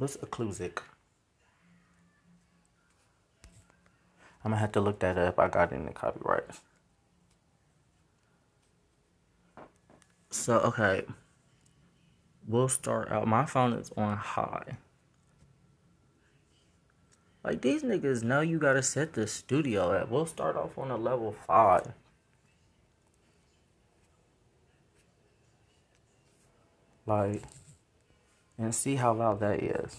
What's 0.00 0.16
occlusic? 0.16 0.78
I'm 4.42 4.52
gonna 4.52 4.56
have 4.56 4.72
to 4.72 4.80
look 4.80 5.00
that 5.00 5.18
up. 5.18 5.38
I 5.38 5.48
got 5.48 5.72
it 5.72 5.74
in 5.74 5.84
the 5.84 5.92
copyrights. 5.92 6.62
So 10.30 10.60
okay, 10.60 11.02
we'll 12.48 12.70
start 12.70 13.12
out. 13.12 13.28
My 13.28 13.44
phone 13.44 13.74
is 13.74 13.92
on 13.94 14.16
high. 14.16 14.78
Like 17.44 17.60
these 17.60 17.82
niggas 17.82 18.22
know 18.22 18.40
you 18.40 18.58
gotta 18.58 18.82
set 18.82 19.12
the 19.12 19.26
studio 19.26 19.92
at. 19.92 20.10
We'll 20.10 20.24
start 20.24 20.56
off 20.56 20.78
on 20.78 20.90
a 20.90 20.96
level 20.96 21.36
five. 21.46 21.92
Like, 27.04 27.42
and 28.60 28.74
see 28.74 28.94
how 28.94 29.14
loud 29.14 29.40
that 29.40 29.62
is. 29.62 29.96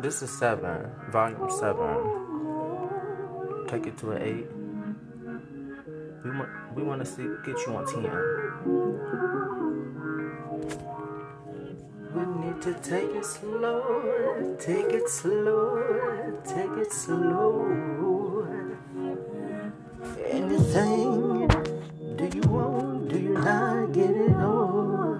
This 0.00 0.22
is 0.22 0.30
seven, 0.38 0.90
volume 1.10 1.50
seven. 1.50 1.96
Take 3.66 3.86
it 3.86 3.98
to 3.98 4.12
an 4.12 4.22
eight. 4.22 4.46
We 6.22 6.30
want 6.30 6.48
we 6.76 6.82
want 6.82 7.04
to 7.04 7.10
see 7.10 7.26
get 7.44 7.58
you 7.66 7.74
on 7.74 7.86
ten. 7.86 9.73
We 12.14 12.24
need 12.26 12.62
to 12.62 12.74
take 12.74 13.10
it 13.10 13.24
slow, 13.24 14.56
take 14.60 14.92
it 14.92 15.08
slow, 15.08 16.38
take 16.46 16.70
it 16.78 16.92
slow. 16.92 18.46
Anything 20.24 21.48
do 22.14 22.30
you 22.32 22.42
want? 22.42 23.08
Do 23.08 23.18
you 23.18 23.34
not 23.34 23.90
get 23.92 24.10
it 24.10 24.36
all? 24.36 25.18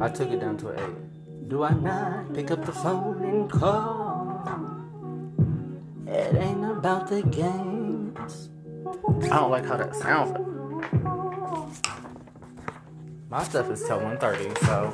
I 0.00 0.08
took 0.08 0.32
it 0.32 0.40
down 0.40 0.56
to 0.58 0.70
an 0.70 0.80
eight. 0.80 1.48
Do 1.48 1.62
I 1.62 1.72
not 1.72 2.34
pick 2.34 2.50
up 2.50 2.64
the 2.64 2.72
phone 2.72 3.22
and 3.22 3.48
call? 3.48 4.42
It 6.08 6.34
ain't 6.34 6.64
about 6.64 7.06
the 7.06 7.22
games. 7.22 8.50
I 9.30 9.38
don't 9.38 9.50
like 9.52 9.64
how 9.64 9.76
that 9.76 9.94
sounds. 9.94 10.51
My 13.32 13.42
stuff 13.44 13.70
is 13.70 13.82
till 13.82 13.98
1.30, 13.98 14.58
so. 14.66 14.92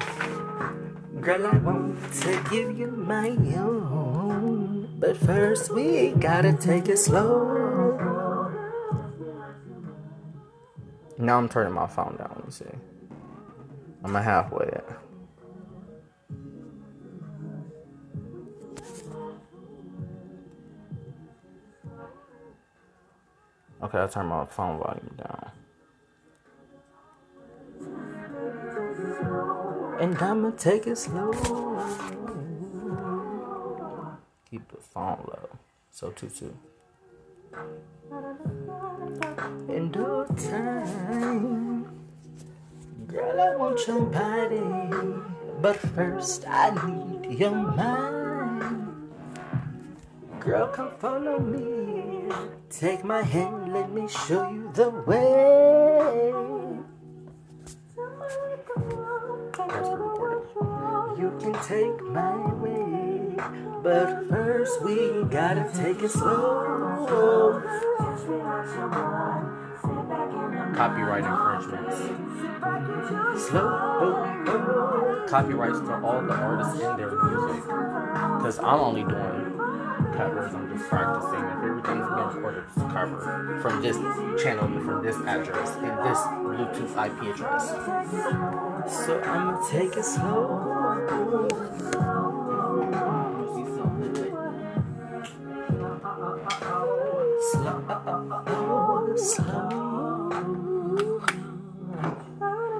Girl, 1.20 1.44
I 1.44 1.56
want 1.58 1.98
to 2.22 2.44
give 2.48 2.78
you 2.78 2.86
my 2.86 3.30
own. 3.56 4.96
But 5.00 5.16
first, 5.16 5.74
we 5.74 6.10
gotta 6.10 6.52
take 6.52 6.88
it 6.88 6.98
slow. 6.98 7.56
Now 11.18 11.38
I'm 11.38 11.48
turning 11.48 11.72
my 11.72 11.88
phone 11.88 12.14
down. 12.16 12.30
Let 12.36 12.44
me 12.44 12.52
see. 12.52 12.64
I'm 14.04 14.14
a 14.14 14.22
halfway 14.22 14.66
at. 14.66 14.84
Okay, 23.82 23.98
I'll 23.98 24.08
turn 24.08 24.26
my 24.26 24.46
phone 24.46 24.78
volume 24.78 25.16
down. 25.18 25.50
And 30.00 30.16
I'ma 30.16 30.50
take 30.52 30.86
it 30.86 30.96
slow. 30.96 31.32
Keep 34.48 34.70
the 34.70 34.76
phone 34.78 35.24
low. 35.26 35.48
So 35.90 36.10
two 36.10 36.28
two. 36.28 36.56
In 39.68 39.90
due 39.90 40.24
time, 40.50 41.84
girl, 43.08 43.40
I 43.40 43.56
want 43.56 43.86
your 43.88 44.02
body, 44.02 44.62
but 45.60 45.76
first 45.76 46.46
I 46.46 46.70
need 46.86 47.38
your 47.38 47.50
mind. 47.50 49.10
Girl, 50.38 50.68
come 50.68 50.92
follow 50.98 51.40
me. 51.40 52.32
Take 52.70 53.02
my 53.04 53.22
hand, 53.22 53.72
let 53.72 53.90
me 53.90 54.06
show 54.08 54.48
you 54.50 54.70
the 54.74 54.90
way. 54.90 56.57
That's 59.68 59.88
recorded. 59.90 60.48
You 61.18 61.36
can 61.40 61.52
take 61.64 62.02
my 62.06 62.54
way, 62.54 63.36
but 63.82 64.28
first 64.28 64.82
we 64.82 65.24
gotta 65.24 65.70
take 65.74 66.02
it 66.02 66.10
slow. 66.10 67.62
Copyright 70.74 71.24
infringements. 71.24 71.98
Slow. 73.48 75.26
Copyrights 75.28 75.80
for 75.80 76.02
all 76.04 76.22
the 76.22 76.34
artists 76.34 76.80
and 76.80 76.98
their 76.98 77.10
music. 77.10 77.62
Because 77.64 78.58
I'm 78.60 78.80
only 78.80 79.02
doing 79.02 79.58
covers, 80.16 80.54
I'm 80.54 80.68
just 80.76 80.88
practicing. 80.88 81.44
If 81.44 81.64
everything's 81.64 82.06
being 82.06 82.28
recorded, 82.34 82.64
it's 82.74 82.92
covered 82.92 83.60
from 83.60 83.82
this 83.82 83.96
channel, 84.42 84.66
from 84.84 85.02
this 85.02 85.16
address, 85.26 85.76
and 85.76 85.98
this 86.06 86.18
Bluetooth 86.18 86.96
IP 87.06 87.34
address. 87.34 88.67
So 88.86 89.20
I'ma 89.20 89.58
take 89.68 89.96
it 89.96 90.04
slow. 90.04 91.48
Slow, 97.50 97.82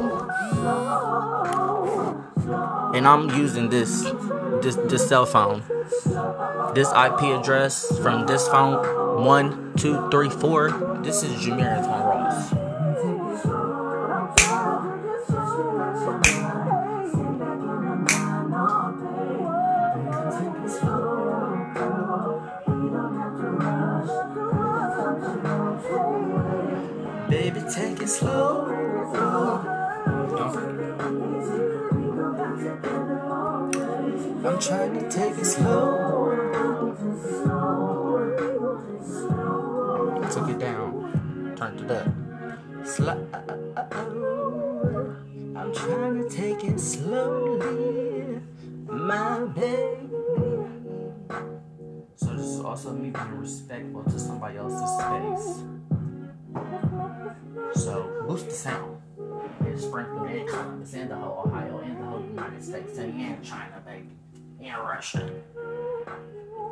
And 2.94 3.08
I'm 3.08 3.30
using 3.30 3.70
this, 3.70 4.04
this, 4.62 4.76
this 4.76 5.08
cell 5.08 5.26
phone. 5.26 5.64
This 6.76 6.90
IP 6.90 7.22
address 7.40 7.98
from 8.00 8.28
this 8.28 8.48
phone, 8.48 9.26
one, 9.26 9.74
two, 9.76 10.08
three, 10.12 10.30
four. 10.30 10.70
This 11.04 11.24
is 11.24 11.32
Jameer 11.44 11.80
Antoine 11.80 12.06
Ross. 12.06 12.54
Baby, 27.30 27.62
take 27.74 28.02
it 28.02 28.08
slow. 28.08 28.66
I'm 34.46 34.60
trying 34.60 34.94
to 35.00 35.10
take 35.10 35.38
it 35.38 35.46
slow. 35.46 35.89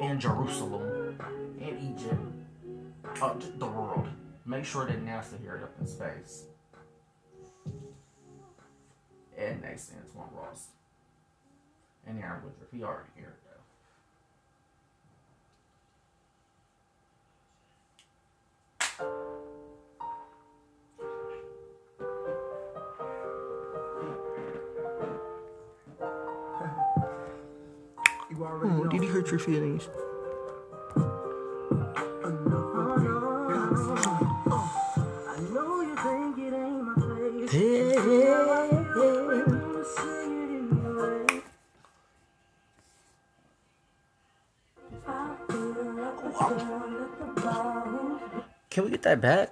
And 0.02 0.20
Jerusalem. 0.20 1.18
And 1.62 1.96
Egypt. 1.96 2.22
Uh, 3.22 3.34
Just 3.36 3.58
the 3.58 3.66
world. 3.66 4.08
Make 4.46 4.66
sure 4.66 4.86
that 4.86 5.06
NASA 5.06 5.40
hear 5.42 5.56
it 5.56 5.64
up 5.64 5.74
in 5.80 5.88
space. 5.88 6.44
And 9.38 9.62
next 9.62 9.92
Antoine 9.94 10.30
Ross. 10.36 10.68
And 12.06 12.20
Aaron 12.20 12.42
Woodruff. 12.44 12.70
He 12.72 12.84
already 12.84 13.10
heard 13.22 13.37
Oh, 28.40 28.88
did 28.92 29.02
he 29.02 29.08
hurt 29.08 29.32
your 29.32 29.40
feelings? 29.40 29.90
Can 48.70 48.84
we 48.84 48.92
get 48.92 49.02
that 49.02 49.20
back? 49.20 49.52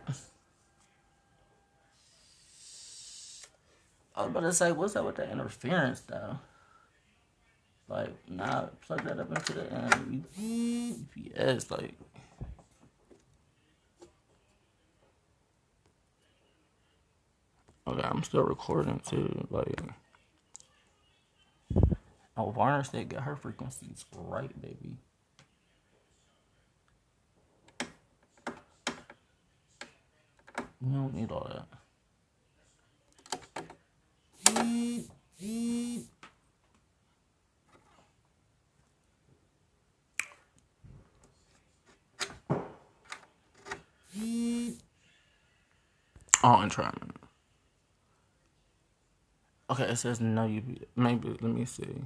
I 4.16 4.22
was 4.22 4.30
about 4.30 4.42
to 4.42 4.54
say, 4.54 4.72
what's 4.72 4.96
up 4.96 5.06
with 5.06 5.16
the 5.16 5.32
interference 5.32 6.02
though? 6.02 6.38
Like, 7.88 8.10
nah, 8.28 8.68
plug 8.82 9.04
that 9.04 9.20
up 9.20 9.30
into 9.30 9.54
the 9.54 9.76
um, 9.76 10.26
UPS, 10.36 11.70
like. 11.70 11.94
Okay, 17.88 18.02
I'm 18.02 18.24
still 18.24 18.44
recording 18.44 19.00
too, 19.06 19.48
like. 19.52 19.80
Oh, 22.38 22.50
Varner 22.50 22.84
said 22.84 23.10
got 23.10 23.24
her 23.24 23.36
frequencies 23.36 24.04
right, 24.14 24.52
baby. 24.62 24.98
You 30.82 30.92
don't 30.92 31.14
need 31.14 31.32
all 31.32 31.48
that. 31.52 31.68
Oh, 46.44 46.62
entrapment. 46.62 47.16
Okay, 49.70 49.84
it 49.84 49.96
says 49.98 50.22
no. 50.22 50.46
You 50.46 50.62
maybe 50.96 51.30
let 51.30 51.44
me 51.44 51.66
see. 51.66 52.06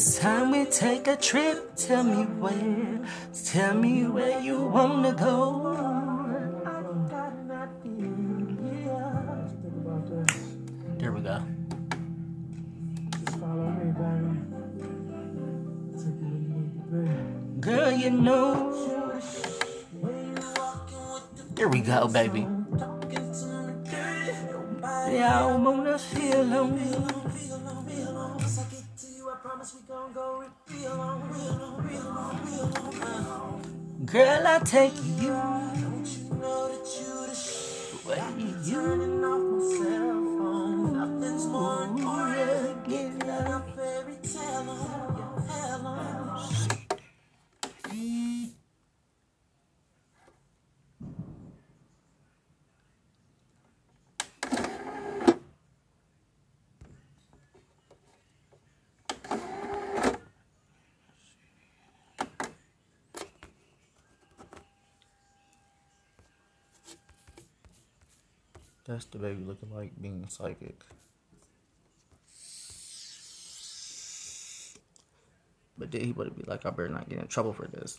It's 0.00 0.18
time 0.18 0.50
we 0.50 0.64
take 0.64 1.06
a 1.08 1.16
trip. 1.16 1.76
Tell 1.76 2.02
me 2.02 2.24
where, 2.40 3.00
tell 3.44 3.74
me 3.74 4.06
where 4.06 4.40
you 4.40 4.58
wanna 4.58 5.12
go. 5.12 5.76
There 10.96 11.12
we 11.12 11.20
go. 11.20 11.42
Just 13.10 13.36
follow 13.40 13.68
me, 13.76 13.92
baby. 14.00 14.32
Girl, 17.60 17.92
you 17.92 18.10
know. 18.10 18.72
There 21.56 21.68
we 21.68 21.80
go, 21.82 22.08
baby. 22.08 22.46
Yeah, 25.12 25.44
I 25.44 25.56
wanna 25.56 25.98
feel 25.98 26.54
on 26.54 27.69
Girl, 34.06 34.46
I 34.46 34.58
take 34.64 34.94
you. 35.20 35.34
Where 38.04 38.30
you 38.38 38.54
That's 68.90 69.04
the 69.04 69.18
baby 69.20 69.44
looking 69.44 69.72
like 69.72 69.92
being 70.02 70.26
psychic. 70.28 70.82
But 75.78 75.92
then 75.92 76.00
he 76.00 76.10
would 76.10 76.36
be 76.36 76.42
like, 76.42 76.66
I 76.66 76.70
better 76.70 76.88
not 76.88 77.08
get 77.08 77.20
in 77.20 77.28
trouble 77.28 77.52
for 77.52 77.68
this. 77.68 77.98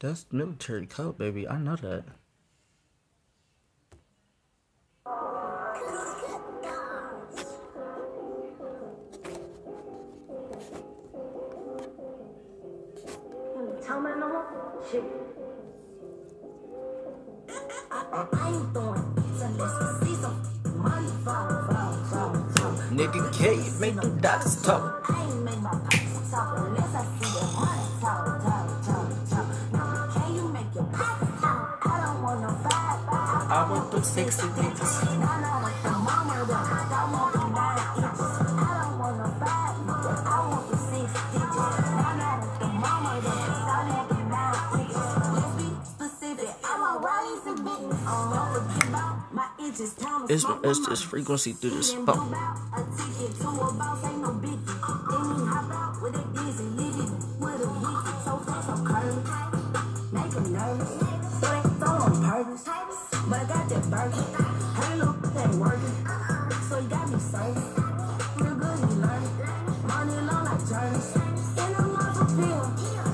That's 0.00 0.24
military 0.32 0.86
code, 0.86 1.18
baby. 1.18 1.46
I 1.46 1.58
know 1.58 1.76
that. 1.76 2.04
It's 50.68 50.86
just 50.86 51.06
frequency 51.06 51.54
through 51.54 51.70
this 51.70 51.94
phone. 51.94 52.34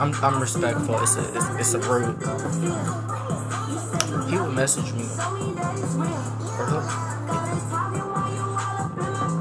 I'm, 0.01 0.13
I'm 0.25 0.41
respectful. 0.41 1.01
It's 1.01 1.17
a, 1.17 1.37
it's, 1.37 1.49
it's 1.61 1.75
a 1.75 1.79
rude. 1.79 2.21
He 4.29 4.41
would 4.41 4.55
message 4.55 4.93
me. 4.93 5.05
Or 6.59 7.05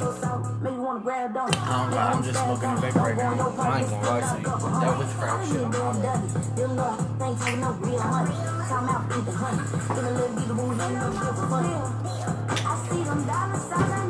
like 0.00 0.14
some 0.20 0.42
Um, 1.58 1.92
I'm 1.94 2.22
just 2.22 2.46
looking 2.46 2.80
back 2.80 2.94
right 2.94 3.16
now. 3.16 3.32
I 3.58 3.80
ain't 3.80 3.90
gonna 3.90 4.06
lie 4.06 4.20
to 4.20 4.38
you. 4.38 4.44
That 4.44 4.98
witchcraft 4.98 5.48
shit, 5.48 5.62
I'm 5.62 5.74
on 5.74 5.96
it. 5.96 6.04
I 12.60 12.86
see 12.88 13.02
them 13.04 13.20
dollar 13.26 14.07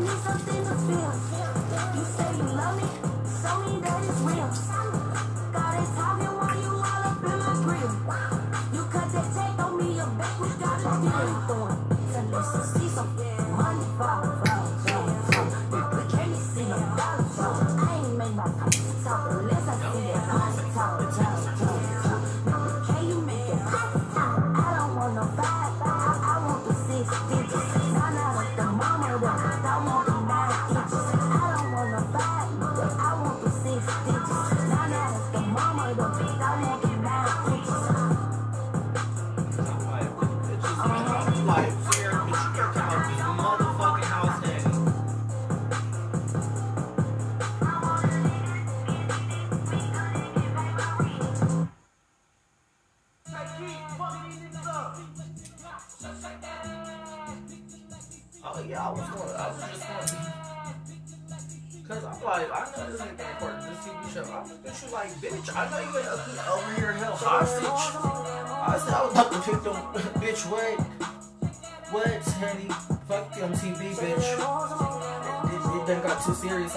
mama, 35.40 35.94
the 35.94 36.08
nine 36.38 36.87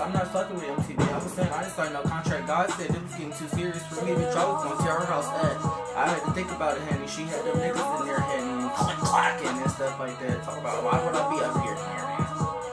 I'm 0.01 0.13
not 0.13 0.33
fucking 0.33 0.55
with 0.55 0.65
MTV. 0.65 0.97
I 0.97 1.23
was 1.23 1.31
saying 1.31 1.53
I 1.53 1.61
didn't 1.61 1.75
sign 1.75 1.93
no 1.93 2.01
contract. 2.01 2.47
God 2.47 2.69
said 2.71 2.89
it 2.89 3.03
was 3.03 3.11
getting 3.11 3.33
too 3.37 3.47
serious 3.53 3.85
for 3.85 4.03
me. 4.03 4.13
I 4.13 4.43
was 4.49 4.63
gonna 4.65 4.81
tear 4.81 4.97
her 4.97 5.05
house 5.05 5.29
up. 5.29 5.61
I 5.95 6.09
had 6.09 6.25
to 6.25 6.31
think 6.33 6.49
about 6.51 6.77
it, 6.77 6.83
honey. 6.89 7.05
She 7.05 7.21
had 7.29 7.45
them 7.45 7.53
niggas 7.61 8.01
in 8.01 8.07
there, 8.07 8.19
honey, 8.19 8.97
clacking 9.05 9.61
and 9.61 9.69
stuff 9.69 9.99
like 9.99 10.17
that. 10.19 10.41
Talk 10.41 10.57
about 10.57 10.83
why 10.83 10.97
would 11.05 11.13
I 11.13 11.21
be 11.29 11.37
up 11.45 11.53
here, 11.61 11.77
honey? 11.77 12.21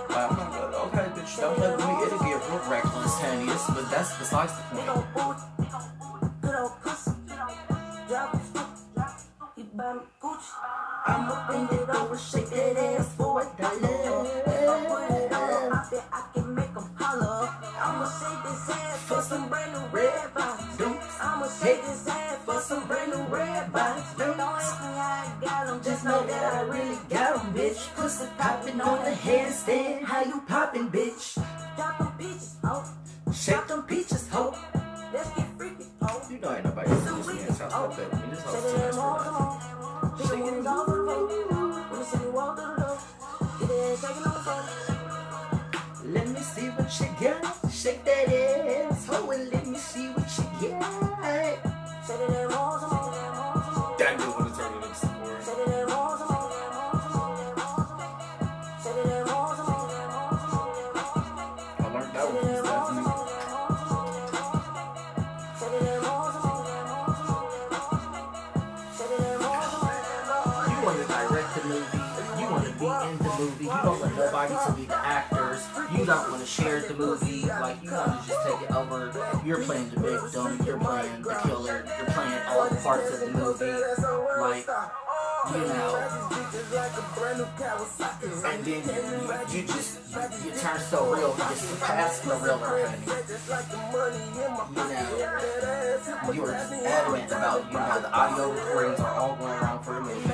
I'm 0.09 0.37
not 0.37 0.75
okay, 0.89 1.07
bitch, 1.21 1.37
don't 1.37 1.55
play 1.57 1.71
with 1.77 1.85
me. 1.85 1.93
It'll 2.09 2.19
get 2.19 2.41
real 2.49 2.65
reckless, 2.65 3.15
honey. 3.21 3.47
But 3.47 3.91
that's 3.91 4.17
besides 4.17 4.53
the 4.73 5.05
point. 5.13 5.58
I 26.59 26.63
really 26.63 26.99
got 27.09 27.55
bitch. 27.55 27.95
Pussy 27.95 28.27
popping 28.37 28.81
on 28.81 29.05
the 29.05 29.13
handstand, 29.13 30.03
how 30.03 30.25
you 30.25 30.43
popping, 30.49 30.91
bitch? 30.91 31.39
Drop 31.77 32.01
'em 32.01 32.13
peaches, 32.19 32.57
oh. 32.65 32.83
Shake 33.33 33.69
them 33.69 33.83
peaches, 33.85 34.29
ho. 34.29 34.57
Movie. 76.99 77.47
Like 77.47 77.83
you 77.83 77.93
want 77.93 78.23
to 78.23 78.29
just 78.29 78.47
take 78.47 78.63
it 78.69 78.75
over. 78.75 79.13
You're 79.47 79.63
playing 79.63 79.91
the 79.91 80.01
victim. 80.01 80.67
You're 80.67 80.79
playing 80.79 81.23
the 81.23 81.35
killer. 81.45 81.85
You're 81.97 82.07
playing 82.07 82.43
all 82.49 82.69
the 82.69 82.77
parts 82.77 83.11
of 83.15 83.21
the 83.21 83.31
movie. 83.31 83.73
Like 84.41 84.67
you 85.55 85.61
know. 85.61 86.29
And 88.45 88.65
then 88.65 88.83
you, 89.53 89.61
you 89.61 89.67
just 89.67 89.99
you 90.45 90.51
turn 90.53 90.81
so 90.81 91.15
real. 91.15 91.31
You 91.31 91.37
just 91.39 91.81
pass 91.81 92.21
the 92.21 92.35
real 92.37 92.59
honey. 92.59 92.99
You 94.75 94.89
know. 94.89 96.33
You 96.33 96.43
were 96.43 96.55
adamant 96.55 97.31
about 97.31 97.73
you 97.73 97.79
know 97.79 98.01
the 98.01 98.13
audio 98.13 98.53
recordings 98.53 99.01
are 99.01 99.15
all 99.15 99.37
going 99.37 99.53
around 99.53 99.83
for 99.85 99.95
the 99.95 100.01
movie. 100.01 100.29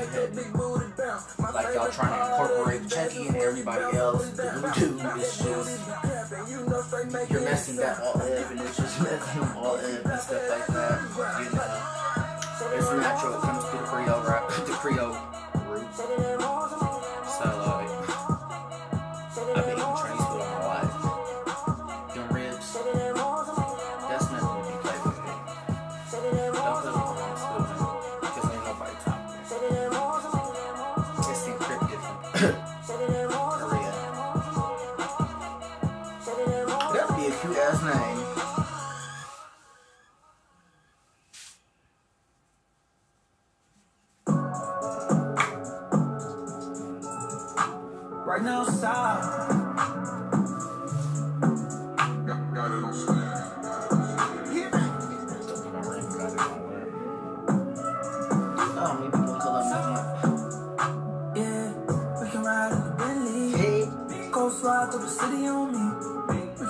Like 1.54 1.74
y'all 1.74 1.90
trying 1.90 2.18
to 2.18 2.42
incorporate 2.42 2.88
Chucky 2.90 3.28
and 3.28 3.36
everybody 3.36 3.96
else. 3.96 4.30
The 4.30 4.50
voodoo 4.74 4.98
is 5.18 5.38
just 5.38 5.80
you're 7.30 7.40
messing 7.40 7.76
that 7.76 8.00
all 8.00 8.16
up 8.16 8.50
and 8.50 8.60
it's 8.60 8.76
just 8.76 9.00
messing 9.02 9.40
them 9.40 9.56
all 9.56 9.76
up 9.76 9.82
and 9.82 10.20
stuff 10.20 10.48
like 10.48 10.66
that. 10.68 11.00
You 11.42 11.50
know, 11.56 12.76
it's 12.76 12.90
natural. 12.92 13.34
It 13.34 13.40
comes 13.40 13.64
to 13.64 13.70
the 13.72 13.78
Creole 13.78 14.22
rap, 14.22 14.48
the 14.66 14.72
Creole 14.72 15.18
roots. 15.66 16.63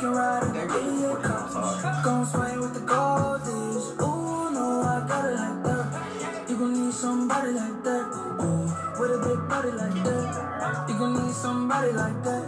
Can 0.05 0.13
ride 0.13 0.43
in 0.43 0.53
the 0.53 0.53
there 0.53 0.69
goes 0.69 0.75
Bentley. 0.75 1.03
40 1.03 1.23
miles. 1.25 2.05
Gon' 2.05 2.27
swing 2.27 2.61
with 2.61 2.75
the 2.75 2.81
goldies. 2.81 3.85
Ooh, 4.05 4.53
no, 4.53 4.67
I 4.85 5.09
got 5.09 5.25
it 5.25 5.37
like 5.41 5.61
that. 5.65 6.51
You 6.51 6.57
gon' 6.59 6.73
need 6.75 6.93
somebody 6.93 7.53
like 7.53 7.83
that. 7.85 8.05
Ooh, 8.45 9.01
with 9.01 9.17
a 9.17 9.21
big 9.25 9.41
body 9.49 9.71
like 9.71 9.99
that. 10.05 10.89
You 10.89 10.99
gon' 10.99 11.15
need 11.15 11.33
somebody 11.33 11.93
like 11.93 12.23
that. 12.23 12.45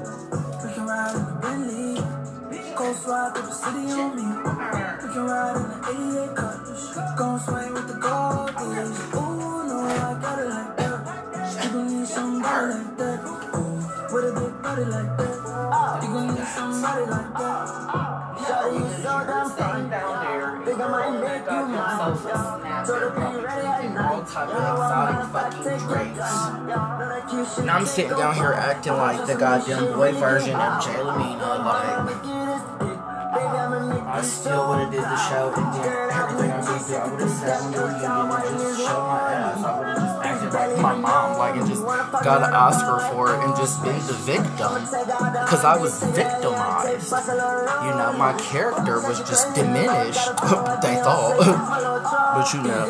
We 0.62 0.68
can 0.74 0.86
ride 0.86 1.16
in 1.16 1.24
the 1.24 1.34
Bentley. 1.40 2.74
Go 2.76 2.92
slide 2.92 3.32
through 3.34 3.46
the 3.46 3.52
city 3.52 3.84
on 3.96 4.10
me. 4.16 4.26
We 5.00 5.08
can 5.14 5.24
ride 5.24 5.56
in 5.56 5.64
the 5.72 6.28
88 6.28 6.36
Cutlass. 6.36 6.84
Gon' 7.16 7.40
swing 7.40 7.72
with 7.72 7.88
the 7.88 7.94
goldies. 7.94 8.98
Ooh, 9.16 9.68
no, 9.68 9.78
I 9.80 10.20
got 10.20 10.38
it 10.40 10.50
like 10.50 10.76
that. 10.76 11.64
You 11.64 11.70
gon' 11.70 11.88
need 11.88 12.06
somebody 12.06 12.74
like 12.74 12.96
that. 12.98 13.18
Ooh, 13.24 14.14
With 14.14 14.24
a 14.28 14.40
big 14.40 14.55
body 14.76 14.90
like 14.90 15.16
that, 15.16 16.02
you 16.02 16.08
gon' 16.08 16.34
need 16.34 16.44
somebody 16.44 17.06
like 17.06 17.32
that. 17.32 17.68
Shawty, 18.36 18.76
you 18.76 18.88
so 19.02 19.12
damn 19.26 19.48
fine. 19.50 19.88
Think 20.64 20.80
I 20.80 20.88
might 20.88 21.16
make 21.20 21.46
you 21.50 21.62
mine. 21.66 22.86
So 22.86 22.92
to 23.00 23.08
be 23.10 23.20
ready 23.42 23.66
at 23.66 23.94
night. 23.94 24.12
all 24.12 24.22
type 24.22 24.48
of 24.48 24.54
exotic 24.76 25.24
fucking 25.32 25.78
drinks. 25.88 26.28
And 27.58 27.70
I'm 27.70 27.86
sitting 27.86 28.10
down 28.10 28.34
here 28.34 28.52
acting 28.52 28.92
like 28.92 29.26
the 29.26 29.34
goddamn 29.34 29.94
boy 29.94 30.12
version 30.12 30.54
of 30.54 30.82
Jalemina, 30.82 31.64
like 31.64 32.26
I 33.36 34.22
still 34.22 34.68
would 34.68 34.78
have 34.78 34.90
did 34.90 35.02
the 35.02 35.16
show 35.28 35.52
and 35.56 35.72
did 35.76 35.86
everything 35.86 36.50
I 36.52 36.60
need 36.60 36.86
to. 36.86 36.96
I 36.96 37.10
would 37.10 37.20
have 37.20 37.30
sat 37.30 37.60
on 37.60 37.72
the 37.72 37.78
reunion 37.80 38.04
and 38.06 38.58
just 38.60 38.80
showed 38.80 39.06
my 39.06 39.25
my 40.80 40.94
mom, 40.94 41.38
like 41.38 41.56
and 41.56 41.66
just 41.66 41.82
got 41.82 42.42
an 42.42 42.54
Oscar 42.54 42.98
for 43.12 43.34
it 43.34 43.44
and 43.44 43.56
just 43.56 43.82
been 43.82 43.98
the 44.06 44.12
victim. 44.12 44.74
Because 45.44 45.64
I 45.64 45.76
was 45.78 46.02
victimized. 46.02 47.12
You 47.12 47.92
know, 47.96 48.14
my 48.18 48.34
character 48.40 49.00
was 49.00 49.18
just 49.20 49.54
diminished. 49.54 50.26
they 50.82 50.96
thought. 51.02 51.36
but 52.36 52.52
you 52.54 52.62
know. 52.62 52.86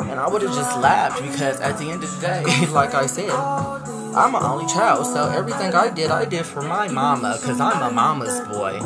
And 0.00 0.18
I 0.20 0.28
would 0.28 0.42
have 0.42 0.54
just 0.54 0.78
laughed 0.78 1.22
because 1.22 1.60
at 1.60 1.78
the 1.78 1.90
end 1.90 2.02
of 2.02 2.14
the 2.14 2.26
day, 2.26 2.66
like 2.72 2.94
I 2.94 3.06
said, 3.06 3.30
I'm 3.30 4.34
an 4.34 4.42
only 4.42 4.66
child, 4.66 5.06
so 5.06 5.28
everything 5.28 5.74
I 5.74 5.90
did, 5.90 6.10
I 6.10 6.24
did 6.24 6.46
for 6.46 6.62
my 6.62 6.88
mama, 6.88 7.36
because 7.40 7.60
I'm 7.60 7.82
a 7.82 7.94
mama's 7.94 8.40
boy. 8.48 8.80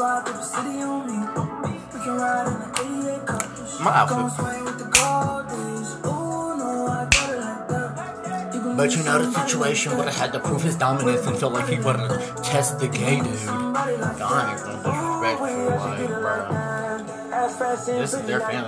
Slide 0.00 0.24
through 0.24 0.34
the 0.34 0.42
city 0.42 0.80
on 0.80 1.06
me. 1.06 1.18
We 1.92 2.00
can 2.00 2.16
ride 2.16 2.46
in 2.46 2.56
the 2.56 3.16
88 3.18 3.26
cup. 3.26 3.44
My 3.84 3.90
outfit. 4.00 4.16
Go 4.16 4.28
swing 4.30 4.64
with 4.64 4.78
the 4.78 4.84
goldies. 4.96 5.88
Ooh, 6.06 6.56
no, 6.56 6.86
I 6.86 7.04
got 7.10 7.34
it 7.34 7.38
like 7.38 7.68
that. 7.68 8.54
You 8.54 8.60
gon' 8.62 8.76
But 8.78 8.96
you 8.96 9.02
know, 9.02 9.18
the 9.18 9.30
situation 9.30 9.98
would 9.98 10.06
have 10.06 10.16
had 10.16 10.32
to 10.32 10.40
prove 10.40 10.62
his 10.62 10.76
dominance 10.76 11.26
and 11.26 11.36
feel 11.36 11.50
like 11.50 11.68
he 11.68 11.76
would 11.76 11.96
have 11.96 12.42
test 12.42 12.78
the 12.78 12.88
gay 12.88 13.16
dude. 13.20 13.26
like. 13.26 13.76
I 13.76 14.52
ain't 14.52 14.62
gonna 14.62 14.80
disrespect 14.88 15.40
you, 15.52 15.68
like, 15.68 16.08
bro. 16.08 16.79
This 17.40 18.12
is 18.14 18.22
their 18.22 18.40
family. 18.40 18.66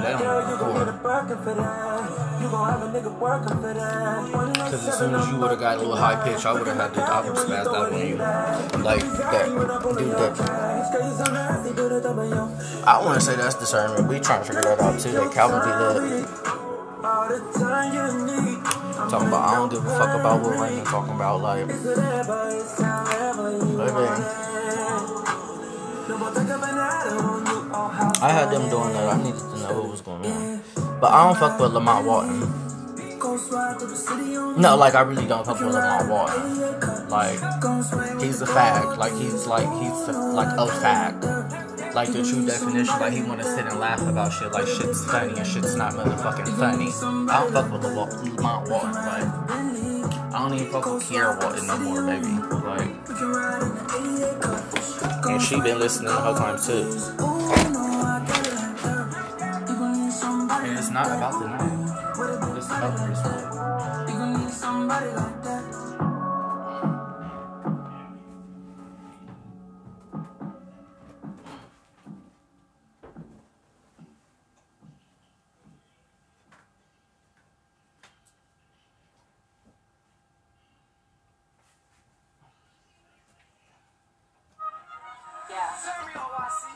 They 0.00 0.12
don't 0.18 0.50
record. 0.50 0.86
Because 4.54 4.88
as 4.88 4.94
soon 4.98 5.14
as 5.14 5.28
you 5.28 5.36
would 5.36 5.50
have 5.50 5.60
got 5.60 5.76
a 5.76 5.78
little 5.78 5.96
high 5.96 6.16
pitch, 6.24 6.44
I 6.46 6.52
would 6.52 6.66
have 6.66 6.76
had 6.76 6.94
to, 6.94 7.02
I 7.02 7.20
would 7.20 7.36
have 7.36 7.46
spazzed 7.46 7.74
out 7.74 7.92
on 7.92 7.98
you. 8.06 8.16
Like, 8.82 9.00
that, 9.00 9.46
dude, 9.46 10.12
that. 10.16 10.34
I 12.86 12.88
want 13.04 13.18
to 13.18 13.24
say 13.24 13.34
that's 13.36 13.56
discernment. 13.56 14.08
We 14.08 14.20
trying 14.20 14.40
to 14.42 14.46
figure 14.46 14.62
that 14.62 14.80
out 14.80 14.98
too. 15.00 15.12
That 15.12 15.32
Calvin 15.32 15.60
be 15.60 15.70
lit. 16.16 16.26
Talking 19.10 19.28
about, 19.28 19.44
I 19.48 19.54
don't 19.54 19.70
give 19.70 19.86
a 19.86 19.88
fuck 19.90 20.14
about 20.18 20.42
what 20.42 20.58
Raymond 20.58 20.86
talking 20.86 21.14
about. 21.14 21.40
Like, 21.40 21.68
I 27.80 28.30
had 28.32 28.50
them 28.50 28.68
doing 28.68 28.92
that. 28.92 29.14
I 29.14 29.22
needed 29.22 29.38
to 29.38 29.58
know 29.58 29.80
what 29.80 29.90
was 29.90 30.00
going 30.00 30.26
on. 30.26 30.62
But 31.00 31.12
I 31.12 31.26
don't 31.26 31.38
fuck 31.38 31.60
with 31.60 31.72
Lamont 31.72 32.06
Walton. 32.06 32.40
No, 34.60 34.76
like 34.76 34.94
I 34.94 35.02
really 35.02 35.26
don't 35.26 35.46
fuck 35.46 35.60
with 35.60 35.74
Lamont 35.74 36.08
Walton. 36.08 37.08
Like 37.08 37.38
he's 38.20 38.42
a 38.42 38.46
fag. 38.46 38.96
Like 38.96 39.12
he's 39.12 39.46
like 39.46 39.68
he's 39.80 40.08
like 40.08 40.52
a 40.58 40.66
fag. 40.66 41.94
Like 41.94 42.08
the 42.08 42.24
true 42.24 42.44
definition. 42.44 42.98
Like 42.98 43.12
he 43.12 43.22
wanna 43.22 43.44
sit 43.44 43.66
and 43.66 43.78
laugh 43.78 44.02
about 44.02 44.32
shit. 44.32 44.52
Like 44.52 44.66
shit's 44.66 45.04
funny 45.04 45.38
and 45.38 45.46
shit's 45.46 45.76
not 45.76 45.92
motherfucking 45.92 46.58
funny. 46.58 46.90
I 47.30 47.44
don't 47.44 47.52
fuck 47.52 47.72
with 47.72 47.84
Lamont 47.84 48.68
Walton. 48.68 48.92
Like 48.92 49.97
I 50.30 50.48
don't 50.48 50.54
even 50.54 50.70
fuck 50.70 50.84
with 50.84 51.04
Kiera 51.04 51.42
Walton 51.42 51.66
no 51.66 51.78
more, 51.78 52.02
baby. 52.02 52.28
Like 52.66 52.90
and 55.28 55.40
she 55.42 55.60
been 55.60 55.78
listening 55.78 56.08
the 56.08 56.20
whole 56.20 56.34
time 56.34 56.58
too. 56.58 56.90
And 60.60 60.76
it's 60.78 60.90
not 60.90 61.06
about 61.06 61.40
the 61.40 61.48
night. 61.48 62.56
It's 62.56 62.66
about 62.66 62.98
Chris 62.98 63.20
Rock. 63.24 63.54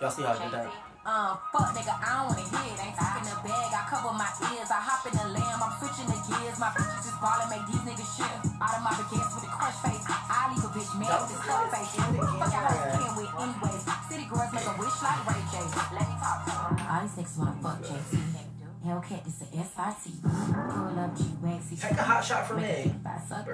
Y'all 0.03 0.11
see 0.11 0.27
how 0.27 0.35
I 0.35 0.43
did 0.43 0.51
that? 0.51 0.67
Uh, 1.07 1.39
fuck 1.55 1.71
nigga, 1.79 1.95
I 1.95 2.27
don't 2.27 2.35
wanna 2.35 2.43
hear 2.43 2.75
it. 2.75 2.75
Ain't 2.75 2.99
talking 2.99 3.23
the 3.23 3.39
bag, 3.47 3.71
I 3.71 3.87
cover 3.87 4.11
my 4.11 4.27
ears. 4.51 4.67
I 4.67 4.83
hop 4.83 5.07
in 5.07 5.15
the 5.15 5.31
lamb, 5.31 5.63
I'm 5.63 5.79
switching 5.79 6.11
the 6.11 6.19
gears. 6.27 6.59
My 6.59 6.75
bitches 6.75 7.07
just 7.07 7.23
ballin', 7.23 7.47
make 7.47 7.63
these 7.71 7.87
niggas 7.87 8.11
shit. 8.19 8.35
Out 8.59 8.75
of 8.75 8.83
my 8.83 8.99
baguettes 8.99 9.31
with 9.31 9.47
a 9.47 9.53
crush 9.55 9.79
face. 9.79 10.03
I 10.11 10.51
leave 10.51 10.67
a 10.67 10.71
bitch 10.75 10.91
mad 10.99 11.23
with 11.23 11.31
this 11.31 11.43
fuck 11.47 11.71
face. 11.71 11.95
Fuck 11.95 12.51
out 12.51 12.67
her 12.67 12.83
skin 12.99 13.13
with 13.15 13.31
anyways. 13.31 13.83
City 14.11 14.27
girls 14.27 14.51
make 14.51 14.67
a 14.67 14.75
wish 14.75 14.99
like 15.07 15.23
Ray 15.23 15.43
J. 15.55 15.55
Let 15.71 16.03
me 16.03 16.15
talk 16.19 16.39
to 16.43 16.51
her. 16.51 16.71
All 16.83 16.99
these 17.07 17.15
niggas 17.15 17.39
wanna 17.39 17.63
fuck 17.63 17.79
JC. 17.87 18.43
Hellcat, 18.83 19.23
this 19.23 19.39
a 19.39 19.63
SIT. 19.63 20.19
Pull 20.19 20.99
up 20.99 21.15
G-Waxy. 21.15 21.79
Take 21.79 21.95
a 21.95 22.03
hot 22.03 22.25
shot 22.25 22.51
for 22.51 22.59
me. 22.59 22.91
By 22.99 23.23
suck. 23.23 23.47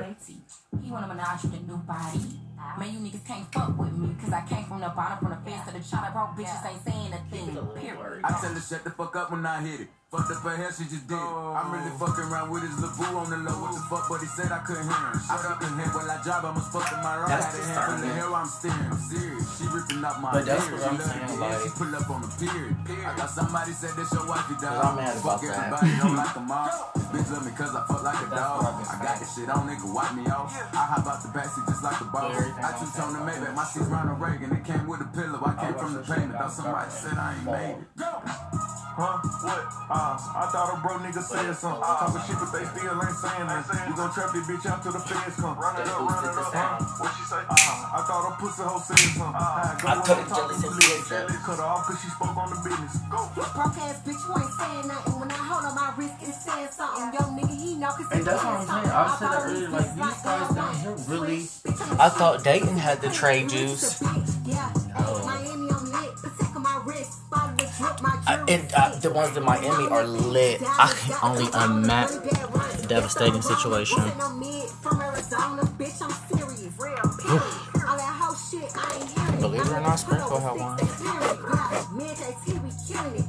He 0.81 0.89
wanna 0.89 1.13
menage 1.13 1.45
with 1.45 1.61
a 1.61 1.63
new 1.69 1.77
body. 1.85 2.41
Man, 2.79 2.93
you 2.93 3.01
niggas 3.01 3.27
can't 3.27 3.45
fuck 3.53 3.77
with 3.77 3.93
me. 3.93 4.15
Cause 4.21 4.33
I 4.33 4.41
came 4.49 4.58
from 4.89 4.97
the 4.97 5.03
bottom, 5.03 5.19
from 5.19 5.31
the 5.31 5.51
fence 5.51 5.69
of 5.69 5.75
the 5.75 5.81
chopper. 5.81 6.13
Broke 6.13 6.37
bitches 6.37 6.71
ain't 6.71 6.85
saying 6.85 6.97
a 6.97 7.08
thing. 7.08 7.08
Period. 7.08 7.08
Hmm. 7.31 8.25
I 8.25 8.31
tell 8.41 8.55
her 8.55 8.61
shut 8.61 8.85
the 8.85 8.91
fuck 8.91 9.15
up 9.17 9.31
when 9.31 9.45
I 9.45 9.61
hit 9.61 9.81
it. 9.83 9.89
Fucked 10.09 10.33
up 10.33 10.41
her 10.41 10.57
hair, 10.57 10.73
she 10.73 10.89
just 10.89 11.05
did 11.05 11.21
it. 11.21 11.21
I'm 11.21 11.69
really 11.69 11.93
oh. 11.93 12.01
fucking 12.01 12.33
around 12.33 12.49
with 12.49 12.65
his 12.65 12.73
little 12.81 13.21
on 13.21 13.29
the 13.29 13.37
low. 13.45 13.61
What 13.61 13.77
the 13.77 13.85
fuck, 13.93 14.09
but 14.09 14.25
he 14.25 14.29
said 14.33 14.49
I 14.49 14.65
couldn't 14.65 14.89
hear 14.89 15.05
him. 15.13 15.21
Shut 15.21 15.45
up 15.45 15.61
and 15.61 15.77
head 15.77 15.93
while 15.93 16.09
I 16.09 16.17
drive, 16.25 16.49
I 16.49 16.53
must 16.57 16.73
fuck 16.73 16.89
in 16.89 17.05
my 17.05 17.21
right. 17.21 17.29
That's 17.29 17.53
Had 17.53 17.61
a 17.61 17.69
hand 17.69 18.01
full 18.01 18.09
of 18.09 18.17
hair, 18.17 18.29
I'm 18.33 18.49
staring. 18.49 18.89
I'm 18.89 19.03
serious. 19.05 19.45
She 19.61 19.65
ripping 19.69 20.01
up 20.01 20.17
my 20.25 20.33
But 20.33 20.49
that's 20.49 20.65
beard. 20.65 20.81
what 20.81 20.89
I'm 20.89 20.97
She 20.97 21.05
love 21.05 21.13
saying, 21.13 21.29
the 21.29 21.45
like- 21.45 21.61
She 21.61 21.69
pull 21.77 21.93
up 21.93 22.09
on 22.09 22.21
the 22.25 22.31
period. 22.41 22.73
I 22.89 23.11
got 23.21 23.29
somebody 23.29 23.73
said 23.77 23.93
that's 24.01 24.13
your 24.17 24.25
wifey, 24.25 24.57
dog. 24.57 24.81
I'm 24.81 24.97
mad 24.97 25.13
about 25.13 25.21
fuck 25.21 25.41
that. 25.45 25.61
everybody, 25.61 25.93
don't 26.01 26.17
like 26.17 26.33
them 26.41 26.49
all. 26.57 26.73
Bitch 27.13 27.29
love 27.33 27.45
me 27.45 27.53
cause 27.53 27.73
I 27.77 27.81
fuck 27.85 28.03
like 28.05 28.21
a 28.21 28.29
That's 28.33 28.41
dog. 28.41 28.65
I've 28.65 28.77
been 28.81 28.89
I 28.89 28.97
got 29.05 29.17
this 29.21 29.29
shit 29.37 29.49
on, 29.53 29.63
nigga, 29.69 29.89
wipe 29.93 30.13
me 30.17 30.25
off. 30.33 30.49
I 30.73 30.83
hop 30.89 31.05
out 31.05 31.21
the 31.21 31.29
backseat 31.37 31.69
just 31.69 31.85
like 31.85 32.01
a 32.01 32.09
boss. 32.09 32.33
Everything 32.33 32.65
I 32.65 32.73
I'm 32.73 32.81
two-tone 32.81 33.13
the 33.13 33.21
about 33.21 33.37
Maybach, 33.45 33.55
my 33.57 33.65
seat's 33.69 33.89
Ronald 33.93 34.21
Reagan. 34.25 34.57
It 34.57 34.65
came 34.65 34.85
with 34.89 35.05
a 35.05 35.09
pillow. 35.13 35.41
I 35.45 35.53
came 35.57 35.77
from 35.77 35.93
the 35.93 36.01
this 36.01 36.09
shit 36.09 36.17
payment. 36.17 36.37
Thought 36.41 36.53
somebody 36.53 36.91
said 36.97 37.17
I 37.19 37.35
ain't 37.35 37.45
made 37.45 37.77
it. 37.83 37.89
Huh? 38.99 39.19
What? 39.47 39.63
Uh, 39.91 40.19
I 40.19 40.45
thought 40.51 40.75
a 40.75 40.77
bro 40.83 40.99
nigga 40.99 41.23
said 41.23 41.55
something. 41.55 41.83
Talking 41.83 42.23
shit, 42.27 42.39
but 42.39 42.51
they 42.51 42.67
still 42.67 42.99
ain't 42.99 43.15
saying 43.15 43.47
nothing. 43.47 43.79
We 43.87 43.95
gon' 43.95 44.11
trap 44.11 44.31
this 44.35 44.47
bitch 44.47 44.67
out 44.67 44.83
till 44.83 44.93
the 44.93 44.99
feds 44.99 45.37
come. 45.39 45.55
Run 45.59 45.79
it 45.79 45.87
up, 45.87 46.03
run 46.03 46.25
it 46.27 46.35
up. 46.35 46.51
Huh? 46.51 46.83
What 46.99 47.11
she 47.15 47.25
say? 47.31 47.43
Uh, 47.47 47.95
I 47.95 48.03
thought 48.07 48.27
a 48.27 48.33
pussy 48.43 48.63
hoe 48.67 48.83
said 48.83 48.99
something. 49.15 49.39
I 49.39 49.79
go 49.79 49.87
I 49.87 49.95
when 49.95 50.03
could've 50.03 50.19
I'm 50.19 50.31
talking, 50.31 50.59
jealous 50.59 50.63
you 50.63 50.71
of 50.71 50.77
listen. 50.83 51.27
Cut 51.47 51.59
her 51.59 51.67
off 51.67 51.87
cause 51.87 51.99
she 52.03 52.09
spoke 52.11 52.37
on 52.39 52.51
the 52.51 52.59
business. 52.59 52.95
Go. 53.07 53.19
You 53.39 53.47
broke 53.55 53.79
ass 53.87 53.99
bitch, 54.03 54.19
you 54.19 54.33
ain't 54.35 54.55
saying 54.59 54.87
nothing. 54.91 55.15
When 55.23 55.31
I 55.31 55.41
hold 55.47 55.65
on 55.67 55.75
my 55.79 55.89
wrist, 55.95 56.19
it's 56.23 56.39
saying 56.43 56.71
something. 56.75 57.07
Yo, 57.15 57.23
nigga, 57.39 57.55
he 57.55 57.71
know 57.79 57.95
cause 57.95 58.11
And 58.11 58.23
that's 58.27 58.43
what 58.43 58.55
I'm 58.59 58.67
saying. 58.67 58.91
I 58.91 59.05
said 59.19 59.31
that 59.31 59.43
earlier. 59.47 59.71
Like 59.71 59.91
these 59.95 60.23
guys 60.27 60.49
down 60.59 60.75
here 60.83 60.97
really. 61.07 61.41
I 62.03 62.09
thought 62.11 62.43
Dayton 62.43 62.77
had 62.79 62.99
the 63.01 63.11
trade 63.11 63.49
juice. 63.51 64.03
Yeah. 64.43 64.75
Miami, 65.23 65.68
drip, 68.37 68.45
my 68.45 68.45
I, 68.45 68.45
jewelry 68.45 68.53
and 68.53 68.75
uh, 68.75 68.99
the 69.01 69.11
ones 69.11 69.37
in 69.37 69.45
Miami 69.45 69.89
are 69.89 70.07
lit. 70.07 70.63
I 70.65 70.95
can 71.01 71.17
only 71.23 71.47
imagine. 71.55 72.23
Devastating 72.89 73.43
situation. 73.43 73.99
From 74.83 75.01
Arizona, 75.03 75.63
bitch, 75.79 76.03
I'm 76.03 76.13
serious. 76.39 76.73
Real. 76.79 76.97
All 77.89 77.97
that 77.97 78.19
hoe 78.21 78.37
shit, 78.51 78.71
I 78.77 78.99
ain't 79.01 79.11
hearing 79.11 79.35
it. 79.35 79.41
Believe 79.41 79.63
it 79.63 79.73
or 79.73 79.81
not, 79.81 79.97
Sprinkle 79.97 80.41
had 80.41 80.57
one. 80.59 80.79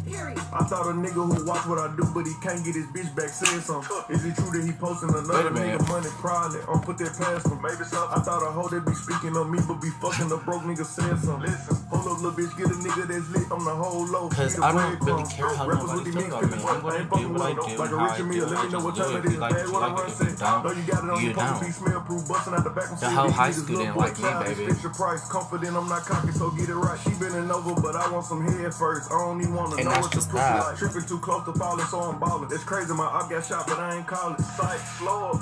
Man, 0.10 0.36
JT, 0.36 0.36
we 0.36 0.36
killing 0.36 0.38
it. 0.38 0.40
I 0.54 0.64
thought 0.66 0.86
a 0.88 0.94
nigga 0.94 1.22
who 1.26 1.46
watch 1.46 1.66
what 1.68 1.80
I 1.80 1.88
do, 1.96 2.04
but 2.14 2.26
he 2.26 2.34
can't 2.42 2.64
get 2.66 2.76
his 2.76 2.88
bitch 2.88 3.14
back 3.16 3.30
said 3.30 3.62
something. 3.62 3.98
Is 4.10 4.26
it 4.26 4.36
true 4.36 4.52
that 4.52 4.64
he 4.66 4.72
posting 4.74 5.10
another 5.10 5.50
a 5.50 5.52
nigga 5.52 5.88
money? 5.88 6.10
Probably. 6.20 6.60
I'm 6.68 6.82
put 6.82 6.98
that 7.00 7.14
past 7.18 7.48
him. 7.48 7.62
Maybe 7.62 7.84
so. 7.86 8.08
I 8.10 8.20
thought 8.22 8.42
a 8.44 8.52
hoe 8.52 8.68
that 8.70 8.86
be 8.86 8.94
speaking 8.94 9.36
on 9.38 9.52
me, 9.52 9.60
but 9.68 9.82
be 9.82 9.90
fucking 10.02 10.32
a 10.32 10.38
broke 10.38 10.64
nigga 10.64 10.86
said 10.86 11.18
something. 11.20 11.50
Listen, 11.50 11.78
hold 11.90 12.08
up, 12.08 12.22
little 12.22 12.32
bitch, 12.34 12.54
get 12.58 12.68
a 12.68 12.78
nigga 12.80 13.08
that's 13.08 13.30
lit 13.32 13.52
on 13.52 13.64
the 13.66 13.76
whole 13.76 14.06
low. 14.08 14.30
'Cause 14.30 14.56
Eat 14.56 14.60
a 14.60 14.66
I 14.66 14.72
don't 14.74 15.06
really 15.06 15.26
care 15.30 15.54
how 15.56 15.68
Rappers 15.68 15.90
nobody 15.90 15.98
with 16.00 16.06
the 16.06 16.12
feel 16.12 16.22
mix, 16.22 16.34
about 16.34 16.50
me. 16.50 16.58
I'm 16.60 16.82
gonna 16.82 17.06
do 17.10 17.30
what 17.30 17.42
I 17.42 17.54
do, 17.54 17.78
Like 17.80 17.92
a 17.92 17.98
how 18.00 18.10
I 18.10 18.18
do 18.18 18.24
Mille, 18.26 18.44
it. 18.44 18.50
let 18.52 18.64
me 18.66 18.70
know 18.72 18.80
what 18.86 18.96
Just 18.96 19.10
time 19.12 19.22
do 19.22 19.22
it 19.22 19.26
it. 19.26 19.30
is. 19.30 19.30
If 19.30 19.34
you 19.34 19.40
like 19.40 19.54
it, 19.54 19.68
you 19.68 19.74
what 19.74 19.82
like 19.82 19.98
run 19.98 20.06
it. 20.06 20.10
If 20.10 20.18
say. 20.18 20.26
you 20.30 20.36
don't, 20.38 20.64
Know 20.64 20.72
you 20.72 20.84
got 20.90 21.04
it 21.04 21.10
on 21.10 21.20
you 21.20 21.26
your 21.30 21.34
post, 21.36 21.54
don't. 21.54 21.62
be 21.66 21.72
smell 21.72 22.02
proof, 22.02 22.28
busting 22.28 22.54
out 22.54 22.64
the 22.64 22.70
back. 22.70 22.90
The 23.00 23.10
whole 23.10 23.32
high 23.32 23.52
school 23.52 23.78
didn't 23.78 23.98
like 23.98 24.16
me, 24.20 24.30
baby. 24.44 24.66
Fix 24.74 24.84
your 24.84 24.94
price, 24.94 25.22
confident 25.30 25.78
I'm 25.78 25.88
not 25.90 26.04
cocky, 26.06 26.32
so 26.32 26.50
get 26.52 26.70
it 26.70 26.76
right. 26.76 27.00
She 27.04 27.12
bending 27.20 27.52
over, 27.52 27.74
but 27.82 27.96
I 27.96 28.10
want 28.12 28.26
some 28.26 28.42
head 28.46 28.74
first. 28.74 29.12
I 29.12 29.18
don't 29.20 29.42
even 29.42 29.54
wanna 29.56 29.78
know 29.84 29.99
that's 30.02 30.08
what 30.08 30.14
just 30.14 30.30
pussy 30.30 30.44
that. 30.44 30.60
like. 30.60 30.78
Tripping 30.78 31.06
too 31.08 31.20
close 31.20 31.46
to 31.46 31.54
falling, 31.54 31.86
so 31.86 32.00
I'm 32.00 32.20
balling. 32.20 32.50
It's 32.52 32.64
crazy, 32.64 32.94
my 32.94 33.06
op 33.06 33.30
got 33.30 33.46
shot, 33.46 33.68
but 33.68 33.80
I 33.80 33.98
ain't 33.98 34.08
call 34.08 34.34
it. 34.34 34.42
Sight, 34.42 34.80
slow 34.98 35.32
up. 35.32 35.42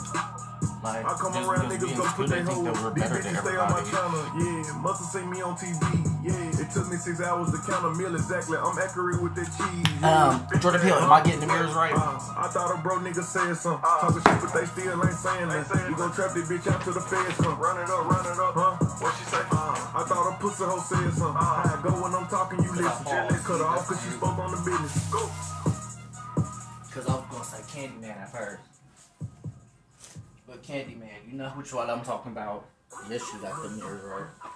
Like, 0.84 1.06
I 1.06 1.14
come 1.20 1.34
just 1.34 1.50
around, 1.50 1.70
because 1.70 1.90
niggas 1.90 1.92
we 1.92 1.98
go 1.98 2.06
put 2.16 2.30
they 2.30 2.36
their 2.38 2.46
think 2.46 2.56
whole. 2.56 2.64
that 2.64 2.84
we're 2.84 2.94
These 2.94 3.04
bitches 3.04 3.42
stay 3.42 3.56
on 3.58 3.72
my 3.72 3.84
channel. 3.90 4.24
Yeah, 4.38 4.82
must 4.82 5.02
have 5.02 5.12
seen 5.12 5.30
me 5.30 5.42
on 5.42 5.56
TV. 5.58 6.17
Yeah, 6.68 6.74
it 6.74 6.74
took 6.74 6.92
me 6.92 6.98
six 6.98 7.22
hours 7.22 7.52
to 7.52 7.58
count 7.60 7.86
a 7.86 7.94
meal 7.96 8.16
exactly. 8.16 8.58
I'm 8.58 8.78
accurate 8.78 9.22
with 9.22 9.36
that 9.36 9.48
cheese. 9.48 10.02
Yeah. 10.02 10.44
Um, 10.52 10.60
Jordan 10.60 10.82
Peele, 10.82 10.96
am 10.96 11.12
I 11.12 11.24
getting 11.24 11.40
the 11.42 11.48
mirrors 11.48 11.74
right? 11.74 11.94
Uh, 11.94 12.20
I 12.36 12.48
thought 12.52 12.74
a 12.74 12.82
bro 12.82 13.00
nigga 13.00 13.24
said 13.24 13.54
something. 13.56 13.82
Talking 13.84 14.22
shit, 14.22 14.42
but 14.42 14.54
they 14.54 14.66
still 14.66 15.06
ain't 15.06 15.16
saying 15.16 15.48
that. 15.50 15.88
We 15.88 15.96
gon' 15.96 16.12
trap 16.14 16.34
this 16.34 16.50
bitch 16.50 16.68
out 16.72 16.82
to 16.84 16.92
the 16.92 17.02
feds 17.02 17.38
come. 17.38 17.60
Run 17.60 17.78
it 17.80 17.90
up, 17.90 18.04
run 18.10 18.26
it 18.26 18.40
up. 18.40 18.54
Huh? 18.56 18.76
What 19.00 19.16
she 19.18 19.26
say? 19.32 19.44
Uh, 19.52 19.76
I 19.96 20.04
thought 20.08 20.34
a 20.34 20.40
pussy 20.40 20.64
hoe 20.64 20.80
said 20.80 21.14
something. 21.14 21.40
How 21.40 21.64
I 21.64 21.80
go 21.84 21.92
when 22.04 22.14
I'm 22.14 22.28
talking, 22.28 22.64
you 22.64 22.72
listen. 22.72 23.06
Cut 23.06 23.60
her 23.60 23.66
off 23.66 23.88
cause 23.88 24.04
she 24.04 24.10
spoke 24.12 24.38
on 24.38 24.52
the 24.52 24.58
business. 24.58 25.12
Go. 25.12 25.24
Because 26.88 27.08
I 27.08 27.16
was 27.16 27.26
going 27.32 27.44
to 27.44 27.48
say 27.48 27.62
Candyman 27.72 28.18
at 28.18 28.32
first. 28.32 28.64
But 30.48 30.64
Candyman, 30.64 31.28
you 31.30 31.38
know 31.38 31.50
which 31.56 31.74
one 31.74 31.90
I'm 31.90 32.04
talking 32.04 32.32
about. 32.32 32.66
Yes, 33.10 33.22
you 33.34 33.42
got 33.42 33.62
the 33.62 33.70
mirrors 33.70 34.04
right. 34.04 34.52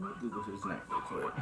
Let 0.00 0.22
me 0.22 0.30
Google 0.30 0.42
his 0.44 0.64
name 0.64 0.78
real 0.88 1.00
quick. 1.00 1.34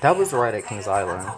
That 0.00 0.16
was 0.16 0.32
right 0.32 0.54
at 0.54 0.66
Kings 0.66 0.86
Island. 0.86 1.28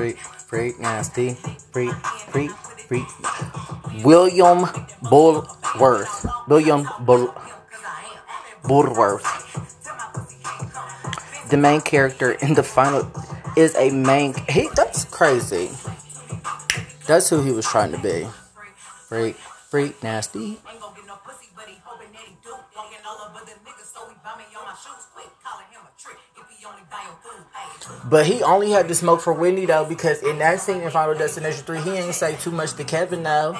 Freak, 0.00 0.16
freak, 0.16 0.80
nasty. 0.80 1.34
Freak, 1.72 1.92
freak, 2.32 2.50
freak. 2.88 3.04
William 4.02 4.64
Bullworth. 5.04 6.48
William 6.48 6.88
Bull. 7.00 7.34
Bullworth. 8.62 9.28
The 11.50 11.58
main 11.58 11.82
character 11.82 12.32
in 12.32 12.54
the 12.54 12.62
final 12.62 13.12
is 13.58 13.76
a 13.76 13.90
main. 13.90 14.32
He 14.48 14.70
that's 14.74 15.04
crazy. 15.04 15.68
That's 17.06 17.28
who 17.28 17.42
he 17.42 17.52
was 17.52 17.66
trying 17.66 17.92
to 17.92 17.98
be. 17.98 18.26
Freak, 19.06 19.36
freak, 19.68 20.02
nasty. 20.02 20.56
But 28.10 28.26
he 28.26 28.42
only 28.42 28.70
had 28.72 28.88
to 28.88 28.94
smoke 28.94 29.20
for 29.20 29.32
Whitney 29.32 29.66
though, 29.66 29.84
because 29.84 30.22
in 30.22 30.38
that 30.38 30.60
scene 30.60 30.80
in 30.80 30.90
Final 30.90 31.14
Destination 31.14 31.64
3, 31.64 31.80
he 31.80 31.90
ain't 31.90 32.14
say 32.14 32.34
too 32.36 32.50
much 32.50 32.74
to 32.74 32.84
Kevin 32.84 33.22
though. 33.22 33.56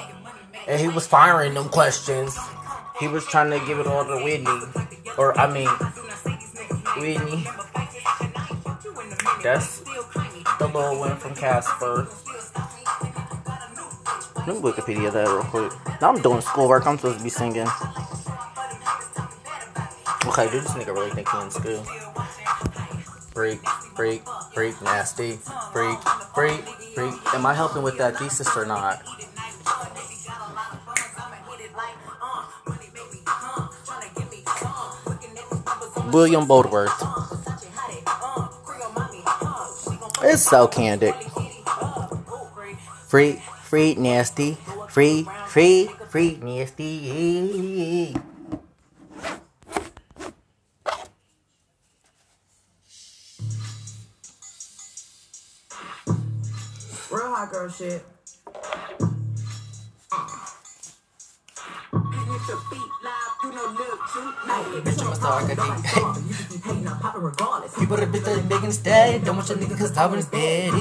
And 0.67 0.79
he 0.79 0.89
was 0.89 1.07
firing 1.07 1.53
them 1.53 1.69
questions. 1.69 2.37
He 2.99 3.07
was 3.07 3.25
trying 3.25 3.49
to 3.49 3.65
give 3.65 3.79
it 3.79 3.87
all 3.87 4.05
to 4.05 4.23
Whitney. 4.23 4.59
Or, 5.17 5.37
I 5.39 5.51
mean, 5.51 5.69
Whitney. 6.97 7.47
That's 9.41 9.79
the 10.59 10.67
little 10.67 10.99
one 10.99 11.15
from 11.17 11.33
Casper. 11.33 12.07
Let 14.45 14.47
me 14.47 14.61
Wikipedia 14.61 15.11
that 15.13 15.27
real 15.27 15.43
quick. 15.43 15.71
Now 16.01 16.09
I'm 16.09 16.21
doing 16.21 16.41
schoolwork. 16.41 16.85
I'm 16.85 16.97
supposed 16.97 17.19
to 17.19 17.23
be 17.23 17.29
singing. 17.29 17.67
Okay, 20.25 20.51
dude, 20.51 20.63
this 20.63 20.71
nigga 20.71 20.93
really 20.93 21.11
think 21.11 21.29
he 21.29 21.37
in 21.39 21.51
school. 21.51 21.85
Break, 23.33 23.59
freak, 23.95 24.23
freak, 24.53 24.81
nasty, 24.81 25.39
freak, 25.71 25.99
freak, 26.35 26.63
freak. 26.95 27.13
Am 27.33 27.45
I 27.45 27.53
helping 27.53 27.83
with 27.83 27.97
that 27.97 28.17
thesis 28.17 28.55
or 28.55 28.65
not? 28.65 29.01
William 36.11 36.45
Boldworth. 36.45 36.91
It's 40.23 40.43
so 40.43 40.67
candid. 40.67 41.15
Freak, 43.07 43.39
freak, 43.63 43.97
nasty, 43.97 44.57
freak, 44.89 45.27
freak, 45.47 45.89
freak, 46.09 46.43
nasty. 46.43 48.15
Girl 57.61 57.69
shit. 57.69 58.03
Bitch, 63.61 65.01
I'm 65.05 65.11
a 65.11 65.15
star, 65.15 65.41
I 65.41 65.53
got 65.53 65.77
deep. 65.77 65.95
You 65.95 66.33
just 66.33 66.49
be 66.49 66.57
hating, 66.57 66.87
I'm 66.87 66.99
popping 66.99 67.21
regardless. 67.21 67.77
People 67.77 67.97
that 67.97 68.11
bitch 68.11 68.23
that 68.25 68.49
big 68.49 68.63
and 68.63 68.73
steady. 68.73 69.23
Don't 69.23 69.35
want 69.37 69.49
your 69.49 69.57
nigga 69.59 69.77
cause 69.77 69.95
I'm 69.95 70.21
steady. 70.21 70.71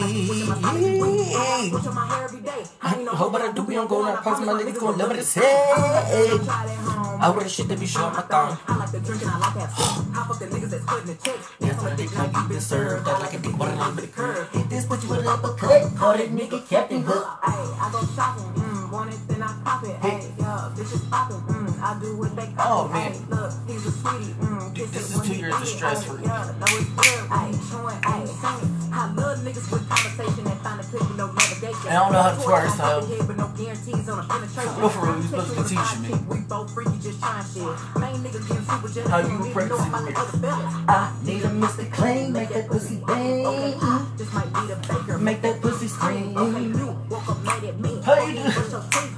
Push 1.71 1.87
on 1.87 1.95
my 1.95 2.07
hair 2.07 2.25
every 2.25 2.41
day. 2.41 2.65
I 2.81 3.05
Hope 3.21 3.35
I 3.35 3.53
do 3.53 3.65
be 3.65 3.77
on 3.77 3.87
going 3.87 4.09
out, 4.09 4.23
cause 4.23 4.41
my 4.41 4.55
niggas 4.55 4.81
gon' 4.81 4.97
love 4.97 5.09
what 5.09 5.19
it 5.19 5.25
say. 5.25 5.43
I 5.45 7.31
wear 7.35 7.45
the 7.45 7.51
shit 7.51 7.69
that 7.69 7.79
be 7.79 7.85
showing 7.85 8.15
my 8.15 8.23
thumb. 8.23 8.57
I 8.67 8.77
like 8.79 8.93
the 8.93 9.01
drink 9.01 9.21
and 9.21 9.31
I 9.31 9.39
like 9.39 9.55
that. 9.55 9.69
Hop 9.69 10.31
up 10.31 10.39
the 10.39 10.47
niggas 10.47 10.71
that's 10.71 10.85
putting 10.87 11.07
the 11.07 11.15
checks. 11.17 11.49
Yes, 11.61 11.85
I 11.85 11.95
think 11.97 12.17
like 12.17 12.35
you 12.35 12.49
been 12.49 12.61
served. 12.63 13.07
I 13.07 13.19
like 13.19 13.35
a 13.35 13.39
dick 13.39 13.53
a 13.53 13.57
little 13.57 13.93
bit 13.93 14.13
curve. 14.15 14.49
Hit 14.53 14.71
this 14.71 14.87
bitch 14.87 15.07
with 15.07 15.21
an 15.21 15.27
uppercut. 15.27 15.95
Call 15.97 16.17
that 16.17 16.31
nigga 16.31 16.67
Captain 16.67 17.03
Hook. 17.03 17.27
Ayy, 17.43 17.77
I 17.77 17.93
go 17.93 18.01
shopping, 18.17 18.45
mm, 18.57 18.80
want 18.91 19.13
it, 19.13 19.19
then 19.29 19.43
I 19.43 19.53
pop 19.65 19.85
it. 19.85 19.97
Ayy, 20.01 20.31
yeah, 20.39 20.71
bitches 20.75 21.09
popping, 21.11 21.37
mm, 21.39 21.81
I 21.83 21.99
do 22.01 22.17
what 22.17 22.35
they 22.37 22.47
copy. 22.55 22.59
Oh, 22.67 22.89
man. 22.89 23.13
Ayy, 23.13 23.31
look, 23.31 23.53
he's 23.67 23.87
a 23.87 23.93
sweetie, 23.93 24.33
mm, 24.41 24.75
Dude, 24.75 24.89
this 24.89 25.15
it 25.15 25.21
is 25.23 25.29
two 25.29 25.35
years 25.35 25.55
of 25.55 25.67
stress 25.69 26.05
for- 26.05 26.21
Yeah, 26.21 26.27
know 26.59 26.67
it's 26.79 26.91
good. 26.91 27.21
Ayy, 27.31 27.53
chewing, 27.71 28.01
ayy, 28.03 28.27
singing. 28.27 28.77
I 28.93 29.13
love 29.15 29.39
niggas 29.41 29.71
with 29.71 29.89
conversation 29.89 30.45
that 30.45 30.59
find 30.63 30.81
a 30.81 30.85
clip 30.85 31.03
with 31.09 31.17
no 31.17 31.27
navigation. 31.31 31.87
I 31.89 31.95
don't 31.95 32.13
know 32.13 32.23
how 32.23 32.31
to 32.35 32.41
twerk, 32.41 32.71
so- 32.77 33.07
head, 33.07 33.29
no 33.39 33.49
guarantees 33.57 34.09
on 34.09 34.19
a 34.19 34.23
penetration. 34.29 34.75
For 34.75 34.81
real, 34.81 34.89
for 34.91 35.07
real, 35.07 35.17
you 35.17 35.23
supposed 35.23 35.49
to 35.51 35.55
be 35.55 35.61
a 35.61 35.65
teaching 35.65 36.03
me. 36.03 36.13
We 36.29 36.41
both 36.41 36.75
freaky, 36.75 36.99
just 37.01 37.21
trying 37.21 37.45
shit. 37.45 37.63
Main 38.01 38.17
niggas 38.25 38.49
getting 38.49 38.65
super 38.67 38.89
jealous. 38.89 39.11
How 39.11 39.19
you 39.19 39.29
don't 39.39 39.53
practicing 39.53 39.91
know 39.93 39.99
about 39.99 40.05
the 40.05 40.11
this? 40.11 40.19
other 40.19 40.39
fellas. 40.39 40.75
I 40.89 41.13
need 41.25 41.43
a 41.45 41.49
Mr. 41.49 41.93
Clean. 41.93 42.33
Make 42.33 42.49
that 42.51 42.67
pussy 42.69 42.97
Okay, 43.03 43.43
bang. 43.45 43.79
I 43.81 44.07
just 44.19 44.33
might 44.35 44.53
be 44.53 44.67
the 44.67 44.77
baker. 44.89 45.19
Make 45.19 45.43
that 45.43 45.61
pussy 45.61 45.89
scream. 45.89 46.37
Okay, 46.37 46.63
you 46.65 46.87
woke 47.09 47.29
up 47.29 47.40
mad 47.59 47.81
me. 47.81 47.91
Okay, 47.99 48.33
do- 48.33 48.71
your 48.71 48.85
teeth. 48.91 49.15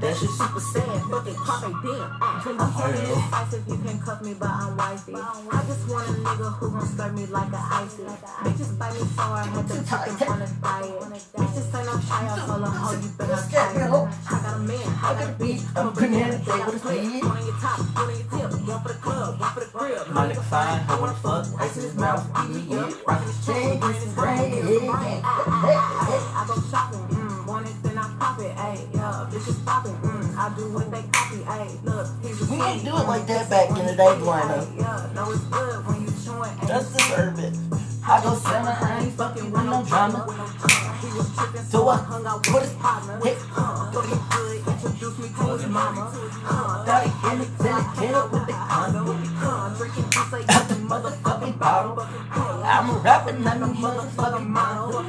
That 0.00 0.16
shit 0.16 0.30
super 0.30 0.60
sad. 0.60 1.02
Fuck 1.10 1.26
it, 1.28 1.36
pop 1.36 1.62
it, 1.64 1.74
damn. 1.84 2.22
Uh, 2.22 2.40
Can 2.42 2.52
you 2.54 2.68
tell 2.72 2.92
me 2.92 3.00
this 3.04 3.32
ice 3.32 3.52
if 3.54 3.68
you 3.68 3.76
can 3.84 4.00
cuff 4.00 4.22
me, 4.22 4.34
but 4.34 4.48
I'm 4.48 4.76
wifey. 4.76 5.14
I 5.14 5.64
just 5.66 5.88
want 5.88 6.08
a 6.08 6.12
nigga 6.12 6.48
who 6.58 6.70
gon' 6.70 6.88
serve 6.96 7.14
me 7.14 7.26
like 7.26 7.52
a 7.52 7.60
icy. 7.60 8.02
Bitches 8.42 8.78
bite 8.78 8.94
me 8.94 9.00
so 9.00 9.22
I 9.22 9.44
had 9.44 9.68
to 9.68 9.74
put 9.76 9.86
them 9.86 10.28
on 10.30 10.42
a 10.42 10.48
diet. 10.48 11.00
Bitches 11.36 11.66
say 11.70 11.82
I'm 11.84 12.00
shy, 12.00 12.22
I 12.24 12.38
told 12.46 12.64
her, 12.64 12.72
oh, 12.72 13.00
you 13.02 13.10
better 13.18 13.34
it. 13.34 13.54
I 13.54 14.40
got 14.40 14.56
a 14.56 14.58
man, 14.60 14.88
I 15.04 15.14
got 15.20 15.28
a 15.28 15.32
beat. 15.38 15.62
I'm 15.76 15.88
a 15.88 15.90
banana, 15.92 16.38
they 16.38 16.44
got 16.46 16.74
a 16.74 16.78
clip. 16.78 17.22
One 17.22 17.36
on 17.36 17.44
your 17.46 17.56
top, 17.60 17.78
one 17.80 18.08
on 18.08 18.16
your 18.16 18.28
tip. 18.30 18.68
One 18.68 18.80
for 18.82 18.88
the 18.88 18.94
club, 19.04 19.40
one 19.40 19.52
for 19.52 19.60
the 19.60 19.66
crib. 19.66 20.08
My 20.14 20.26
nigga 20.32 20.42
fine, 20.48 20.80
I 20.88 21.00
wanna 21.00 21.14
fuck. 21.20 21.44
Ice 21.60 21.76
in 21.76 21.82
his 21.82 21.96
mouth, 21.96 22.24
eat 22.48 22.68
me 22.70 22.76
up, 22.78 23.06
rockin' 23.06 23.26
his 23.28 23.46
chain, 23.46 23.80
green 23.80 23.94
his 23.94 24.14
brain. 24.14 25.20
I 25.24 26.44
go 26.48 26.54
shopping, 26.70 27.19
it, 28.40 28.56
ayy, 28.56 28.94
yeah, 28.94 29.28
bitches 29.30 29.64
popping, 29.64 29.94
mm, 30.02 30.36
I 30.36 30.54
do 30.56 30.72
what 30.72 30.90
they 30.90 31.02
copy, 31.12 31.38
ayy, 31.44 31.84
look, 31.84 32.06
he's 32.22 32.48
We 32.48 32.56
ain't 32.60 32.84
do 32.84 32.96
it 32.96 33.06
like 33.06 33.26
that 33.26 33.50
back 33.50 33.70
in 33.78 33.86
the 33.86 33.94
day, 33.94 34.12
Blina. 34.18 34.64
Ayy, 34.64 34.78
yeah, 34.78 35.12
know 35.14 35.30
it's 35.30 35.44
good 35.44 35.86
when 35.86 36.02
you 36.02 36.08
chewing, 36.24 36.56
ayy. 36.60 36.68
That's 36.68 36.92
deserve 36.92 37.38
it. 37.38 37.54
I 38.06 38.22
go 38.22 38.34
seven, 38.34 38.66
I 38.66 39.04
ain't 39.04 39.12
fucking 39.14 39.50
with 39.50 39.64
no 39.64 39.84
drama. 39.84 40.26
So 41.68 41.84
what? 41.84 42.00
What 42.00 42.62
is 42.64 42.74
hit? 43.24 43.38
Introduce 44.66 45.18
me 45.18 45.28
to 45.28 45.44
his 45.52 45.66
mama. 45.66 46.10
Got 46.86 47.06
it, 47.06 47.12
kill 47.22 47.40
it, 47.40 47.48
kill 47.58 47.78
it, 47.78 47.86
kill 47.96 48.24
it 48.24 48.32
with 48.32 48.46
the 48.46 48.52
condom. 48.52 49.76
Drinking 49.76 50.10
juice 50.10 50.32
like 50.32 50.50
Out 50.50 50.68
the 50.68 50.74
motherfucking 50.74 51.58
bottle. 51.58 52.06
I'm 52.72 52.88
a 52.88 52.98
rapper, 53.00 53.32
not 53.32 53.58
no 53.58 53.66
motherfucking 53.66 54.46
model. 54.46 54.96
Uh, 54.98 55.02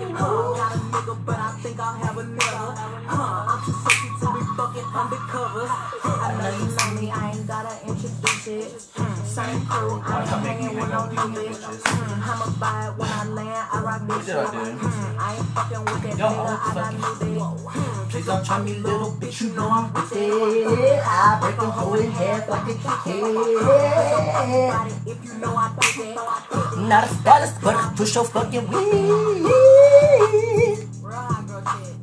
got 0.58 0.76
a 0.76 0.80
nigga, 0.80 1.26
but 1.26 1.36
I 1.38 1.52
think 1.62 1.80
I'll 1.80 1.94
have 1.94 2.18
another. 2.18 2.74
Huh, 3.06 3.46
I'm 3.54 3.66
too 3.66 3.72
sexy 3.86 4.10
to 4.18 4.34
be 4.34 4.42
fucking 4.58 4.90
undercover. 4.98 5.66
I 5.70 6.38
know 6.42 6.50
you 6.58 6.66
know 6.74 7.02
me, 7.02 7.12
I 7.12 7.32
ain't 7.38 7.48
gotta 7.48 7.88
introduce 7.88 8.48
it. 8.48 8.91
Same 9.32 9.66
crew, 9.66 10.02
I 10.04 10.22
ain't 10.22 10.30
hanging 10.46 10.76
with 10.76 10.90
no 10.90 11.06
new 11.06 11.16
bitch. 11.16 11.56
Hmm, 11.88 12.20
I'ma 12.22 12.48
buy 12.60 12.88
it 12.88 12.98
when 13.00 13.10
I 13.10 13.24
land, 13.32 13.68
I 13.72 13.82
rock 13.82 14.02
this 14.06 14.26
did 14.26 14.36
I 14.36 15.36
ain't 15.38 15.48
fucking 15.56 15.86
with 15.86 16.02
that 16.04 16.16
nigga, 16.20 16.60
I 16.60 16.74
got 16.76 16.92
new 17.00 17.16
dick. 17.32 17.40
Hmm, 17.40 18.10
Please 18.10 18.26
don't 18.26 18.46
try 18.46 18.62
me, 18.62 18.74
little 18.76 19.12
bitch, 19.14 19.40
you 19.42 19.50
know 19.56 19.70
I'm 19.72 19.94
with 19.94 20.12
it. 20.12 21.00
I 21.08 21.40
break 21.40 21.58
a 21.60 21.72
hole 21.72 21.94
in 21.94 22.12
half 22.12 22.50
like 22.50 22.64
a 22.64 22.76
kid. 22.76 23.24
if 25.08 25.24
you 25.24 25.34
know 25.40 25.56
I 25.56 25.72
did 25.80 26.16
that. 26.18 26.78
Not 26.90 27.04
a 27.06 27.08
stylist, 27.16 27.62
but 27.64 27.76
I 27.76 27.94
push 27.96 28.16
your 28.16 28.26
fucking 28.26 28.68
weed. 28.68 28.76
Real 31.02 31.16
hot 31.16 31.48
girl 31.48 31.64
shit. 31.64 32.01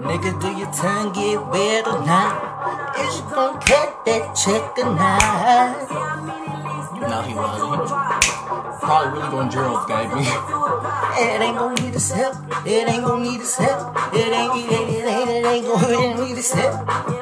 Nigga, 0.00 0.36
do 0.42 0.48
your 0.58 0.70
tongue 0.72 1.12
get 1.14 1.40
wet 1.48 1.86
or 1.86 2.04
not? 2.04 2.98
Is 2.98 3.16
you 3.16 3.22
gon' 3.30 3.60
cut 3.60 4.04
that 4.04 4.34
check 4.36 4.76
or 4.76 4.92
not? 4.92 5.88
You 6.94 7.00
know 7.00 7.22
he 7.22 7.32
was. 7.32 7.56
He 7.56 7.66
probably 8.84 9.20
really 9.20 9.30
going 9.30 9.48
Gerald's 9.50 9.86
gave 9.86 10.12
me. 10.12 10.26
It 11.16 11.40
ain't 11.40 11.56
gon' 11.56 11.74
need 11.76 11.94
his 11.94 12.10
help. 12.10 12.36
It 12.66 12.88
ain't 12.88 13.04
gon' 13.06 13.22
need 13.22 13.40
his 13.40 13.54
help. 13.54 13.96
It 14.12 14.28
ain't, 14.28 14.54
it 14.54 14.70
ain't, 14.70 14.90
it 14.90 15.04
ain't, 15.06 15.30
it 15.30 15.46
ain't 15.46 15.64
gon' 15.64 16.26
need 16.26 16.36
his 16.36 16.52
help. 16.52 17.19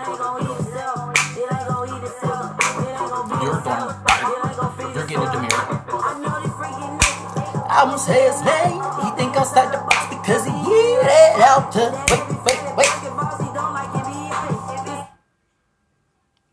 I 7.78 7.84
won't 7.84 8.00
say 8.00 8.26
his 8.26 8.42
name. 8.42 8.82
He 9.04 9.10
think 9.16 9.36
outside 9.36 9.72
the 9.72 9.78
box 9.78 10.08
because 10.10 10.44
he 10.44 10.52
it 10.52 11.40
out 11.40 11.72
to 11.72 11.92
wait, 12.10 12.24
wait, 12.46 12.76
wait. 12.76 13.08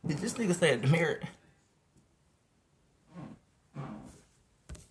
Did 0.08 0.20
this 0.20 0.36
nigga 0.36 0.56
say 0.56 0.74
a 0.74 0.78
demure? 0.78 1.22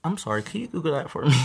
I'm 0.05 0.19
sorry. 0.19 0.43
Can 0.43 0.63
you 0.63 0.69
Google 0.69 0.93
that 0.95 1.11
for 1.11 1.27
me? 1.27 1.35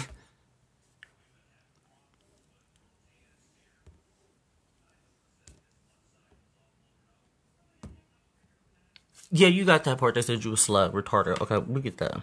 Yeah, 9.32 9.48
you 9.50 9.66
got 9.66 9.84
that 9.86 10.00
part. 10.00 10.16
They 10.16 10.24
said 10.24 10.44
you 10.44 10.52
was 10.52 10.62
slut, 10.68 10.92
retarded. 10.94 11.42
Okay, 11.42 11.60
we 11.60 11.82
get 11.82 11.98
that. 12.00 12.22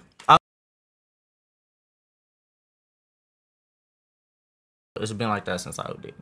It's 5.01 5.13
been 5.13 5.29
like 5.29 5.45
that 5.47 5.61
since 5.61 5.79
I 5.79 5.93
did. 6.01 6.15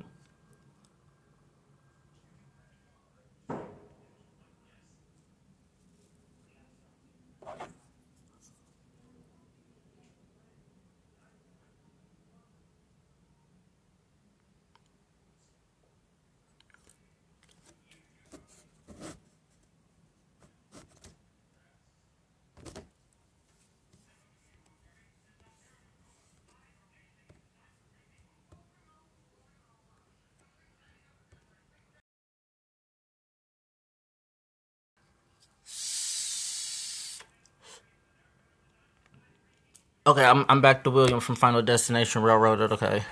Okay, 40.06 40.22
I'm 40.24 40.44
I'm 40.50 40.60
back 40.60 40.84
to 40.84 40.90
William 40.90 41.18
from 41.20 41.34
Final 41.34 41.62
Destination 41.62 42.22
Railroaded. 42.22 42.72
Okay. 42.72 43.02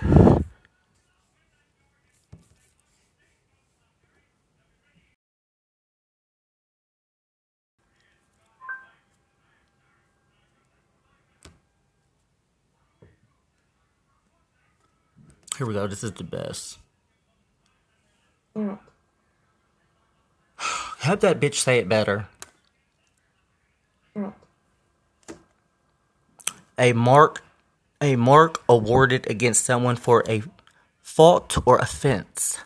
Here 15.57 15.65
we 15.65 15.73
go. 15.73 15.87
This 15.87 16.03
is 16.03 16.11
the 16.11 16.23
best. 16.23 16.77
Mm. 18.55 18.77
Have 20.99 21.21
that 21.21 21.39
bitch 21.39 21.55
say 21.55 21.79
it 21.79 21.89
better. 21.89 22.27
A 26.77 26.93
mark 26.93 27.43
a 28.01 28.15
mark 28.17 28.61
awarded 28.67 29.29
against 29.29 29.63
someone 29.63 29.95
for 29.95 30.23
a 30.27 30.43
fault 31.01 31.57
or 31.65 31.77
offense. 31.77 32.59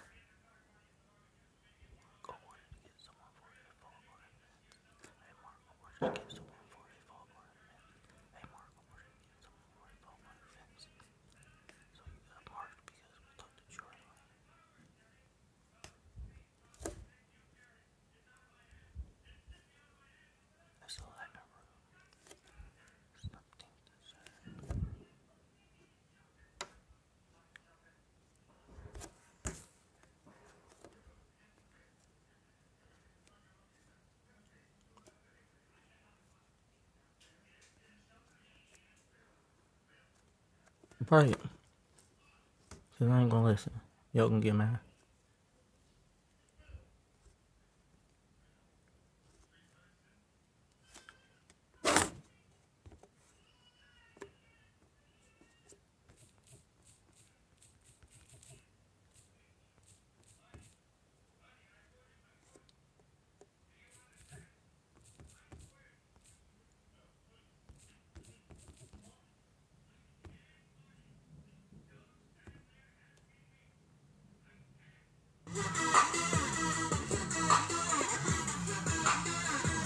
Right. 41.09 41.37
Cause 42.99 43.07
I 43.07 43.21
ain't 43.21 43.29
gonna 43.29 43.45
listen. 43.45 43.71
Y'all 44.13 44.27
can 44.27 44.41
get 44.41 44.55
mad. 44.55 44.79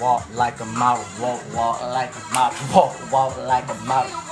Walk 0.02 0.26
like 0.34 0.60
a 0.60 0.66
model, 0.66 1.06
walk, 1.22 1.42
walk 1.54 1.82
like 1.82 2.10
a 2.10 2.34
model, 2.34 2.58
walk, 2.76 3.12
walk 3.12 3.38
like 3.38 3.70
a 3.70 3.76
model. 3.86 4.31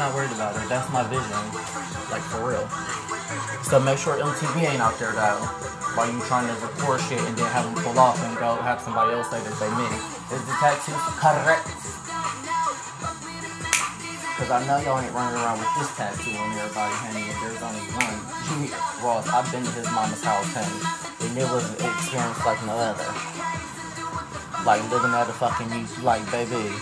Not 0.00 0.16
worried 0.16 0.32
about 0.32 0.56
it. 0.56 0.64
That's 0.72 0.88
my 0.88 1.04
vision. 1.12 1.28
Like 2.08 2.24
for 2.32 2.40
real. 2.40 2.64
So 3.68 3.76
make 3.76 4.00
sure 4.00 4.16
MTV 4.16 4.64
ain't 4.64 4.80
out 4.80 4.96
there 4.96 5.12
though. 5.12 5.44
While 5.92 6.08
you 6.08 6.16
trying 6.24 6.48
to 6.48 6.56
record 6.64 7.04
shit 7.04 7.20
and 7.20 7.36
then 7.36 7.44
have 7.52 7.68
them 7.68 7.76
pull 7.84 8.00
off 8.00 8.16
and 8.24 8.32
go 8.40 8.56
have 8.64 8.80
somebody 8.80 9.12
else 9.12 9.28
say 9.28 9.36
that 9.44 9.52
they 9.60 9.68
me. 9.76 9.84
Is 10.32 10.40
the 10.48 10.56
tattoo 10.56 10.96
correct? 11.20 11.68
Cause 14.40 14.48
I 14.48 14.64
know 14.64 14.80
y'all 14.80 15.04
ain't 15.04 15.12
running 15.12 15.36
around 15.36 15.60
with 15.60 15.68
this 15.76 15.92
tattoo 15.92 16.32
on 16.32 16.48
everybody, 16.56 16.96
honey. 17.04 17.28
If 17.28 17.36
there's 17.44 17.60
only 17.60 17.84
one, 17.92 18.16
Jimmy 18.48 18.72
Ross, 19.04 19.28
I've 19.28 19.44
been 19.52 19.68
to 19.68 19.72
his 19.76 19.84
mama's 19.92 20.24
house, 20.24 20.48
honey, 20.56 20.80
and 21.28 21.36
it 21.36 21.44
was 21.52 21.68
an 21.76 21.84
experience 21.84 22.40
like 22.48 22.56
no 22.64 22.72
other. 22.72 23.04
Like 24.64 24.80
living 24.88 25.12
at 25.12 25.28
a 25.28 25.36
fucking 25.36 25.68
like 26.00 26.24
baby. 26.32 26.72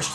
I'm 0.00 0.08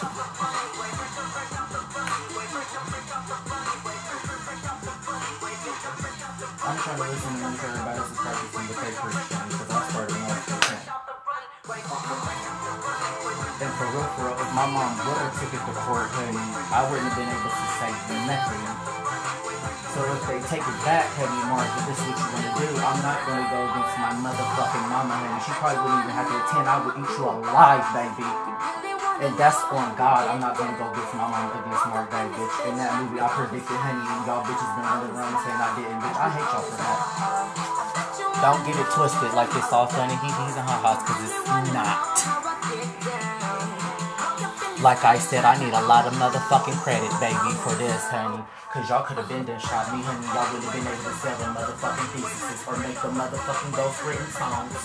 trying 6.82 6.98
to 6.98 7.06
listen 7.06 7.34
to 7.38 7.50
for 7.54 7.70
everybody 7.70 8.00
else 8.02 8.10
is 8.10 8.18
practicing 8.18 8.66
the 8.66 8.74
fake 8.82 8.98
Christian 8.98 9.46
because 9.46 9.70
I 9.70 9.82
started 9.94 10.18
when 10.18 10.26
I 10.26 10.42
was 10.42 10.42
15. 10.58 10.90
And 13.62 13.74
for 13.78 13.88
real, 13.94 14.10
for 14.18 14.24
real, 14.26 14.42
if 14.42 14.52
my 14.58 14.66
mom 14.66 14.98
would 15.06 15.22
have 15.22 15.38
took 15.38 15.54
it 15.54 15.62
to 15.70 15.74
court, 15.86 16.10
honey, 16.18 16.34
I 16.74 16.82
wouldn't 16.90 17.06
have 17.06 17.18
been 17.22 17.30
able 17.30 17.54
to 17.54 17.68
say 17.78 17.94
nothing. 18.26 18.66
So 19.94 20.02
if 20.18 20.22
they 20.26 20.40
take 20.50 20.66
it 20.66 20.80
back, 20.82 21.06
honey, 21.14 21.42
Mark, 21.54 21.70
if 21.78 21.86
this 21.94 22.00
is 22.02 22.08
what 22.10 22.18
you're 22.18 22.34
gonna 22.34 22.54
do, 22.58 22.70
I'm 22.82 23.02
not 23.06 23.20
gonna 23.30 23.48
go 23.54 23.60
against 23.70 23.96
my 24.02 24.12
motherfucking 24.26 24.86
mama, 24.90 25.14
honey. 25.22 25.40
She 25.46 25.54
probably 25.62 25.80
wouldn't 25.86 26.04
even 26.10 26.16
have 26.18 26.30
to 26.34 26.38
attend. 26.42 26.66
I 26.70 26.78
would 26.82 26.98
eat 26.98 27.12
you 27.18 27.26
alive, 27.30 27.86
baby. 27.94 28.55
And 29.16 29.32
that's 29.40 29.64
on 29.72 29.96
God. 29.96 30.28
I'm 30.28 30.44
not 30.44 30.60
gonna 30.60 30.76
go 30.76 30.92
against 30.92 31.16
my 31.16 31.24
mom 31.24 31.48
against 31.56 31.88
Mark 31.88 32.12
Day, 32.12 32.28
bitch. 32.36 32.56
In 32.68 32.76
that 32.76 33.00
movie, 33.00 33.24
I 33.24 33.32
predicted, 33.32 33.80
honey, 33.80 34.04
and 34.04 34.28
y'all 34.28 34.44
bitches 34.44 34.72
been 34.76 34.84
running 34.84 35.16
around 35.16 35.40
saying 35.40 35.56
I 35.56 35.72
didn't, 35.80 36.04
bitch. 36.04 36.20
I 36.20 36.28
hate 36.36 36.50
y'all 36.52 36.68
for 36.68 36.76
that. 36.76 37.00
Don't 38.44 38.60
get 38.68 38.76
it 38.76 38.92
twisted 38.92 39.32
like 39.32 39.48
it's 39.56 39.72
all 39.72 39.88
funny. 39.88 40.20
He, 40.20 40.28
he's 40.28 40.60
in 40.60 40.68
her 40.68 40.80
house 40.84 41.00
because 41.00 41.32
it's 41.32 41.48
not. 41.72 41.96
Like 44.84 45.08
I 45.08 45.16
said, 45.16 45.48
I 45.48 45.56
need 45.64 45.72
a 45.72 45.88
lot 45.88 46.04
of 46.04 46.14
motherfucking 46.20 46.76
credit, 46.84 47.08
baby, 47.24 47.56
for 47.64 47.72
this, 47.80 48.04
honey. 48.12 48.44
Cause 48.76 48.92
y'all 48.92 49.08
could 49.08 49.16
have 49.16 49.32
been 49.32 49.48
done 49.48 49.64
shot 49.64 49.96
me, 49.96 50.04
honey. 50.04 50.28
Y'all 50.28 50.44
would 50.52 50.60
have 50.60 50.76
been 50.76 50.84
able 50.84 51.08
to 51.08 51.16
sell 51.24 51.40
motherfucking 51.56 52.20
pieces 52.20 52.68
or 52.68 52.76
make 52.84 53.00
the 53.00 53.08
motherfucking 53.16 53.72
ghost 53.72 54.04
written 54.04 54.28
songs. 54.36 54.76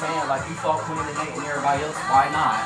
Saying, 0.00 0.28
like, 0.32 0.48
you 0.48 0.56
fought 0.64 0.80
Queen 0.88 0.96
the 0.96 1.12
Night 1.12 1.28
and 1.36 1.44
everybody 1.44 1.84
else, 1.84 2.00
why 2.08 2.32
not? 2.32 2.56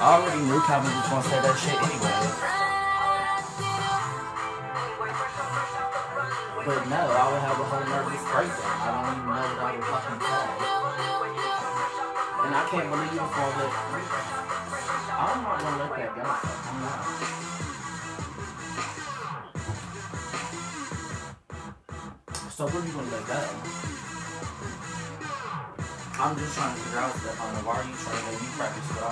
I 0.00 0.16
already 0.16 0.40
knew 0.48 0.64
Calvin 0.64 0.88
was 0.96 1.08
gonna 1.12 1.28
say 1.28 1.44
that 1.44 1.56
shit 1.60 1.76
anyway. 1.76 2.24
But 6.64 6.88
no, 6.88 7.04
I 7.04 7.24
would 7.28 7.44
have 7.44 7.60
a 7.60 7.68
whole 7.68 7.84
nervous 7.84 8.24
breakdown. 8.32 8.64
I 8.64 8.96
don't 8.96 9.12
even 9.12 9.28
know 9.28 9.44
what 9.44 9.60
I 9.60 9.76
would 9.76 9.84
fucking 9.92 10.24
say. 10.24 10.48
And 12.44 12.52
I 12.56 12.64
can't 12.72 12.88
believe 12.88 13.12
you 13.12 13.20
gonna 13.20 13.60
let 13.60 13.68
I'm 15.20 15.36
not 15.44 15.60
gonna 15.60 15.84
let 15.84 15.92
that 16.00 16.16
go. 16.16 16.24
I'm 16.24 16.80
not. 16.80 17.04
So 22.50 22.64
what 22.64 22.74
are 22.74 22.86
you 22.86 22.92
gonna 22.92 23.12
let 23.12 23.24
go? 23.28 24.03
I'm 26.16 26.38
just 26.38 26.54
trying 26.54 26.74
to 26.74 26.80
figure 26.80 27.00
out 27.00 27.16
stuff 27.16 27.40
on. 27.42 27.64
Why 27.64 27.74
are 27.74 27.84
you 27.84 27.96
trying 27.98 28.22
to 28.22 28.30
you 28.38 28.50
practice 28.54 28.88
you 28.88 29.02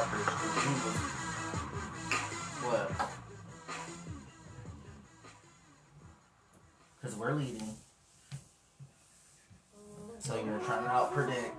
was 0.87 0.97
what? 2.63 3.11
Because 7.01 7.17
we're 7.17 7.35
leading. 7.35 7.75
So 10.21 10.37
you're 10.37 10.61
trying 10.61 10.85
to 10.85 10.91
out 10.91 11.13
predict. 11.13 11.57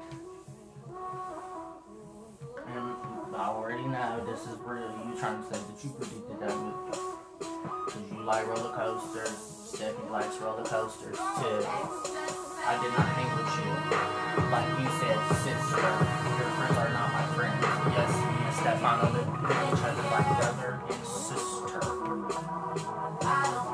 And 2.65 2.95
I 3.35 3.47
already 3.49 3.83
know 3.83 4.23
this 4.25 4.43
is 4.43 4.57
real. 4.63 4.95
You 5.05 5.19
trying 5.19 5.43
to 5.43 5.53
say 5.53 5.59
that 5.59 5.83
you 5.83 5.89
predicted 5.89 6.39
that. 6.39 6.55
Because 7.85 8.11
you 8.11 8.23
like 8.23 8.47
roller 8.47 8.73
coasters. 8.73 9.35
Stephanie 9.73 10.09
likes 10.09 10.37
roller 10.37 10.63
coasters 10.63 11.17
too. 11.17 12.12
I 12.65 12.79
did 12.81 12.93
not 12.93 13.07
hang 13.11 13.27
with 13.35 13.51
you. 13.59 13.67
Like 14.47 14.71
you 14.79 14.87
said, 14.95 15.19
sister. 15.43 15.83
Your 16.39 16.47
friends 16.55 16.77
are 16.79 16.87
not 16.95 17.11
my 17.11 17.27
friends. 17.35 17.59
Yes, 17.91 18.07
me 18.23 18.39
and 18.39 18.55
Stefano 18.55 19.11
live 19.11 19.27
with 19.27 19.51
each 19.51 19.83
other 19.83 20.07
like 20.07 20.29
brother 20.39 20.79
and 20.87 21.03
sister. 21.03 21.83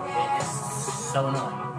It 0.10 0.42
is 0.42 0.50
so 1.14 1.28
annoying. 1.28 1.70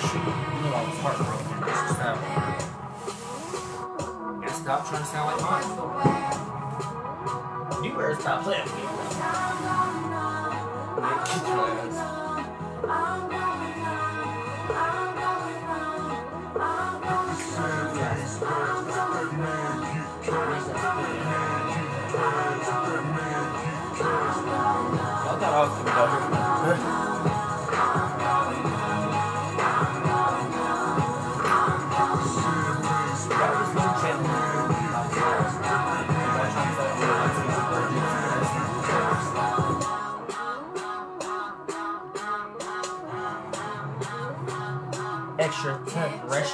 She 0.00 0.16
knew 0.16 0.72
I 0.72 0.88
was 0.88 0.98
heartbroken. 1.04 1.56
This 4.40 4.56
stop 4.56 4.80
trying 4.88 5.02
to 5.02 5.08
sound 5.08 5.26
like 5.32 5.42
mine. 5.42 5.68
You 7.84 7.90
better 7.92 8.16
stop 8.18 8.42
playing 8.44 8.64
with 8.64 8.74
me. 8.76 9.11
I 25.24 25.38
thought 25.38 25.54
I 25.54 25.60
was 25.62 25.90
coming 25.90 26.21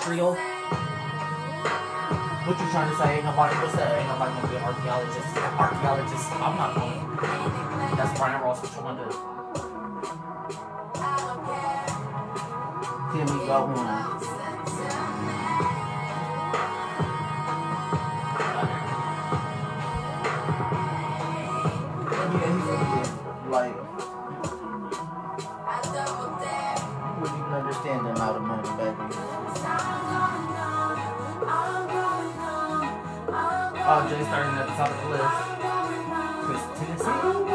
Extraterrestrial? 0.08 0.34
What 2.46 2.58
you 2.58 2.70
trying 2.70 2.90
to 2.90 2.96
say? 2.96 3.16
Ain't 3.16 3.24
nobody, 3.24 3.54
what's 3.56 3.74
that? 3.76 3.98
Ain't 3.98 4.08
nobody 4.08 4.32
gonna 4.32 4.48
be 4.48 4.56
an 4.56 4.62
archaeologist. 4.64 5.36
Archaeologist, 5.36 6.32
I'm 6.32 6.56
not 6.56 6.74
going. 6.74 7.96
That's 7.96 8.18
Brian 8.18 8.40
Ross, 8.40 8.62
what 8.62 8.72
you 8.74 8.82
wanna 8.82 9.04
do? 9.04 9.10
Timmy, 13.12 13.46
go 13.46 13.52
on. 13.52 14.17
Oh, 33.90 34.06
Jay 34.06 34.22
starting 34.22 34.52
at 34.52 34.66
the 34.66 34.74
top 34.74 34.90
of 34.90 35.00
the 35.00 35.08
list. 35.16 35.32
Chris 36.44 36.60
Tennessee. 36.78 37.47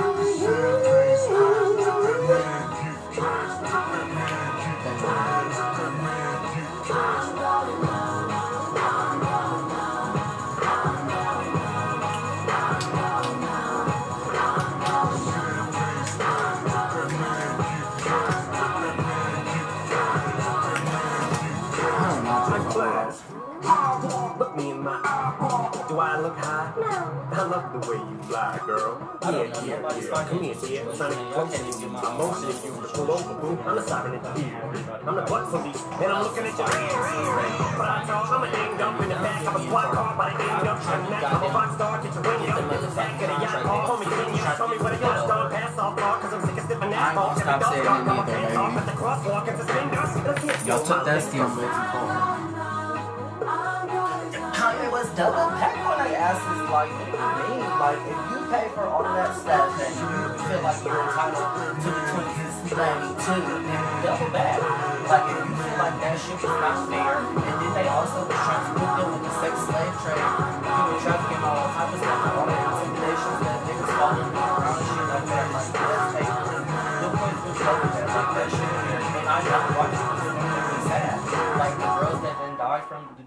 No. 26.73 26.89
I 27.29 27.43
love 27.45 27.69
the 27.69 27.79
way 27.85 27.97
you 28.01 28.17
fly, 28.23 28.59
girl. 28.65 28.97
I 29.21 29.31
don't 29.31 29.45
Yeah, 29.45 29.61
yeah, 29.61 29.93
yeah. 29.93 30.25
Come 30.25 30.41
here, 30.41 30.55
with 30.57 30.71
yeah. 30.71 30.81
you. 30.83 30.95
Sonic 30.95 31.17
I 31.17 31.31
close 31.33 31.53
can't 31.53 31.73
to 31.73 31.79
you. 31.81 31.87
I'm 31.93 32.01
own 32.01 32.17
motion 32.17 32.49
if 32.49 32.65
you 32.65 32.73
sense. 32.73 32.91
pull 32.97 33.11
over, 33.13 33.33
boo. 33.37 33.61
I'm 33.61 33.75
the 33.77 33.81
siren 33.85 34.15
at 34.17 34.23
the 34.25 34.41
ear. 34.41 34.57
I'm 35.05 35.15
the 35.15 35.21
butt 35.21 35.43
police, 35.53 35.81
and 35.85 36.09
I'm 36.09 36.21
looking 36.25 36.45
at 36.49 36.57
your 36.57 36.69
hands. 36.73 37.77
But 37.77 37.89
I 37.93 37.99
thought 38.09 38.29
I'm 38.33 38.41
a 38.41 38.49
ding 38.49 38.73
dump 38.81 39.01
in 39.05 39.09
the 39.09 39.19
back 39.21 39.41
of 39.45 39.53
a 39.53 39.61
squad 39.69 39.87
car, 39.93 40.11
but 40.17 40.25
I 40.25 40.33
ding 40.33 40.65
dump 40.65 40.79
from 40.81 41.01
that. 41.13 41.23
I'm 41.29 41.43
a 41.43 41.49
rock 41.53 41.69
star, 41.77 41.93
get 42.01 42.13
your 42.13 42.23
wing 42.25 42.49
up 42.49 42.73
in 42.73 42.81
the 42.81 42.91
back 42.97 43.21
of 43.21 43.27
the 43.29 43.37
yacht. 43.37 43.63
Call 43.63 43.81
homie, 43.93 44.09
can 44.09 44.29
you 44.33 44.41
show 44.57 44.67
me 44.73 44.77
what 44.81 44.93
a 44.93 44.97
yacht's 44.97 45.27
gone 45.29 45.49
pass 45.53 45.77
off 45.77 45.93
car? 45.93 46.15
Cause 46.25 46.33
I'm 46.33 46.41
sick 46.41 46.57
of 46.57 46.65
sipping 46.65 46.89
I 46.89 46.97
ain't 46.97 46.97
that 46.97 47.13
gonna 47.13 47.37
stop 47.37 47.61
saying 47.69 47.85
it 47.85 48.01
neither, 48.01 48.25
baby. 48.33 48.77
At 48.81 48.85
the 48.89 48.95
crosswalk, 48.97 49.45
it's 49.45 49.61
a 49.61 49.65
spin 49.69 49.87
dust. 49.93 50.65
Y'all 50.65 50.81
took 50.81 51.05
that 51.05 51.21
steam 51.21 51.49
way 51.53 52.42
too 55.03 55.15
double 55.15 55.51
back 55.59 55.75
when 55.83 55.99
I 55.99 56.15
asked 56.15 56.43
this, 56.47 56.63
like, 56.71 56.87
you? 56.87 57.59
Like, 57.75 57.99
if 58.07 58.19
you 58.31 58.39
pay 58.47 58.67
for 58.71 58.87
all 58.87 59.03
that 59.03 59.35
stuff 59.35 59.75
that 59.75 59.91
you 59.91 60.07
feel 60.47 60.61
like 60.63 60.79
you're 60.83 61.03
entitled 61.03 61.43
to 61.83 61.89
the 61.91 62.03
2092, 62.71 63.43
then 63.67 63.83
double 64.03 64.31
back. 64.31 64.63
Like, 65.09 65.25
if 65.27 65.43
you 65.43 65.55
feel 65.59 65.77
like 65.77 65.97
that 65.99 66.15
shit 66.23 66.39
was 66.39 66.55
not 66.63 66.87
fair, 66.87 67.19
and 67.19 67.43
then 67.43 67.73
they 67.75 67.87
also 67.91 68.23
was 68.23 68.39
trying 68.47 68.63
to 68.63 68.71
put 68.79 68.91
them 68.95 69.11
with 69.11 69.23
the 69.27 69.33
sex 69.43 69.53
slave 69.67 69.95
trade, 70.07 70.52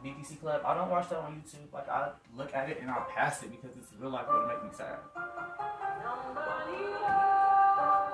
BBC 0.06 0.38
Club, 0.38 0.62
I 0.62 0.74
don't 0.74 0.86
watch 0.86 1.10
that 1.10 1.18
on 1.18 1.42
YouTube. 1.42 1.66
Like, 1.74 1.88
I 1.90 2.14
look 2.38 2.54
at 2.54 2.70
it 2.70 2.78
and 2.80 2.88
I 2.88 3.02
pass 3.10 3.42
it 3.42 3.50
because 3.50 3.74
it's 3.76 3.90
real 3.98 4.10
life 4.10 4.30
would 4.30 4.46
make 4.46 4.62
me 4.62 4.70
sad. 4.70 5.02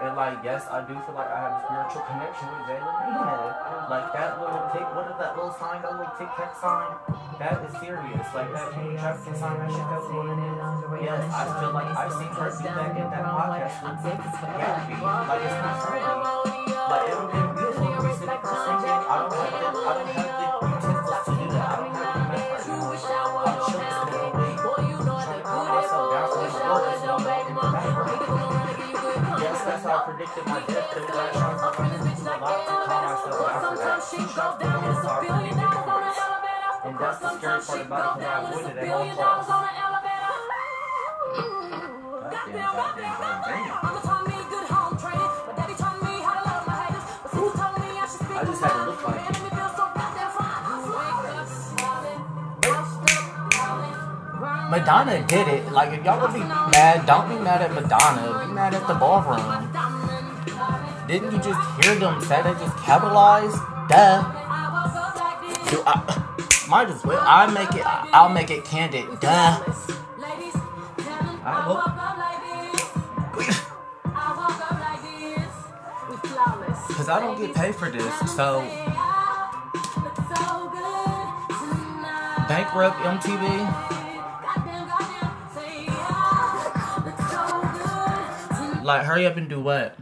And 0.00 0.16
like, 0.16 0.40
yes, 0.42 0.64
I 0.72 0.80
do 0.88 0.96
feel 1.04 1.14
like 1.14 1.28
I 1.28 1.38
have 1.38 1.52
a 1.52 1.62
spiritual 1.68 2.02
connection 2.08 2.48
with 2.48 2.64
Jalen. 2.64 3.92
Like 3.92 4.08
that 4.16 4.40
little 4.40 4.64
tick, 4.72 4.88
what 4.96 5.06
is 5.06 5.20
that 5.20 5.36
little 5.36 5.52
sign, 5.52 5.84
that 5.84 5.92
little 5.92 6.16
tic 6.16 6.32
tac 6.32 6.56
sign? 6.56 6.96
That 7.38 7.60
is 7.60 7.76
serious. 7.76 8.26
Like 8.32 8.50
that 8.56 8.72
human 8.72 8.96
trafficking 8.96 9.36
sign, 9.36 9.60
that 9.60 9.68
shit 9.68 9.84
that 9.84 10.00
was 10.00 10.08
going 10.08 10.32
in. 10.32 10.54
Yes, 11.04 11.22
I 11.28 11.44
feel 11.60 11.76
like 11.76 11.92
I've 11.92 12.10
seen 12.16 12.32
her 12.34 12.48
do 12.48 12.72
that 12.72 12.96
in 12.96 13.06
that 13.12 13.22
podcast 13.22 13.76
with. 13.84 14.16
Like 14.16 15.44
it's 15.44 15.60
not. 15.60 15.92
Like 16.88 17.04
it 17.06 17.16
would 17.20 17.30
be 17.30 17.42
beautiful 17.52 17.86
to. 17.86 18.32
I 18.32 19.22
don't 19.22 19.38
have 19.38 19.60
the, 19.62 19.78
I 19.78 19.92
don't 19.94 20.08
have 20.08 20.26
the 20.26 20.41
I 29.92 29.98
predicted 30.08 30.46
my 30.46 30.60
death. 30.60 30.88
The 30.94 31.00
last 31.00 31.34
time 31.36 31.52
I 31.52 31.68
was 31.68 31.76
going 31.76 31.90
to 31.90 32.00
a 32.24 32.40
lot 32.40 32.64
to 32.64 32.72
calm 32.88 33.04
myself 33.12 33.36
for 33.36 33.76
that. 33.76 34.00
She 34.08 34.16
shot 34.32 34.56
me 34.58 34.64
and 34.64 34.96
so 34.96 35.08
I 35.08 35.20
predicted 35.20 35.68
the 35.68 35.80
worst. 35.84 36.20
And 36.84 36.96
that's 36.98 37.18
the 37.20 37.28
scary 37.36 37.60
part 37.60 37.86
about 37.86 38.16
it 38.16 38.24
I 38.24 38.40
it 38.64 38.76
at 38.78 38.88
all 38.88 39.04
costs. 39.16 39.52
Goddamn, 42.32 42.72
goddamn, 42.72 43.20
goddamn. 43.20 44.11
Madonna 54.72 55.22
did 55.26 55.46
it. 55.48 55.70
Like, 55.70 55.92
if 55.92 56.02
y'all 56.02 56.18
would 56.18 56.32
be 56.32 56.40
mad, 56.40 57.04
don't 57.04 57.28
be 57.28 57.34
mad 57.44 57.60
at 57.60 57.74
Madonna. 57.74 58.46
Be 58.46 58.54
mad 58.54 58.72
at 58.72 58.88
the 58.88 58.94
ballroom. 58.94 59.68
Didn't 61.06 61.30
you 61.30 61.38
just 61.42 61.84
hear 61.84 61.94
them 61.96 62.18
say 62.22 62.40
they 62.40 62.54
just 62.54 62.74
capitalized? 62.78 63.58
Duh. 63.90 64.22
Do 65.68 65.82
I, 65.84 66.66
might 66.70 66.88
as 66.88 67.04
well. 67.04 67.22
I 67.22 67.52
make 67.52 67.74
it. 67.74 67.82
I'll 67.84 68.30
make 68.30 68.50
it 68.50 68.64
candid. 68.64 69.20
Duh. 69.20 69.60
I 71.44 71.60
hope. 71.66 71.84
Cause 76.96 77.08
I 77.10 77.20
don't 77.20 77.38
get 77.38 77.54
paid 77.54 77.74
for 77.74 77.90
this, 77.90 78.34
so 78.34 78.60
bankrupt 82.48 82.96
MTV. 82.96 84.01
Like, 88.82 89.04
hurry 89.04 89.26
up 89.26 89.36
and 89.36 89.48
do 89.48 89.60
what? 89.60 89.96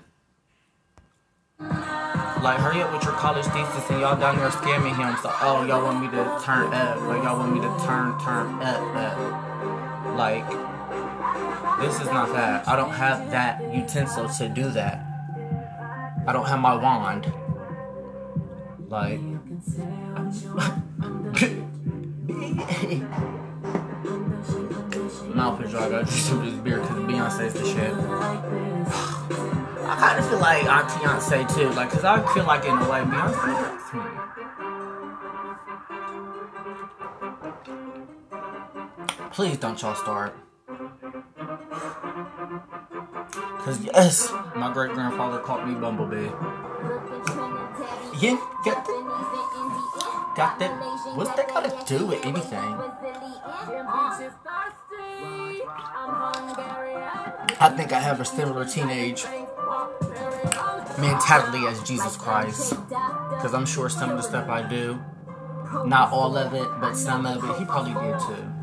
Like, 1.58 2.58
hurry 2.58 2.80
up 2.80 2.92
with 2.94 3.04
your 3.04 3.12
college 3.12 3.44
thesis 3.44 3.90
and 3.90 4.00
y'all 4.00 4.18
down 4.18 4.38
there 4.38 4.48
scamming 4.48 4.96
him. 4.96 5.14
So, 5.22 5.30
oh, 5.42 5.66
y'all 5.66 5.84
want 5.84 6.00
me 6.00 6.08
to 6.08 6.40
turn 6.42 6.72
up, 6.72 6.96
or 7.02 7.16
y'all 7.16 7.38
want 7.38 7.52
me 7.52 7.60
to 7.60 7.68
turn, 7.84 8.18
turn 8.20 8.62
up, 8.62 8.96
up. 8.96 10.16
Like, 10.16 10.48
this 11.80 12.00
is 12.00 12.06
not 12.06 12.32
that. 12.32 12.66
I 12.66 12.76
don't 12.76 12.92
have 12.92 13.30
that 13.30 13.62
utensil 13.74 14.28
to 14.30 14.48
do 14.48 14.70
that. 14.70 15.04
I 16.26 16.32
don't 16.32 16.46
have 16.46 16.60
my 16.60 16.74
wand. 16.74 17.30
Like, 18.88 19.20
mouth 25.40 25.62
is. 25.62 25.74
I 25.74 25.88
gotta 25.88 26.04
drink 26.04 26.08
some 26.08 26.38
of 26.40 26.44
this 26.44 26.54
beer 26.54 26.80
because 26.80 26.98
Beyonce's 26.98 27.54
the 27.54 27.64
shit. 27.64 27.94
I 29.82 29.96
kind 29.98 30.18
of 30.18 30.28
feel 30.28 30.38
like 30.38 30.64
I'm 30.64 30.86
Beyonce 30.86 31.54
too, 31.54 31.70
like, 31.70 31.90
cause 31.90 32.04
I 32.04 32.20
feel 32.34 32.44
like 32.44 32.64
in 32.64 32.76
a 32.76 32.90
way 32.90 33.00
Beyonce 33.00 33.54
likes 33.64 33.94
me. 33.94 34.02
Please 39.32 39.56
don't 39.56 39.80
y'all 39.80 39.94
start. 39.94 40.36
Cause 43.60 43.80
yes, 43.84 44.32
my 44.56 44.70
great 44.72 44.92
grandfather 44.92 45.38
called 45.38 45.66
me 45.66 45.74
Bumblebee. 45.74 46.30
Yeah, 48.20 48.36
got 48.64 48.84
that. 48.84 49.00
Got 50.36 50.58
that. 50.58 50.70
What's 51.16 51.30
that 51.36 51.48
got 51.48 51.64
to 51.64 51.98
do 51.98 52.06
with 52.06 52.24
anything? 52.26 52.76
I 57.62 57.68
think 57.76 57.92
I 57.92 58.00
have 58.00 58.20
a 58.20 58.24
similar 58.24 58.64
teenage 58.64 59.24
mentality 60.98 61.66
as 61.66 61.82
Jesus 61.82 62.16
Christ. 62.16 62.74
Because 62.88 63.52
I'm 63.52 63.66
sure 63.66 63.90
some 63.90 64.08
of 64.10 64.16
the 64.16 64.22
stuff 64.22 64.48
I 64.48 64.62
do, 64.62 64.98
not 65.84 66.10
all 66.10 66.38
of 66.38 66.54
it, 66.54 66.68
but 66.80 66.94
some 66.94 67.26
of 67.26 67.44
it, 67.44 67.58
he 67.58 67.66
probably 67.66 67.92
did 67.92 68.18
too. 68.20 68.60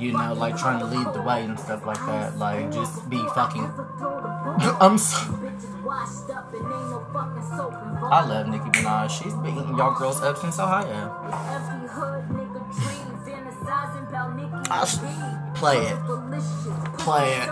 You 0.00 0.12
know, 0.12 0.34
like 0.34 0.56
trying 0.56 0.80
to 0.80 0.86
lead 0.86 1.14
the 1.14 1.22
way 1.22 1.44
and 1.44 1.58
stuff 1.58 1.86
like 1.86 2.04
that. 2.06 2.36
Like, 2.36 2.72
just 2.72 3.08
be 3.08 3.18
fucking. 3.34 3.62
I'm 4.80 4.98
so. 4.98 5.16
I 8.10 8.26
love 8.26 8.48
Nicki 8.48 8.70
Minaj. 8.70 9.10
She's 9.10 9.34
been 9.34 9.56
eating 9.56 9.78
y'all 9.78 9.96
girls 9.96 10.20
up 10.20 10.36
since 10.36 10.58
Ohio. 10.58 12.43
S- 14.70 14.98
play 15.54 15.78
it. 15.78 15.98
Play 16.98 17.32
it. 17.34 17.46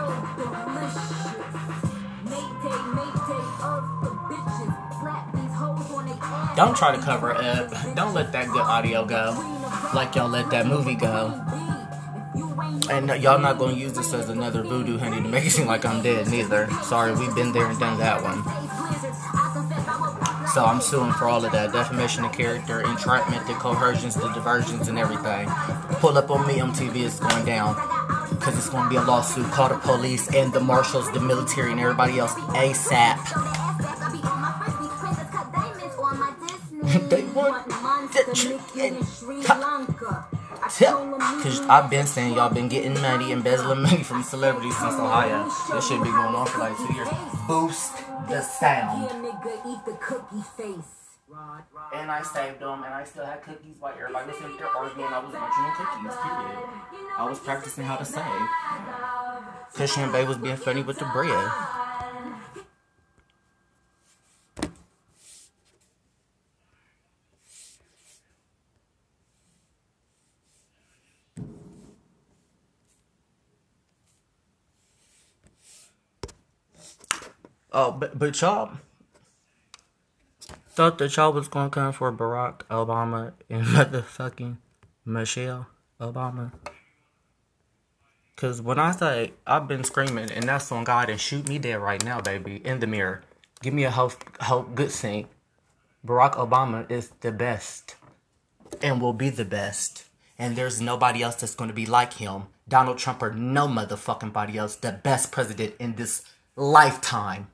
Don't 6.55 6.75
try 6.77 6.95
to 6.95 7.01
cover 7.01 7.31
it 7.31 7.37
up. 7.37 7.95
Don't 7.95 8.13
let 8.13 8.31
that 8.31 8.47
good 8.49 8.61
audio 8.61 9.05
go. 9.05 9.31
Like 9.93 10.15
y'all 10.15 10.29
let 10.29 10.49
that 10.51 10.67
movie 10.67 10.95
go. 10.95 11.39
And 12.89 13.07
y'all 13.21 13.39
not 13.39 13.57
gonna 13.57 13.73
use 13.73 13.93
this 13.93 14.13
as 14.13 14.29
another 14.29 14.61
voodoo 14.61 14.97
honey 14.97 15.21
to 15.21 15.27
make 15.27 15.45
it 15.45 15.51
seem 15.51 15.67
like 15.67 15.85
I'm 15.85 16.03
dead 16.03 16.27
neither. 16.29 16.69
Sorry, 16.83 17.13
we've 17.13 17.33
been 17.33 17.51
there 17.53 17.67
and 17.67 17.79
done 17.79 17.97
that 17.99 18.21
one. 18.21 18.43
So 20.53 20.63
I'm 20.63 20.81
suing 20.81 21.11
for 21.13 21.27
all 21.27 21.43
of 21.43 21.51
that 21.53 21.73
defamation 21.73 22.25
of 22.25 22.31
character, 22.31 22.81
entrapment, 22.81 23.47
the 23.47 23.53
coercions, 23.53 24.13
the 24.13 24.31
diversions, 24.33 24.87
and 24.87 24.99
everything. 24.99 25.49
Pull 25.97 26.15
up 26.15 26.29
on 26.29 26.45
me, 26.47 26.59
MTV 26.59 26.95
is 26.97 27.19
going 27.19 27.43
down. 27.43 27.73
Because 28.29 28.55
it's 28.55 28.69
going 28.69 28.83
to 28.83 28.89
be 28.91 28.97
a 28.97 29.01
lawsuit. 29.01 29.47
Call 29.47 29.69
the 29.69 29.77
police 29.77 30.31
and 30.31 30.53
the 30.53 30.59
marshals, 30.59 31.11
the 31.11 31.19
military, 31.19 31.71
and 31.71 31.79
everybody 31.81 32.19
else 32.19 32.33
ASAP. 32.53 33.17
They 37.09 37.23
want 37.23 37.67
Because 40.63 41.59
I've 41.67 41.89
been 41.89 42.05
saying 42.07 42.35
y'all 42.35 42.53
been 42.53 42.69
getting 42.69 42.93
money, 43.01 43.31
embezzling 43.31 43.81
money 43.81 44.03
from 44.03 44.23
celebrities 44.23 44.77
since 44.77 44.95
Ohio. 44.95 45.49
This 45.71 45.87
should 45.87 46.01
be 46.03 46.09
going 46.09 46.35
on 46.35 46.47
for 46.47 46.59
like 46.59 46.77
two 46.77 46.93
years. 46.93 47.07
Boost 47.47 47.97
the 48.27 48.41
sound. 48.41 49.09
And 51.93 52.11
I 52.11 52.21
saved 52.21 52.59
them, 52.59 52.83
and 52.83 52.93
I 52.93 53.03
still 53.03 53.25
had 53.25 53.41
cookies 53.41 53.75
while 53.79 53.93
everybody 53.93 54.31
was 54.31 54.37
in 54.41 54.57
there 54.57 54.67
arguing. 54.67 55.09
I 55.09 55.19
was 55.19 55.33
munching 55.33 55.73
cookies, 55.75 56.15
period. 56.21 56.59
I 57.17 57.29
was 57.29 57.39
practicing 57.39 57.85
how 57.85 57.95
to 57.97 58.05
save. 58.05 58.23
Christian 59.73 60.11
Bay 60.11 60.25
was 60.25 60.37
being 60.37 60.55
funny 60.55 60.83
with 60.83 60.99
the 60.99 61.05
bread. 61.05 61.51
Oh, 77.75 77.91
but, 77.91 78.19
but 78.19 78.39
y'all 78.39 78.71
thought 80.69 80.99
that 80.99 81.15
y'all 81.15 81.33
was 81.33 81.47
gonna 81.47 81.71
come 81.71 81.91
for 81.91 82.11
Barack 82.11 82.61
Obama 82.69 83.33
and 83.49 83.65
motherfucking 83.67 84.57
Michelle 85.05 85.67
Obama. 85.99 86.51
Cause 88.35 88.61
when 88.61 88.77
I 88.77 88.91
say 88.91 89.33
I've 89.47 89.67
been 89.67 89.83
screaming 89.83 90.31
and 90.31 90.43
that's 90.43 90.71
on 90.71 90.83
God 90.83 91.09
and 91.09 91.19
shoot 91.19 91.47
me 91.47 91.57
dead 91.57 91.79
right 91.79 92.03
now, 92.03 92.21
baby, 92.21 92.61
in 92.63 92.79
the 92.79 92.87
mirror. 92.87 93.23
Give 93.61 93.73
me 93.73 93.85
a 93.85 93.91
hope, 93.91 94.13
hope 94.41 94.75
good 94.75 94.91
thing. 94.91 95.27
Barack 96.05 96.33
Obama 96.33 96.89
is 96.91 97.09
the 97.21 97.31
best 97.31 97.95
and 98.83 99.01
will 99.01 99.13
be 99.13 99.29
the 99.29 99.45
best. 99.45 100.09
And 100.37 100.55
there's 100.55 100.81
nobody 100.81 101.23
else 101.23 101.35
that's 101.35 101.55
gonna 101.55 101.73
be 101.73 101.85
like 101.85 102.13
him. 102.13 102.43
Donald 102.67 102.99
Trump 102.99 103.23
or 103.23 103.31
no 103.33 103.67
motherfucking 103.67 104.33
body 104.33 104.57
else. 104.57 104.75
The 104.75 104.91
best 104.91 105.31
president 105.31 105.75
in 105.79 105.95
this 105.95 106.23
lifetime. 106.55 107.47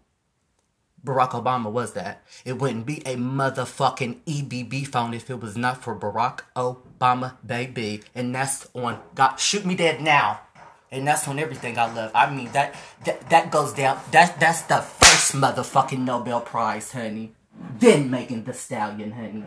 Barack 1.04 1.32
Obama 1.32 1.72
was 1.72 1.93
that. 1.93 2.24
It 2.45 2.54
wouldn't 2.60 2.86
be 2.86 2.97
a 3.06 3.16
motherfucking 3.16 4.22
EBB 4.26 4.88
phone 4.88 5.14
if 5.14 5.30
it 5.30 5.39
was 5.39 5.56
not 5.56 5.82
for 5.82 5.95
Barack 5.95 6.41
Obama, 6.56 7.38
baby. 7.45 8.02
And 8.14 8.36
that's 8.36 8.68
on 8.74 9.00
God. 9.16 9.38
Shoot 9.38 9.66
me 9.66 9.76
dead 9.76 10.02
now. 10.02 10.41
And 10.91 11.08
that's 11.08 11.28
on 11.28 11.39
everything 11.39 11.78
I 11.78 11.93
love. 11.93 12.12
I 12.16 12.34
mean 12.34 12.52
that 12.54 12.76
that 13.06 13.30
that 13.30 13.52
goes 13.52 13.74
down. 13.74 14.00
That 14.12 14.39
that's 14.39 14.64
the 14.64 14.78
first 14.78 15.34
motherfucking 15.34 16.00
Nobel 16.00 16.41
Prize, 16.41 16.91
honey. 16.91 17.34
Then 17.78 18.10
Megan 18.10 18.43
Thee 18.43 18.54
Stallion, 18.54 19.12
honey. 19.12 19.43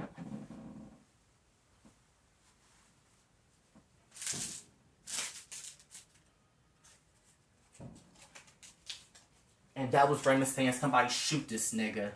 And 9.75 9.91
that 9.93 10.09
was 10.09 10.25
Raymond 10.25 10.49
saying, 10.49 10.73
somebody 10.73 11.09
shoot 11.09 11.49
this 11.49 11.73
nigga. 11.73 12.13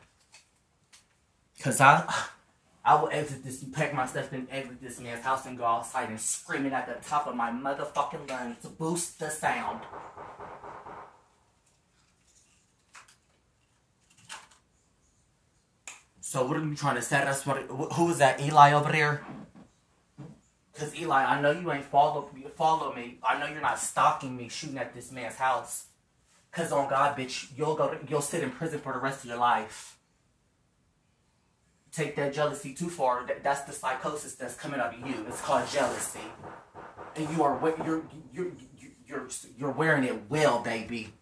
Cause 1.60 1.80
I 1.80 2.04
I 2.84 2.94
will 3.00 3.08
exit 3.10 3.42
this 3.42 3.64
pack 3.64 3.92
my 3.94 4.06
stuff 4.06 4.30
and 4.32 4.46
exit 4.50 4.80
this 4.80 5.00
man's 5.00 5.24
house 5.24 5.46
and 5.46 5.58
go 5.58 5.64
outside 5.64 6.08
and 6.08 6.20
scream 6.20 6.66
it 6.66 6.72
at 6.72 6.86
the 6.86 7.08
top 7.08 7.26
of 7.26 7.34
my 7.34 7.50
motherfucking 7.50 8.30
lungs 8.30 8.58
to 8.62 8.68
boost 8.68 9.18
the 9.18 9.30
sound. 9.30 9.80
So 16.20 16.46
what 16.46 16.56
are 16.58 16.64
you 16.64 16.76
trying 16.76 16.96
to 16.96 17.02
set 17.02 17.26
us? 17.26 17.46
What? 17.46 17.62
Who 17.94 18.10
is 18.10 18.18
that? 18.18 18.40
Eli 18.40 18.72
over 18.72 18.92
there? 18.92 19.24
Cause 20.74 20.94
Eli, 20.94 21.24
I 21.24 21.40
know 21.40 21.52
you 21.52 21.72
ain't 21.72 21.86
follow 21.86 22.30
follow 22.54 22.94
me. 22.94 23.18
I 23.22 23.38
know 23.38 23.46
you're 23.46 23.62
not 23.62 23.78
stalking 23.78 24.36
me, 24.36 24.48
shooting 24.48 24.78
at 24.78 24.94
this 24.94 25.10
man's 25.10 25.36
house. 25.36 25.86
Cause 26.56 26.72
on 26.72 26.88
God, 26.88 27.18
bitch, 27.18 27.48
you'll 27.54 27.74
go. 27.74 27.90
To, 27.90 27.98
you'll 28.08 28.22
sit 28.22 28.42
in 28.42 28.50
prison 28.50 28.80
for 28.80 28.94
the 28.94 28.98
rest 28.98 29.24
of 29.24 29.28
your 29.28 29.36
life. 29.36 29.98
Take 31.92 32.16
that 32.16 32.32
jealousy 32.32 32.72
too 32.72 32.88
far. 32.88 33.26
That, 33.26 33.44
that's 33.44 33.60
the 33.64 33.72
psychosis 33.72 34.36
that's 34.36 34.54
coming 34.54 34.80
out 34.80 34.94
of 34.94 35.06
you. 35.06 35.26
It's 35.28 35.42
called 35.42 35.68
jealousy, 35.68 36.18
and 37.14 37.28
you 37.28 37.42
are 37.42 37.60
you're 37.84 38.04
you're 38.32 38.52
you're, 39.06 39.28
you're 39.58 39.70
wearing 39.70 40.04
it 40.04 40.30
well, 40.30 40.62
baby. 40.62 41.12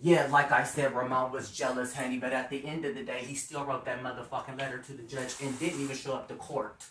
Yeah, 0.00 0.28
like 0.30 0.52
I 0.52 0.62
said, 0.62 0.94
Ramon 0.94 1.32
was 1.32 1.50
jealous, 1.50 1.92
honey, 1.92 2.18
but 2.18 2.32
at 2.32 2.50
the 2.50 2.64
end 2.64 2.84
of 2.84 2.94
the 2.94 3.02
day, 3.02 3.24
he 3.24 3.34
still 3.34 3.64
wrote 3.64 3.84
that 3.86 4.00
motherfucking 4.04 4.56
letter 4.56 4.78
to 4.78 4.92
the 4.92 5.02
judge 5.02 5.34
and 5.42 5.58
didn't 5.58 5.80
even 5.80 5.96
show 5.96 6.12
up 6.12 6.28
to 6.28 6.34
court. 6.34 6.84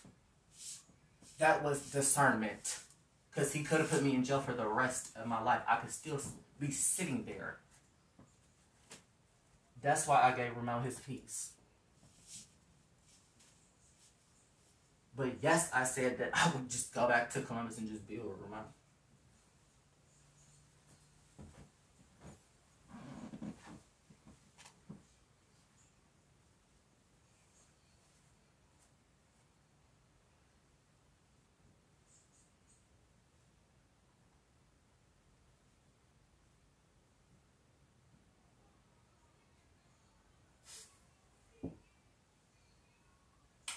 That 1.38 1.64
was 1.64 1.90
discernment. 1.90 2.80
Because 3.36 3.52
he 3.52 3.64
could 3.64 3.82
have 3.82 3.92
put 3.92 4.02
me 4.02 4.16
in 4.16 4.24
jail 4.24 4.40
for 4.40 4.54
the 4.54 4.66
rest 4.66 5.10
of 5.18 5.28
my 5.28 5.44
life. 5.44 5.60
I 5.68 5.76
could 5.76 5.92
still 5.92 6.22
be 6.58 6.72
sitting 6.72 7.26
there. 7.26 7.58
That's 9.82 10.08
why 10.08 10.22
I 10.22 10.32
gave 10.32 10.56
Ramon 10.56 10.84
his 10.84 11.00
peace. 11.00 11.52
But 15.18 15.34
yes, 15.42 15.70
I 15.74 15.84
said 15.84 16.18
that 16.20 16.32
I 16.34 16.50
would 16.56 16.70
just 16.70 16.94
go 16.94 17.08
back 17.08 17.30
to 17.32 17.42
Columbus 17.42 17.78
and 17.78 17.90
just 17.90 18.08
be 18.08 18.18
with 18.18 18.38
Ramon. 18.42 18.66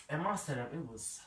And 0.08 0.22
my 0.22 0.36
setup, 0.36 0.72
it 0.72 0.90
was 0.90 1.02
so 1.02 1.22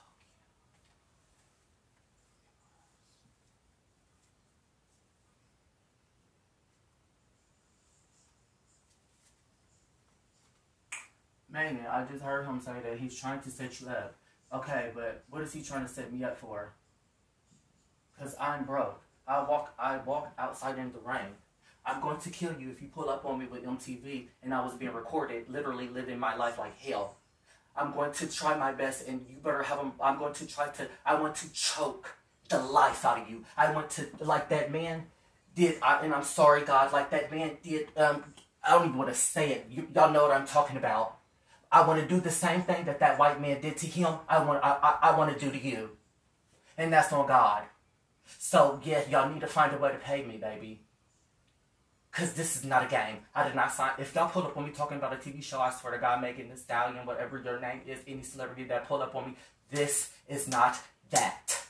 Man, 11.52 11.86
I 11.92 12.06
just 12.06 12.24
heard 12.24 12.46
him 12.46 12.62
say 12.62 12.72
that 12.82 12.98
he's 12.98 13.20
trying 13.20 13.42
to 13.42 13.52
set 13.52 13.82
you 13.82 13.90
up. 13.90 14.16
Okay, 14.54 14.92
but 14.96 15.26
what 15.30 15.42
is 15.42 15.52
he 15.52 15.62
trying 15.62 15.86
to 15.86 15.92
set 15.92 16.12
me 16.12 16.24
up 16.24 16.38
for? 16.38 16.74
Cause 18.18 18.36
I'm 18.40 18.64
broke. 18.64 19.02
I 19.28 19.44
walk 19.44 19.74
I 19.78 19.98
walk 19.98 20.32
outside 20.38 20.78
in 20.78 20.94
the 20.94 21.00
rain. 21.00 21.36
I'm 21.86 22.02
going 22.02 22.20
to 22.20 22.30
kill 22.30 22.58
you 22.58 22.70
if 22.70 22.82
you 22.82 22.88
pull 22.88 23.10
up 23.10 23.26
on 23.26 23.40
me 23.40 23.48
with 23.48 23.66
MTV 23.66 24.28
and 24.44 24.54
I 24.54 24.64
was 24.64 24.76
being 24.76 24.94
recorded, 24.94 25.50
literally 25.50 25.90
living 25.90 26.20
my 26.20 26.36
life 26.36 26.58
like 26.58 26.78
hell. 26.80 27.18
I'm 27.76 27.94
going 27.94 28.12
to 28.12 28.28
try 28.28 28.58
my 28.58 28.72
best, 28.72 29.08
and 29.08 29.26
you 29.30 29.38
better 29.38 29.64
have 29.64 29.78
them. 29.78 29.94
I'm 30.02 30.20
going 30.20 30.34
to 30.34 30.48
try 30.48 30.68
to. 30.70 30.88
I 31.06 31.20
want 31.20 31.36
to 31.36 31.52
choke 31.54 32.16
the 32.50 32.60
life 32.60 33.06
out 33.06 33.22
of 33.22 33.30
you. 33.30 33.46
I 33.56 33.72
want 33.72 33.90
to, 33.92 34.08
like 34.20 34.50
that 34.50 34.72
man 34.72 35.06
did. 35.56 35.78
I, 35.82 36.04
and 36.04 36.14
I'm 36.14 36.24
sorry, 36.24 36.64
God, 36.64 36.92
like 36.92 37.12
that 37.12 37.32
man 37.32 37.58
did. 37.64 37.88
Um, 37.98 38.24
I 38.64 38.72
don't 38.72 38.88
even 38.88 38.98
want 38.98 39.10
to 39.10 39.16
say 39.16 39.52
it. 39.52 39.68
You, 39.70 39.88
y'all 39.96 40.12
know 40.12 40.24
what 40.24 40.32
I'm 40.32 40.46
talking 40.46 40.78
about. 40.78 41.18
I 41.72 41.88
want 41.88 42.02
to 42.02 42.08
do 42.08 42.20
the 42.20 42.30
same 42.30 42.64
thing 42.64 42.86
that 42.86 43.00
that 43.00 43.18
white 43.18 43.42
man 43.42 43.62
did 43.62 43.78
to 43.78 43.88
him. 43.88 44.16
I 44.28 44.44
want. 44.44 44.64
I, 44.64 44.78
I, 44.82 45.10
I 45.10 45.18
want 45.18 45.34
to 45.34 45.46
do 45.46 45.52
to 45.52 45.58
you, 45.58 45.92
and 46.78 46.92
that's 46.92 47.14
on 47.14 47.28
God. 47.28 47.64
So 48.38 48.80
yeah, 48.84 49.04
y'all 49.10 49.30
need 49.30 49.42
to 49.42 49.48
find 49.48 49.74
a 49.74 49.78
way 49.78 49.92
to 49.92 49.98
pay 49.98 50.24
me, 50.24 50.38
baby. 50.38 50.82
Cause 52.12 52.34
this 52.34 52.58
is 52.58 52.66
not 52.66 52.84
a 52.84 52.88
game. 52.88 53.20
I 53.34 53.48
did 53.48 53.56
not 53.56 53.72
sign. 53.72 53.92
If 53.98 54.14
y'all 54.14 54.30
pull 54.30 54.44
up 54.44 54.58
on 54.58 54.66
me 54.66 54.72
talking 54.72 54.98
about 54.98 55.14
a 55.14 55.16
TV 55.16 55.42
show, 55.42 55.62
I 55.62 55.72
swear 55.72 55.94
to 55.94 56.00
God, 56.00 56.22
Megan 56.22 56.50
Thee 56.50 56.58
Stallion, 56.58 57.06
whatever 57.06 57.42
your 57.42 57.58
name 57.62 57.82
is, 57.88 58.00
any 58.06 58.22
celebrity 58.22 58.66
that 58.66 58.86
pull 58.86 59.02
up 59.02 59.16
on 59.16 59.28
me, 59.28 59.38
this 59.70 60.12
is 60.28 60.46
not 60.46 60.78
that. 61.12 61.66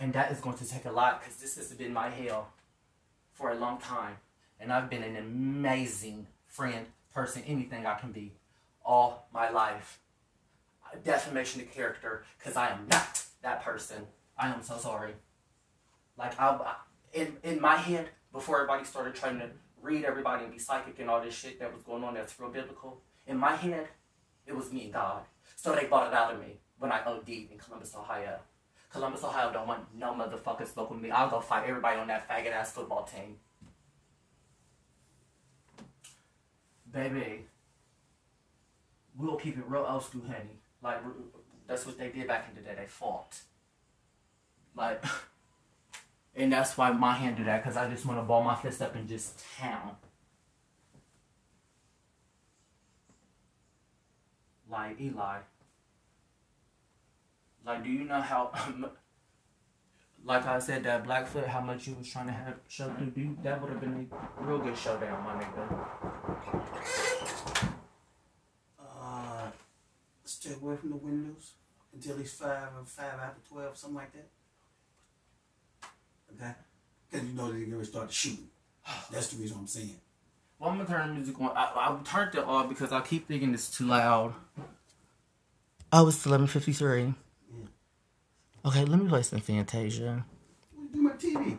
And 0.00 0.12
that 0.14 0.32
is 0.32 0.40
going 0.40 0.56
to 0.56 0.68
take 0.68 0.86
a 0.86 0.90
lot 0.90 1.20
because 1.20 1.36
this 1.36 1.56
has 1.56 1.72
been 1.74 1.92
my 1.92 2.08
hell 2.08 2.48
for 3.34 3.50
a 3.50 3.54
long 3.54 3.78
time. 3.78 4.16
And 4.58 4.72
I've 4.72 4.88
been 4.88 5.02
an 5.02 5.16
amazing 5.16 6.28
friend, 6.46 6.86
person, 7.14 7.42
anything 7.46 7.84
I 7.84 7.94
can 7.94 8.12
be 8.12 8.32
all 8.82 9.28
my 9.34 9.50
life 9.50 9.98
defamation 10.96 11.60
of 11.60 11.70
character 11.70 12.24
because 12.38 12.56
I 12.56 12.68
am 12.68 12.86
not 12.90 13.22
that 13.42 13.62
person. 13.62 14.06
I 14.38 14.48
am 14.52 14.62
so 14.62 14.76
sorry. 14.76 15.12
Like 16.18 16.38
I, 16.40 16.74
in 17.12 17.36
in 17.42 17.60
my 17.60 17.76
head 17.76 18.10
before 18.32 18.56
everybody 18.60 18.84
started 18.84 19.14
trying 19.14 19.38
to 19.38 19.48
read 19.80 20.04
everybody 20.04 20.44
and 20.44 20.52
be 20.52 20.58
psychic 20.58 20.98
and 20.98 21.08
all 21.08 21.22
this 21.22 21.34
shit 21.34 21.60
that 21.60 21.72
was 21.72 21.82
going 21.82 22.02
on 22.04 22.14
that's 22.14 22.38
real 22.40 22.50
biblical. 22.50 23.00
In 23.26 23.38
my 23.38 23.56
head, 23.56 23.88
it 24.46 24.54
was 24.54 24.72
me 24.72 24.84
and 24.84 24.92
God. 24.92 25.22
So 25.54 25.74
they 25.74 25.86
bought 25.86 26.08
it 26.08 26.14
out 26.14 26.34
of 26.34 26.40
me 26.40 26.58
when 26.78 26.92
I 26.92 27.04
OD'd 27.04 27.28
in 27.28 27.58
Columbus, 27.58 27.94
Ohio. 27.94 28.38
Columbus, 28.90 29.24
Ohio 29.24 29.52
don't 29.52 29.66
want 29.66 29.84
no 29.94 30.12
motherfuckers 30.12 30.74
with 30.90 31.00
me. 31.00 31.10
I'll 31.10 31.28
go 31.28 31.40
fight 31.40 31.68
everybody 31.68 31.98
on 31.98 32.06
that 32.08 32.28
faggot 32.28 32.52
ass 32.52 32.72
football 32.72 33.04
team. 33.04 33.36
Baby, 36.90 37.44
we'll 39.16 39.36
keep 39.36 39.58
it 39.58 39.64
real 39.66 39.86
old 39.88 40.04
school, 40.04 40.22
honey. 40.26 40.60
Like, 40.82 40.98
that's 41.66 41.86
what 41.86 41.98
they 41.98 42.08
did 42.08 42.28
back 42.28 42.48
in 42.48 42.54
the 42.54 42.60
day. 42.68 42.74
They 42.76 42.86
fought. 42.86 43.38
Like, 44.76 45.04
and 46.36 46.52
that's 46.52 46.76
why 46.76 46.90
my 46.90 47.14
hand 47.14 47.36
do 47.36 47.44
that, 47.44 47.62
because 47.62 47.76
I 47.76 47.88
just 47.90 48.06
want 48.06 48.18
to 48.20 48.24
ball 48.24 48.42
my 48.44 48.54
fist 48.54 48.82
up 48.82 48.94
and 48.94 49.08
just 49.08 49.42
town. 49.58 49.96
Like, 54.70 55.00
Eli. 55.00 55.38
Like, 57.64 57.82
do 57.82 57.90
you 57.90 58.04
know 58.04 58.20
how, 58.20 58.52
like 60.24 60.46
I 60.46 60.58
said, 60.58 60.84
that 60.84 61.04
Blackfoot, 61.04 61.46
how 61.46 61.60
much 61.60 61.88
you 61.88 61.94
was 61.94 62.08
trying 62.08 62.26
to 62.26 62.32
have 62.32 62.54
show 62.68 62.88
through? 62.90 63.10
Dude, 63.10 63.42
that 63.42 63.60
would 63.60 63.70
have 63.70 63.80
been 63.80 64.08
a 64.38 64.42
real 64.42 64.58
good 64.58 64.76
showdown, 64.76 65.24
my 65.24 65.42
nigga. 65.42 65.66
Stay 70.36 70.52
away 70.52 70.76
from 70.76 70.90
the 70.90 70.96
windows 70.96 71.52
until 71.94 72.18
he's 72.18 72.34
five 72.34 72.68
or 72.78 72.84
five 72.84 73.18
after 73.18 73.40
twelve, 73.48 73.74
something 73.74 73.96
like 73.96 74.12
that. 74.12 74.28
Okay, 76.34 76.52
because 77.10 77.26
you 77.26 77.34
know 77.34 77.50
they're 77.50 77.64
gonna 77.64 77.82
start 77.82 78.12
shooting. 78.12 78.48
That's 79.10 79.28
the 79.28 79.40
reason 79.40 79.56
I'm 79.60 79.66
saying. 79.66 79.96
Well, 80.58 80.68
I'm 80.68 80.76
gonna 80.76 80.90
turn 80.90 81.08
the 81.08 81.14
music 81.14 81.40
on. 81.40 81.52
I, 81.56 81.72
I 81.74 81.98
turned 82.04 82.34
it 82.34 82.44
off 82.44 82.68
because 82.68 82.92
I 82.92 83.00
keep 83.00 83.26
thinking 83.26 83.54
it's 83.54 83.74
too 83.74 83.86
loud. 83.86 84.34
Oh, 85.90 86.06
it's 86.08 86.26
11:53. 86.26 87.14
Okay, 88.66 88.84
let 88.84 89.00
me 89.00 89.08
play 89.08 89.22
some 89.22 89.40
Fantasia. 89.40 90.26
Do 90.74 90.82
you 90.82 90.88
do 90.92 91.02
with 91.02 91.34
my 91.34 91.42
TV? 91.42 91.58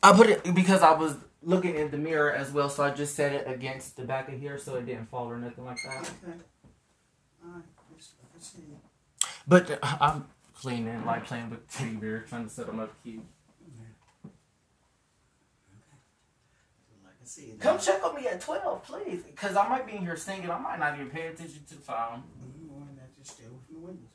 I 0.00 0.12
put 0.12 0.28
it 0.28 0.54
because 0.54 0.82
I 0.82 0.92
was 0.92 1.16
looking 1.42 1.74
in 1.74 1.90
the 1.90 1.98
mirror 1.98 2.32
as 2.32 2.52
well, 2.52 2.68
so 2.68 2.84
I 2.84 2.90
just 2.90 3.16
set 3.16 3.32
it 3.32 3.48
against 3.48 3.96
the 3.96 4.04
back 4.04 4.28
of 4.28 4.38
here 4.38 4.58
so 4.58 4.76
it 4.76 4.86
didn't 4.86 5.06
fall 5.06 5.28
or 5.28 5.38
nothing 5.38 5.64
like 5.64 5.78
that. 5.84 6.02
Okay. 6.02 6.38
All 7.44 7.50
right. 7.50 7.62
Let's, 8.42 8.54
let's 8.56 8.66
see. 8.66 9.38
But 9.46 9.70
uh, 9.70 9.96
I'm 10.00 10.24
cleaning, 10.54 11.04
like 11.06 11.26
playing 11.26 11.50
with 11.50 11.70
teddy 11.70 11.94
bear, 11.94 12.24
trying 12.28 12.44
to 12.44 12.50
set 12.50 12.66
them 12.66 12.80
up 12.80 12.92
cute. 13.04 13.22
Like 17.04 17.60
Come 17.60 17.78
check 17.78 18.04
on 18.04 18.16
me 18.16 18.26
at 18.26 18.40
12, 18.40 18.82
please, 18.84 19.22
because 19.22 19.56
I 19.56 19.68
might 19.68 19.86
be 19.86 19.94
in 19.94 20.02
here 20.02 20.16
singing. 20.16 20.50
I 20.50 20.58
might 20.58 20.80
not 20.80 20.94
even 20.94 21.10
pay 21.10 21.28
attention 21.28 21.62
to 21.68 21.74
the 21.76 21.80
phone. 21.82 22.24
You 22.60 22.66
know, 22.68 22.86
and 22.88 22.98
just 23.16 23.36
stay 23.36 23.44
away 23.44 23.58
from 23.66 23.74
the 23.74 23.86
windows. 23.86 24.08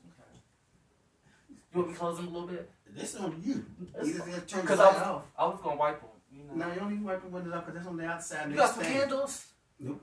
You 1.72 1.80
want 1.80 1.88
me 1.88 1.94
to 1.94 2.00
close 2.00 2.16
them 2.16 2.28
a 2.28 2.30
little 2.30 2.48
bit? 2.48 2.70
This 2.94 3.14
is 3.14 3.20
on 3.20 3.42
you. 3.44 3.64
Either 4.02 4.18
they 4.24 4.32
turn 4.40 4.60
the 4.60 4.62
Because 4.62 4.80
I 4.80 4.84
light 4.84 4.94
was, 4.94 5.02
off. 5.02 5.22
I 5.38 5.44
was 5.46 5.60
gonna 5.62 5.76
wipe 5.76 6.00
them. 6.00 6.10
You 6.32 6.44
know. 6.44 6.66
No, 6.66 6.72
you 6.72 6.80
don't 6.80 6.90
need 6.90 7.00
to 7.00 7.04
wipe 7.06 7.22
the 7.22 7.28
windows 7.28 7.52
off 7.54 7.66
because 7.66 7.74
that's 7.74 7.88
on 7.88 7.96
the 7.96 8.06
outside. 8.06 8.50
You 8.50 8.56
got 8.56 8.74
some 8.74 8.84
thing. 8.84 8.92
candles? 8.92 9.46
Nope. 9.78 10.02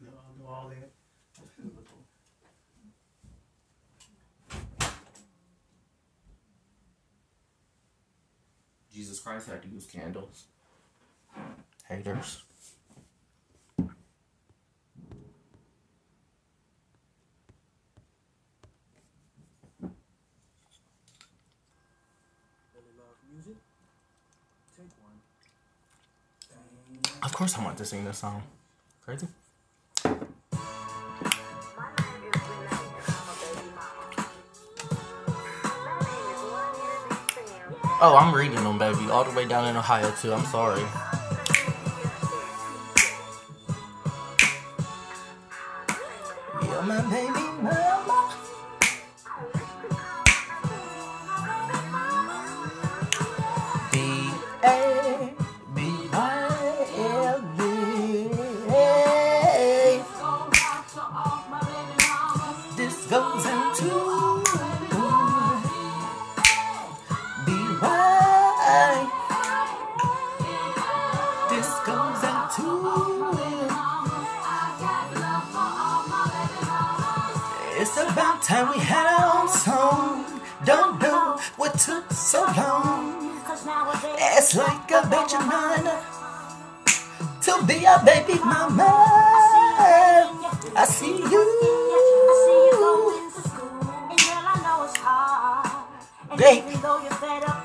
No, 0.00 0.08
I'll 0.10 0.34
do 0.38 0.46
all 0.46 0.68
that. 0.68 0.93
Jesus 8.94 9.18
Christ 9.18 9.48
had 9.48 9.60
to 9.62 9.68
use 9.68 9.86
candles. 9.86 10.44
Haters. 11.88 12.42
Of 27.20 27.32
course, 27.32 27.58
I 27.58 27.64
want 27.64 27.76
to 27.78 27.84
sing 27.84 28.04
this 28.04 28.18
song. 28.18 28.44
Crazy. 29.04 29.26
Oh, 38.06 38.16
I'm 38.16 38.34
reading 38.34 38.62
them, 38.62 38.76
baby, 38.76 39.10
all 39.10 39.24
the 39.24 39.34
way 39.34 39.46
down 39.46 39.66
in 39.66 39.78
Ohio 39.78 40.10
too. 40.20 40.34
I'm 40.34 40.44
sorry. 40.44 40.82
You're 46.62 46.82
my 46.82 47.00
baby 47.08 47.40
mama. 47.62 48.34
This 62.76 63.06
goes 63.06 63.46
into 63.46 64.23
time 78.44 78.68
we 78.68 78.78
had 78.78 79.06
our 79.06 79.40
own 79.40 79.48
song. 79.48 80.40
Don't 80.66 81.00
know 81.00 81.38
what 81.56 81.78
took 81.78 82.12
so 82.12 82.44
long. 82.54 83.40
It's 84.36 84.54
like 84.54 84.90
a 84.90 85.00
Benjamin 85.08 85.88
to 87.40 87.52
be 87.66 87.86
a 87.86 87.96
baby 88.04 88.38
mama. 88.44 88.84
I 90.76 90.84
see 90.86 91.16
you. 91.32 91.42
Baby, 96.36 96.76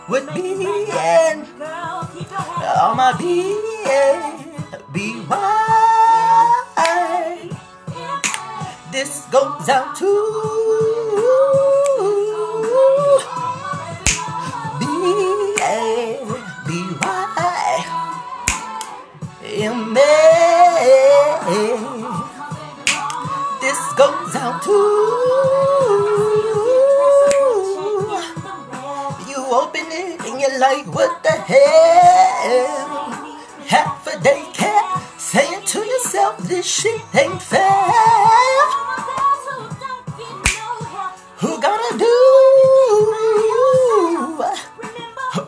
with 0.08 0.34
me 0.34 0.86
and 0.92 1.46
all 2.80 2.96
my 2.96 3.14
being, 3.18 3.60
be 4.94 5.20
why 5.28 5.90
this 8.92 9.26
goes 9.32 9.70
out 9.70 9.96
to 9.96 10.69
This 23.60 23.82
goes 23.98 24.36
out 24.36 24.62
to 24.64 24.72
you. 29.28 29.42
Open 29.52 29.88
it 29.90 30.22
and 30.26 30.40
you're 30.40 30.60
like, 30.60 30.86
what 30.94 31.24
the 31.24 31.32
hell? 31.32 32.88
Half 33.66 34.06
a 34.06 34.20
day 34.22 34.44
cat 34.54 35.02
saying 35.18 35.66
to 35.66 35.80
yourself, 35.80 36.38
this 36.38 36.68
shit 36.68 37.02
ain't 37.16 37.42
fair. 37.42 37.64
Who 41.38 41.60
gonna 41.60 41.98
do 41.98 42.16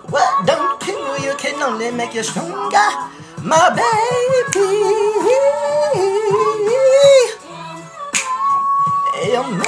what 0.09 0.45
don't 0.45 0.79
kill 0.81 1.19
you 1.19 1.35
can 1.37 1.61
only 1.61 1.91
make 1.91 2.13
you 2.13 2.23
stronger, 2.23 2.89
my 3.51 3.67
baby. 3.75 4.67
You're 9.31 9.43
mine. 9.43 9.67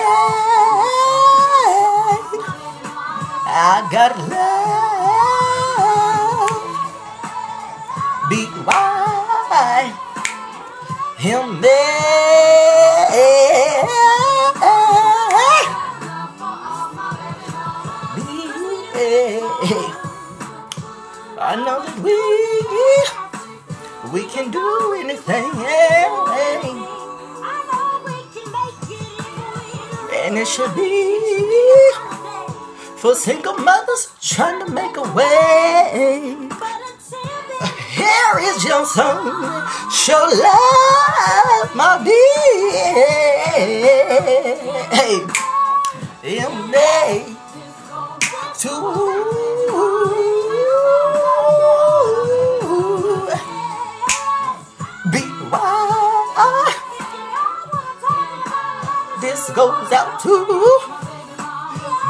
I 3.46 3.88
got 3.92 4.14
love. 4.32 4.64
Be 8.30 8.42
why 8.66 9.84
him 11.18 11.46
there. 11.62 13.08
Eh, 13.12 13.84
I 21.40 21.56
know 21.66 21.80
that 21.86 21.98
we 22.02 23.23
we 24.12 24.26
can 24.28 24.52
do 24.52 24.94
anything, 25.00 25.52
and 30.24 30.38
it 30.38 30.48
should 30.48 30.76
be 30.76 31.20
for 32.98 33.16
single 33.16 33.58
mothers 33.58 34.14
trying 34.22 34.66
to 34.66 34.72
make 34.72 34.98
a 34.98 35.04
way. 35.14 36.38
Here 37.90 38.40
is 38.40 38.64
your 38.66 38.86
song. 38.86 39.68
Show 39.92 40.30
love, 40.34 41.76
my 41.76 41.98
baby. 42.04 42.44
In 46.24 46.72
May 46.72 47.36
to 48.60 48.70
why 56.36 56.74
this 59.22 59.50
goes 59.52 59.92
out 59.92 60.20
to 60.22 60.46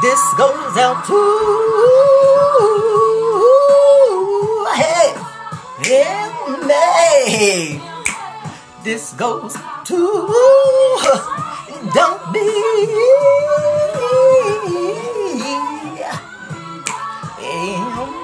this 0.02 0.22
goes 0.36 0.76
out 0.76 1.04
to 1.06 1.20
hey 4.80 5.14
in 5.90 6.66
May 6.66 7.80
this 8.82 9.12
goes 9.14 9.56
to 9.84 9.98
don't 11.94 12.32
be 12.32 12.40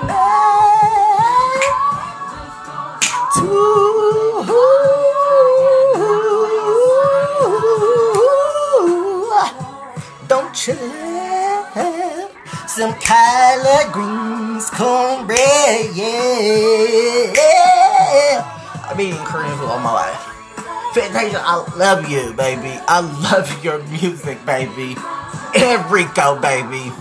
May 0.06 0.40
to 3.36 4.99
some 10.60 10.76
collard 13.00 13.92
greens, 13.92 14.68
cornbread, 14.68 15.96
yeah. 15.96 17.32
I've 18.84 18.94
been 18.94 19.08
eating 19.08 19.24
Korean 19.24 19.56
food 19.56 19.68
all 19.68 19.80
my 19.80 19.92
life. 19.92 20.20
Fantasia, 20.92 21.40
I 21.42 21.64
love 21.78 22.10
you, 22.10 22.34
baby. 22.34 22.78
I 22.86 23.00
love 23.00 23.64
your 23.64 23.82
music, 23.84 24.44
baby. 24.44 24.96
Enrico, 25.56 26.38
baby. 26.38 26.92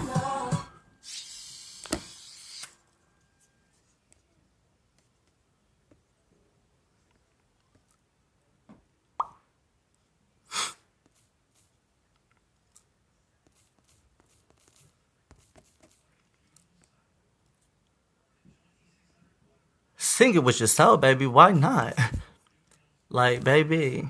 Sing 20.20 20.36
it 20.36 20.43
with 20.43 20.59
yourself, 20.59 20.99
baby. 20.99 21.26
Why 21.26 21.53
not? 21.53 21.97
Like, 23.09 23.41
baby. 23.43 24.09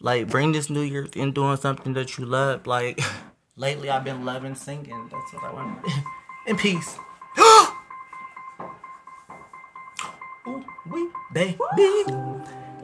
Like, 0.00 0.26
bring 0.26 0.52
this 0.52 0.70
New 0.70 0.80
Year's 0.80 1.10
in 1.14 1.32
doing 1.32 1.58
something 1.58 1.92
that 1.92 2.16
you 2.16 2.24
love. 2.24 2.66
Like, 2.66 2.98
lately 3.56 3.90
I've 3.90 4.02
been 4.02 4.24
loving 4.24 4.54
singing. 4.56 5.08
That's 5.12 5.32
what 5.34 5.44
I 5.44 5.52
want. 5.52 5.86
In 6.46 6.56
peace. 6.56 6.96
We, 10.90 11.08
baby. 11.34 11.58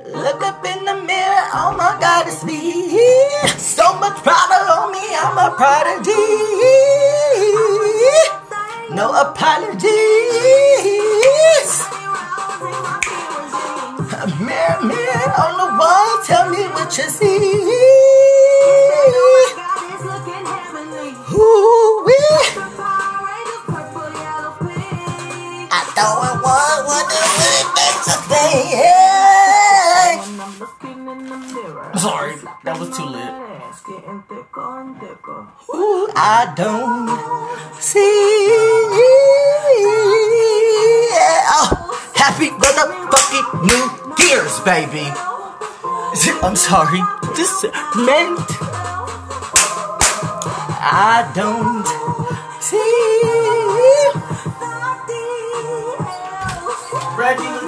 Look 0.05 0.43
up 0.43 0.65
in 0.65 0.85
the 0.85 1.03
mirror, 1.03 1.45
oh 1.59 1.75
my 1.77 1.97
God, 1.99 2.29
it's 2.29 2.45
me. 2.45 3.01
So 3.59 3.99
much 3.99 4.23
pride 4.23 4.69
on 4.71 4.93
me, 4.93 5.03
I'm 5.17 5.37
a 5.37 5.57
prodigy. 5.57 6.13
No 8.95 9.17
apologies. 11.37 11.73
Mirror, 14.41 14.83
mirror 14.83 15.33
on 15.39 15.53
the 15.61 15.69
wall, 15.79 16.19
tell 16.25 16.51
me 16.51 16.63
what 16.75 16.97
you 16.99 17.05
see. 17.05 17.37
Ooh, 21.33 22.03
wee. 22.07 22.15
I 25.71 25.81
thought 25.95 26.17
I 26.23 26.33
was 26.43 26.85
wondering 26.89 27.33
what 27.39 27.53
it 27.61 27.69
makes 27.79 28.09
a 28.09 28.19
thing. 28.31 28.67
I'm 31.93 31.99
sorry, 32.01 32.35
that 32.65 32.77
was 32.79 32.91
too 32.97 33.05
lit. 33.05 33.33
Ooh, 35.75 36.09
I 36.17 36.53
don't 36.57 37.81
see. 37.81 38.01
Oh, 38.01 39.16
happy 42.17 42.49
motherfucking 42.51 43.49
New 43.69 43.85
Year's, 44.25 44.61
baby. 44.61 45.07
I'm 46.43 46.57
sorry. 46.57 47.01
This 47.37 47.65
meant 47.95 48.41
I 50.89 51.31
don't 51.35 51.87
see. 52.61 52.79
Reggie 57.19 57.66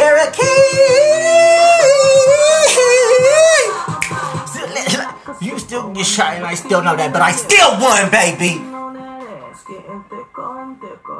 Cherokee. 0.00 0.40
You 5.44 5.58
still 5.58 5.92
get 5.92 6.06
shot 6.06 6.36
and 6.36 6.46
I 6.46 6.54
still 6.54 6.82
know 6.82 6.96
that, 6.96 7.12
but 7.12 7.20
I 7.20 7.32
still 7.32 7.72
won, 7.76 8.08
baby. 8.08 8.64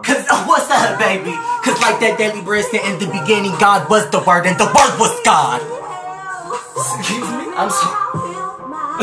Cause 0.01 0.25
oh, 0.33 0.45
what's 0.49 0.73
up, 0.73 0.99
baby? 0.99 1.37
Cause 1.61 1.77
like 1.85 2.01
that 2.01 2.17
daily 2.17 2.41
bread 2.41 2.65
said 2.65 2.81
in 2.89 2.99
the 2.99 3.05
beginning, 3.13 3.53
God 3.61 3.91
was 3.91 4.09
the 4.09 4.21
word 4.21 4.47
and 4.47 4.57
the 4.57 4.65
word 4.65 4.97
was 4.97 5.13
God. 5.29 5.61
Excuse 6.73 7.29
me, 7.37 7.53
I'm 7.53 7.69
sorry. 7.69 8.33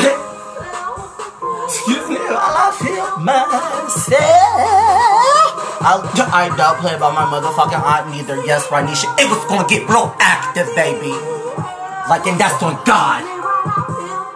Excuse 1.69 2.09
me, 2.09 2.17
I 2.17 2.73
feel 2.81 3.21
myself. 3.21 5.26
I, 5.79 6.01
I 6.33 6.43
don't 6.57 6.77
play 6.79 6.95
about 6.95 7.13
my 7.13 7.25
motherfucking 7.29 7.79
aunt 7.79 8.09
neither. 8.09 8.43
Yes, 8.45 8.65
Ranisha, 8.67 9.07
it 9.19 9.29
was 9.29 9.39
gonna 9.45 9.67
get 9.67 9.87
real 9.87 10.13
active, 10.19 10.67
baby. 10.75 11.13
Like, 12.09 12.25
and 12.25 12.39
that's 12.39 12.61
on 12.63 12.79
God. 12.85 13.21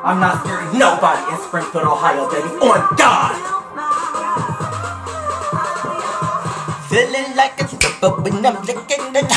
I'm 0.03 0.19
not 0.19 0.43
scared 0.43 0.73
nobody 0.73 1.21
in 1.33 1.39
Springfield, 1.47 1.85
Ohio, 1.85 2.29
baby. 2.29 2.49
On 2.61 2.81
God. 2.97 3.33
Feeling 6.89 7.35
like 7.35 7.55
a 7.61 7.67
stripper 7.67 8.09
when 8.21 8.45
I'm 8.45 8.61
licking 8.65 9.15
it. 9.15 9.31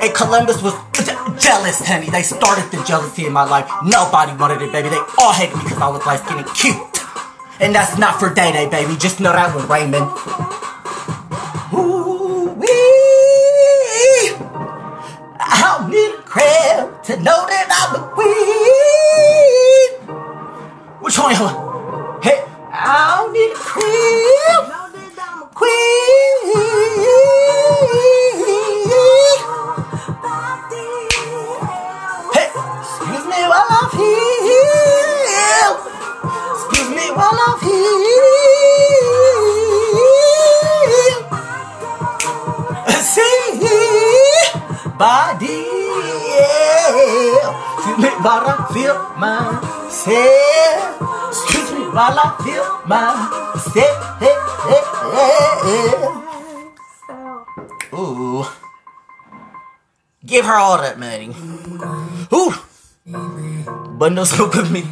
Hey, 0.00 0.10
Columbus 0.12 0.60
was 0.62 0.74
je- 0.92 1.16
jealous, 1.40 1.80
honey. 1.86 2.10
They 2.10 2.22
started 2.22 2.70
the 2.70 2.82
jealousy 2.84 3.24
in 3.26 3.32
my 3.32 3.44
life. 3.44 3.70
Nobody 3.84 4.36
wanted 4.36 4.60
it, 4.62 4.72
baby. 4.72 4.88
They 4.90 5.00
all 5.18 5.32
hated 5.32 5.56
me 5.56 5.64
because 5.64 5.80
I 5.80 5.88
was 5.88 6.04
light 6.04 6.20
skinned 6.20 6.40
and 6.40 6.54
cute. 6.54 6.76
And 7.60 7.74
that's 7.74 7.96
not 7.98 8.18
for 8.20 8.32
Day 8.32 8.52
Day, 8.52 8.68
baby. 8.68 8.96
Just 8.96 9.20
know 9.20 9.32
that 9.32 9.54
one, 9.54 9.66
Raymond. 9.68 10.08
Crib 16.30 17.02
to 17.02 17.16
know 17.26 17.44
that 17.50 17.66
I'm 17.74 17.96
a 17.98 18.02
queen. 18.14 18.30
Which 21.02 21.18
one? 21.18 21.34
y'all? 21.34 22.22
Hey, 22.22 22.38
I 22.70 23.18
don't 23.18 23.32
need 23.34 23.50
a 23.50 23.54
crib. 23.58 24.62
Queen. 25.52 25.74
Hey, 32.32 32.48
excuse 32.78 33.26
me 33.26 33.40
while 33.50 33.70
I'm 33.74 33.90
here. 33.98 35.74
Excuse 36.54 36.90
me 36.94 37.06
while 37.10 37.38
I'm 37.42 37.58
here. 37.58 38.49
Body. 45.00 45.64
Excuse 47.72 47.98
me 48.04 48.10
while 48.20 48.44
I 48.44 48.68
feel 48.74 48.96
myself. 49.16 51.00
Excuse 51.32 51.70
me 51.72 51.88
while 51.88 52.18
I 52.20 52.36
feel 52.44 52.66
my 52.84 53.08
step. 53.56 53.96
Ooh. 57.94 58.44
Give 60.26 60.44
her 60.44 60.58
all 60.58 60.76
that 60.82 60.98
money. 61.00 61.34
Ooh. 62.34 62.52
No 63.06 64.24
smoke 64.24 64.52
with 64.54 64.70
me. 64.70 64.84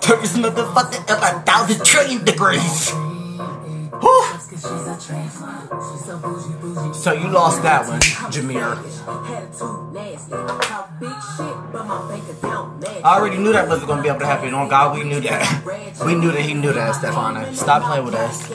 Turn 0.00 0.20
this 0.20 0.36
motherfucker 0.38 1.02
up 1.10 1.20
a 1.20 1.40
thousand 1.42 1.84
trillion 1.84 2.24
degrees. 2.24 2.92
So 6.94 7.12
you 7.12 7.28
lost 7.28 7.62
that 7.62 7.86
one, 7.88 8.00
Jamier. 8.30 8.76
I 13.04 13.18
already 13.18 13.38
knew 13.38 13.52
that 13.52 13.68
wasn't 13.68 13.88
gonna 13.88 14.02
be 14.02 14.08
able 14.08 14.20
to 14.20 14.26
happen. 14.26 14.54
On 14.54 14.68
God, 14.68 14.96
we 14.96 15.04
knew 15.04 15.20
that. 15.20 15.64
We 16.04 16.14
knew 16.14 16.32
that 16.32 16.42
he 16.42 16.54
knew 16.54 16.72
that, 16.72 16.94
Stefana. 16.94 17.54
Stop 17.54 17.82
playing 17.84 18.04
with 18.04 18.14
us. 18.14 18.48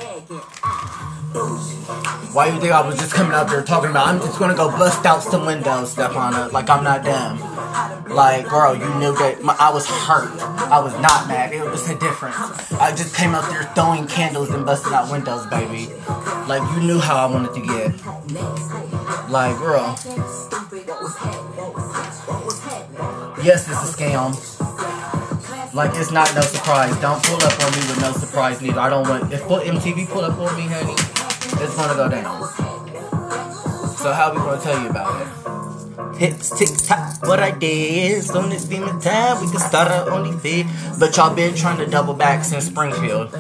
Why 2.34 2.48
you 2.48 2.60
think 2.60 2.72
I 2.72 2.82
was 2.86 2.98
just 2.98 3.14
coming 3.14 3.34
out 3.34 3.50
there 3.50 3.64
talking 3.64 3.92
about 3.92 4.08
I'm 4.08 4.20
just 4.20 4.40
gonna 4.40 4.56
go 4.56 4.70
bust 4.72 5.06
out 5.06 5.22
some 5.24 5.46
windows, 5.46 5.94
Stefana? 5.96 6.52
Like 6.52 6.70
I'm 6.70 6.84
not 6.84 7.04
dumb. 7.04 7.53
Like, 8.08 8.48
girl, 8.48 8.76
you 8.76 8.88
knew 9.00 9.16
that 9.18 9.42
my, 9.42 9.56
I 9.60 9.74
was 9.74 9.88
hurt. 9.88 10.30
I 10.70 10.80
was 10.80 10.94
not 11.02 11.28
mad. 11.28 11.52
It 11.54 11.64
was 11.64 11.90
a 11.90 11.98
difference. 11.98 12.36
I 12.74 12.94
just 12.96 13.16
came 13.16 13.34
out 13.34 13.50
there 13.50 13.64
throwing 13.74 14.06
candles 14.08 14.52
and 14.52 14.66
busting 14.66 14.94
out 14.94 15.12
windows, 15.12 15.46
baby. 15.48 15.92
Like, 16.48 16.62
you 16.76 16.82
knew 16.86 17.00
how 17.00 17.28
I 17.28 17.32
wanted 17.32 17.54
to 17.56 17.62
get. 17.62 19.30
Like, 19.30 19.58
girl. 19.58 19.98
Yes, 23.44 23.68
it's 23.68 23.82
a 23.82 23.90
scam. 23.90 24.34
Like, 25.74 25.92
it's 25.96 26.12
not 26.12 26.34
no 26.36 26.42
surprise. 26.42 26.96
Don't 27.02 27.24
pull 27.24 27.42
up 27.42 27.64
on 27.64 27.72
me 27.72 27.80
with 27.90 28.00
no 28.02 28.12
surprise 28.12 28.62
neither. 28.62 28.80
I 28.80 28.90
don't 28.90 29.10
want. 29.10 29.34
If 29.34 29.42
MTV 29.42 30.08
pull 30.10 30.22
up 30.22 30.38
on 30.38 30.56
me, 30.56 30.68
honey, 30.68 30.94
it's 30.94 31.76
gonna 31.76 31.96
go 31.96 32.08
down. 32.10 32.44
So, 33.98 34.14
how 34.14 34.32
we 34.32 34.38
gonna 34.38 34.62
tell 34.62 34.80
you 34.80 34.90
about 34.90 35.22
it? 35.22 35.63
Hits 36.18 36.88
tock, 36.88 37.28
what 37.28 37.40
I 37.40 37.52
did. 37.52 38.18
is 38.18 38.28
Soon 38.30 38.52
as 38.52 38.66
demon 38.66 39.00
time, 39.00 39.42
we 39.42 39.50
can 39.50 39.60
start 39.60 39.92
our 39.92 40.10
only 40.12 40.36
bid. 40.38 40.68
But 41.00 41.16
y'all 41.18 41.36
been 41.36 41.56
trying 41.56 41.78
to 41.78 41.86
double 41.86 42.14
back 42.14 42.44
since 42.44 42.66
Springfield. 42.66 43.32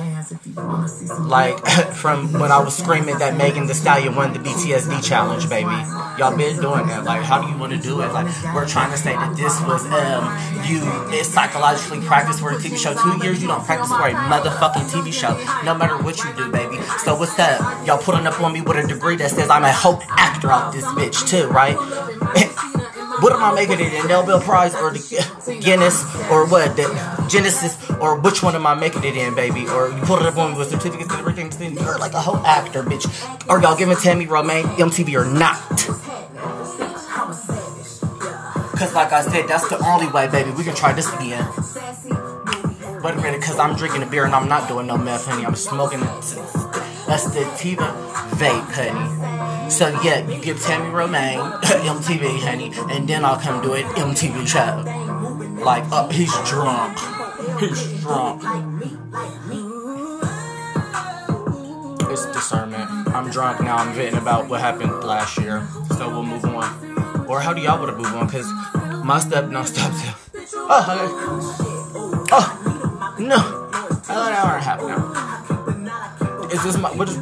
Like 1.19 1.65
from 1.93 2.33
when 2.33 2.51
I 2.51 2.59
was 2.59 2.75
screaming 2.75 3.17
that 3.19 3.35
Megan 3.37 3.67
Thee 3.67 3.73
Stallion 3.73 4.15
won 4.15 4.33
the 4.33 4.39
BTSD 4.39 5.03
challenge, 5.03 5.49
baby. 5.49 5.69
Y'all 6.17 6.35
been 6.35 6.59
doing 6.61 6.87
that. 6.87 7.03
Like, 7.05 7.23
how 7.23 7.41
do 7.41 7.51
you 7.51 7.57
want 7.57 7.73
to 7.73 7.79
do 7.79 8.01
it? 8.01 8.11
Like, 8.13 8.27
we're 8.53 8.67
trying 8.67 8.91
to 8.91 8.97
say 8.97 9.13
that 9.13 9.35
this 9.35 9.59
was 9.61 9.85
um 9.87 10.25
you 10.65 10.81
it's 11.11 11.29
psychologically 11.29 12.01
practice 12.01 12.39
for 12.39 12.51
a 12.51 12.55
TV 12.55 12.77
show. 12.77 12.93
Two 12.93 13.23
years 13.23 13.41
you 13.41 13.47
don't 13.47 13.63
practice 13.65 13.89
for 13.89 14.07
a 14.07 14.13
motherfucking 14.13 14.89
TV 14.89 15.11
show. 15.13 15.33
No 15.63 15.75
matter 15.75 15.97
what 16.01 16.17
you 16.17 16.33
do, 16.35 16.51
baby. 16.51 16.77
So 16.99 17.15
what's 17.15 17.37
up? 17.39 17.87
Y'all 17.87 17.97
putting 17.97 18.27
up 18.27 18.39
on 18.41 18.53
me 18.53 18.61
with 18.61 18.77
a 18.77 18.87
degree 18.87 19.15
that 19.17 19.31
says 19.31 19.49
I'm 19.49 19.63
a 19.63 19.71
hope 19.71 20.01
actor 20.09 20.51
out 20.51 20.73
this 20.73 20.85
bitch 20.85 21.27
too, 21.27 21.47
right? 21.47 21.77
What 22.47 23.31
am 23.33 23.43
I 23.43 23.53
making 23.53 23.79
it 23.79 23.93
in? 23.93 24.07
Nobel 24.07 24.39
Prize 24.41 24.75
or 24.75 24.91
the 24.91 24.99
Guinness 25.61 26.03
or 26.29 26.47
what? 26.47 26.75
The 26.75 26.87
Genesis 27.29 27.77
or 27.99 28.19
which 28.19 28.43
one 28.43 28.55
am 28.55 28.65
I 28.67 28.75
making 28.75 29.03
it 29.03 29.15
in, 29.15 29.35
baby? 29.35 29.67
Or 29.67 29.89
you 29.89 30.01
put 30.01 30.21
it 30.21 30.27
up 30.27 30.37
on 30.37 30.53
me 30.53 30.57
with 30.57 30.69
certificates 30.69 31.11
and 31.13 31.19
everything. 31.19 31.51
You're 31.77 31.99
like 31.99 32.13
a 32.13 32.21
whole 32.21 32.45
actor, 32.45 32.83
bitch. 32.83 33.05
Are 33.49 33.61
y'all 33.61 33.77
giving 33.77 33.95
Tammy 33.97 34.25
Romaine 34.25 34.65
MTV 34.65 35.15
or 35.15 35.25
not? 35.25 35.57
Cause 38.77 38.93
like 38.93 39.13
I 39.13 39.21
said, 39.21 39.47
that's 39.47 39.67
the 39.69 39.77
only 39.85 40.07
way, 40.07 40.27
baby. 40.27 40.51
We 40.51 40.63
can 40.63 40.75
try 40.75 40.93
this 40.93 41.07
again. 41.13 41.47
Wait 43.03 43.13
a 43.15 43.21
minute, 43.21 43.41
cause 43.41 43.59
I'm 43.59 43.75
drinking 43.75 44.03
a 44.03 44.05
beer 44.05 44.25
and 44.25 44.33
I'm 44.33 44.49
not 44.49 44.67
doing 44.67 44.87
no 44.87 44.97
meth, 44.97 45.25
honey. 45.25 45.45
I'm 45.45 45.55
smoking. 45.55 46.01
That's 47.07 47.25
the 47.25 47.41
Tiva 47.59 47.89
vape, 48.39 48.71
honey. 48.71 49.69
So 49.69 49.89
yeah, 50.03 50.27
you 50.27 50.41
give 50.41 50.61
Tammy 50.61 50.89
Romaine 50.89 51.39
MTV, 51.61 52.39
honey, 52.39 52.71
and 52.93 53.07
then 53.07 53.25
I'll 53.25 53.39
come 53.39 53.61
do 53.61 53.73
it 53.73 53.85
MTV 53.85 54.47
show. 54.47 54.83
Like, 55.63 55.83
uh, 55.91 56.09
he's 56.09 56.33
drunk. 56.49 56.97
He's 57.59 58.01
drunk. 58.01 58.43
It's 62.11 62.25
discernment. 62.27 62.89
I'm 63.07 63.29
drunk 63.31 63.61
now. 63.61 63.77
I'm 63.77 63.93
venting 63.93 64.19
about 64.19 64.49
what 64.49 64.61
happened 64.61 65.03
last 65.03 65.37
year. 65.39 65.67
So 65.97 66.09
we'll 66.09 66.23
move 66.23 66.45
on. 66.45 67.25
Or 67.27 67.39
how 67.39 67.53
do 67.53 67.61
y'all 67.61 67.79
want 67.79 67.91
to 67.91 67.97
move 67.97 68.13
on? 68.13 68.29
Cause 68.29 68.51
my 69.03 69.19
step, 69.19 69.49
no 69.49 69.63
step. 69.63 69.91
Oh, 70.55 70.83
okay. 70.93 72.27
oh, 72.31 73.15
no. 73.19 73.35
I 73.35 74.15
thought 74.15 74.31
an 74.31 74.37
hour 74.37 74.53
and 74.53 74.61
a 74.61 74.63
half 74.63 74.81
now. 74.81 75.12
Is 76.53 76.63
this 76.63 76.77
my? 76.77 76.91
What 76.91 77.09
is? 77.09 77.17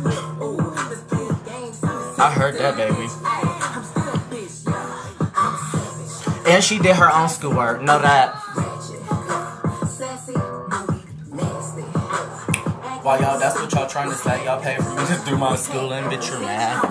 I 2.19 2.32
heard 2.36 2.55
that, 2.55 2.75
baby. 2.75 3.07
And 6.51 6.61
she 6.61 6.77
did 6.79 6.97
her 6.97 7.09
own 7.09 7.29
schoolwork. 7.29 7.82
Know 7.82 7.97
that. 7.99 8.36
Why 13.03 13.19
y'all? 13.19 13.39
That's 13.39 13.55
what 13.55 13.71
y'all 13.71 13.88
trying 13.88 14.09
to 14.09 14.17
say. 14.17 14.43
Y'all 14.43 14.61
pay 14.61 14.75
for 14.75 14.89
me 14.89 15.05
to 15.05 15.21
do 15.25 15.38
my 15.38 15.55
schooling, 15.55 16.03
bitch. 16.03 16.29
You're 16.29 16.41
mad. 16.41 16.84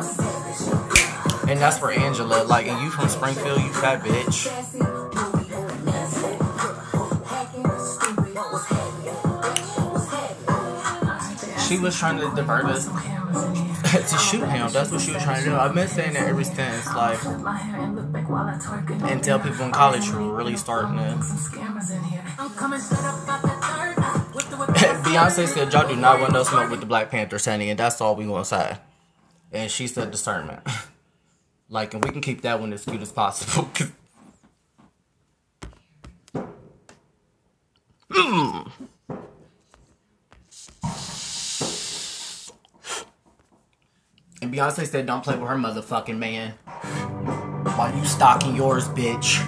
And 1.46 1.60
that's 1.60 1.78
for 1.78 1.90
Angela. 1.90 2.44
Like, 2.44 2.68
and 2.68 2.82
you 2.82 2.90
from 2.90 3.10
Springfield, 3.10 3.60
you 3.60 3.70
fat 3.74 4.02
bitch. 4.02 4.89
She 11.70 11.78
was 11.78 11.96
trying 11.96 12.18
to 12.18 12.34
divert 12.34 12.64
us 12.64 12.86
to 14.10 14.18
shoot 14.18 14.44
him. 14.44 14.72
That's 14.72 14.90
what 14.90 15.00
she 15.00 15.12
was 15.12 15.22
trying 15.22 15.44
to 15.44 15.50
do. 15.50 15.56
I've 15.56 15.72
been 15.72 15.86
saying 15.86 16.14
that 16.14 16.26
ever 16.26 16.42
since, 16.42 16.86
like, 16.96 17.24
and 19.08 19.22
tell 19.22 19.38
people 19.38 19.66
in 19.66 19.70
college 19.70 20.10
were 20.10 20.34
really 20.34 20.56
starting 20.56 20.96
to. 20.96 21.02
Beyonce 25.06 25.46
said, 25.46 25.72
"Y'all 25.72 25.86
do 25.86 25.94
not 25.94 26.18
want 26.18 26.32
no 26.32 26.42
smoke 26.42 26.72
with 26.72 26.80
the 26.80 26.86
Black 26.86 27.08
Panthers, 27.08 27.44
honey," 27.44 27.70
and 27.70 27.78
that's 27.78 28.00
all 28.00 28.16
we 28.16 28.24
gonna 28.24 28.44
say. 28.44 28.76
And 29.52 29.70
she 29.70 29.86
said, 29.86 30.10
"Discernment." 30.10 30.66
like, 31.68 31.94
and 31.94 32.04
we 32.04 32.10
can 32.10 32.20
keep 32.20 32.40
that 32.40 32.58
one 32.58 32.72
as 32.72 32.84
cute 32.84 33.00
as 33.00 33.12
possible. 33.12 33.70
Mm. 38.10 38.72
And 44.42 44.52
Beyonce 44.52 44.86
said, 44.86 45.04
"Don't 45.04 45.22
play 45.22 45.36
with 45.36 45.48
her 45.48 45.56
motherfucking 45.56 46.16
man." 46.16 46.54
While 47.76 47.94
you 47.94 48.04
stalking 48.06 48.56
yours, 48.56 48.88
bitch. 48.88 49.38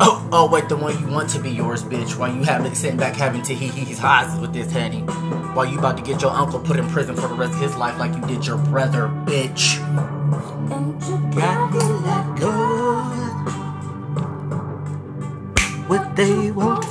Oh, 0.00 0.28
oh, 0.32 0.48
wait, 0.50 0.68
the 0.70 0.76
one 0.76 0.98
you 0.98 1.06
want 1.06 1.28
to 1.30 1.38
be 1.38 1.50
yours, 1.50 1.82
bitch. 1.82 2.16
While 2.16 2.34
you 2.34 2.42
having 2.42 2.74
sitting 2.74 2.96
back 2.96 3.14
having 3.14 3.42
to 3.42 3.54
hee 3.54 3.68
hee's 3.68 3.98
highs 3.98 4.40
with 4.40 4.54
this 4.54 4.72
honey. 4.72 5.00
While 5.54 5.66
you 5.66 5.78
about 5.78 5.98
to 5.98 6.02
get 6.02 6.22
your 6.22 6.30
uncle 6.30 6.58
put 6.58 6.78
in 6.78 6.88
prison 6.88 7.16
for 7.16 7.28
the 7.28 7.34
rest 7.34 7.52
of 7.52 7.60
his 7.60 7.76
life 7.76 7.98
like 7.98 8.14
you 8.14 8.22
did 8.26 8.46
your 8.46 8.56
brother, 8.56 9.08
bitch. 9.26 9.78
Got 11.36 11.72
to 11.72 11.78
let 11.78 12.40
go. 12.40 12.50
What 15.86 16.16
they 16.16 16.50
won't 16.50 16.84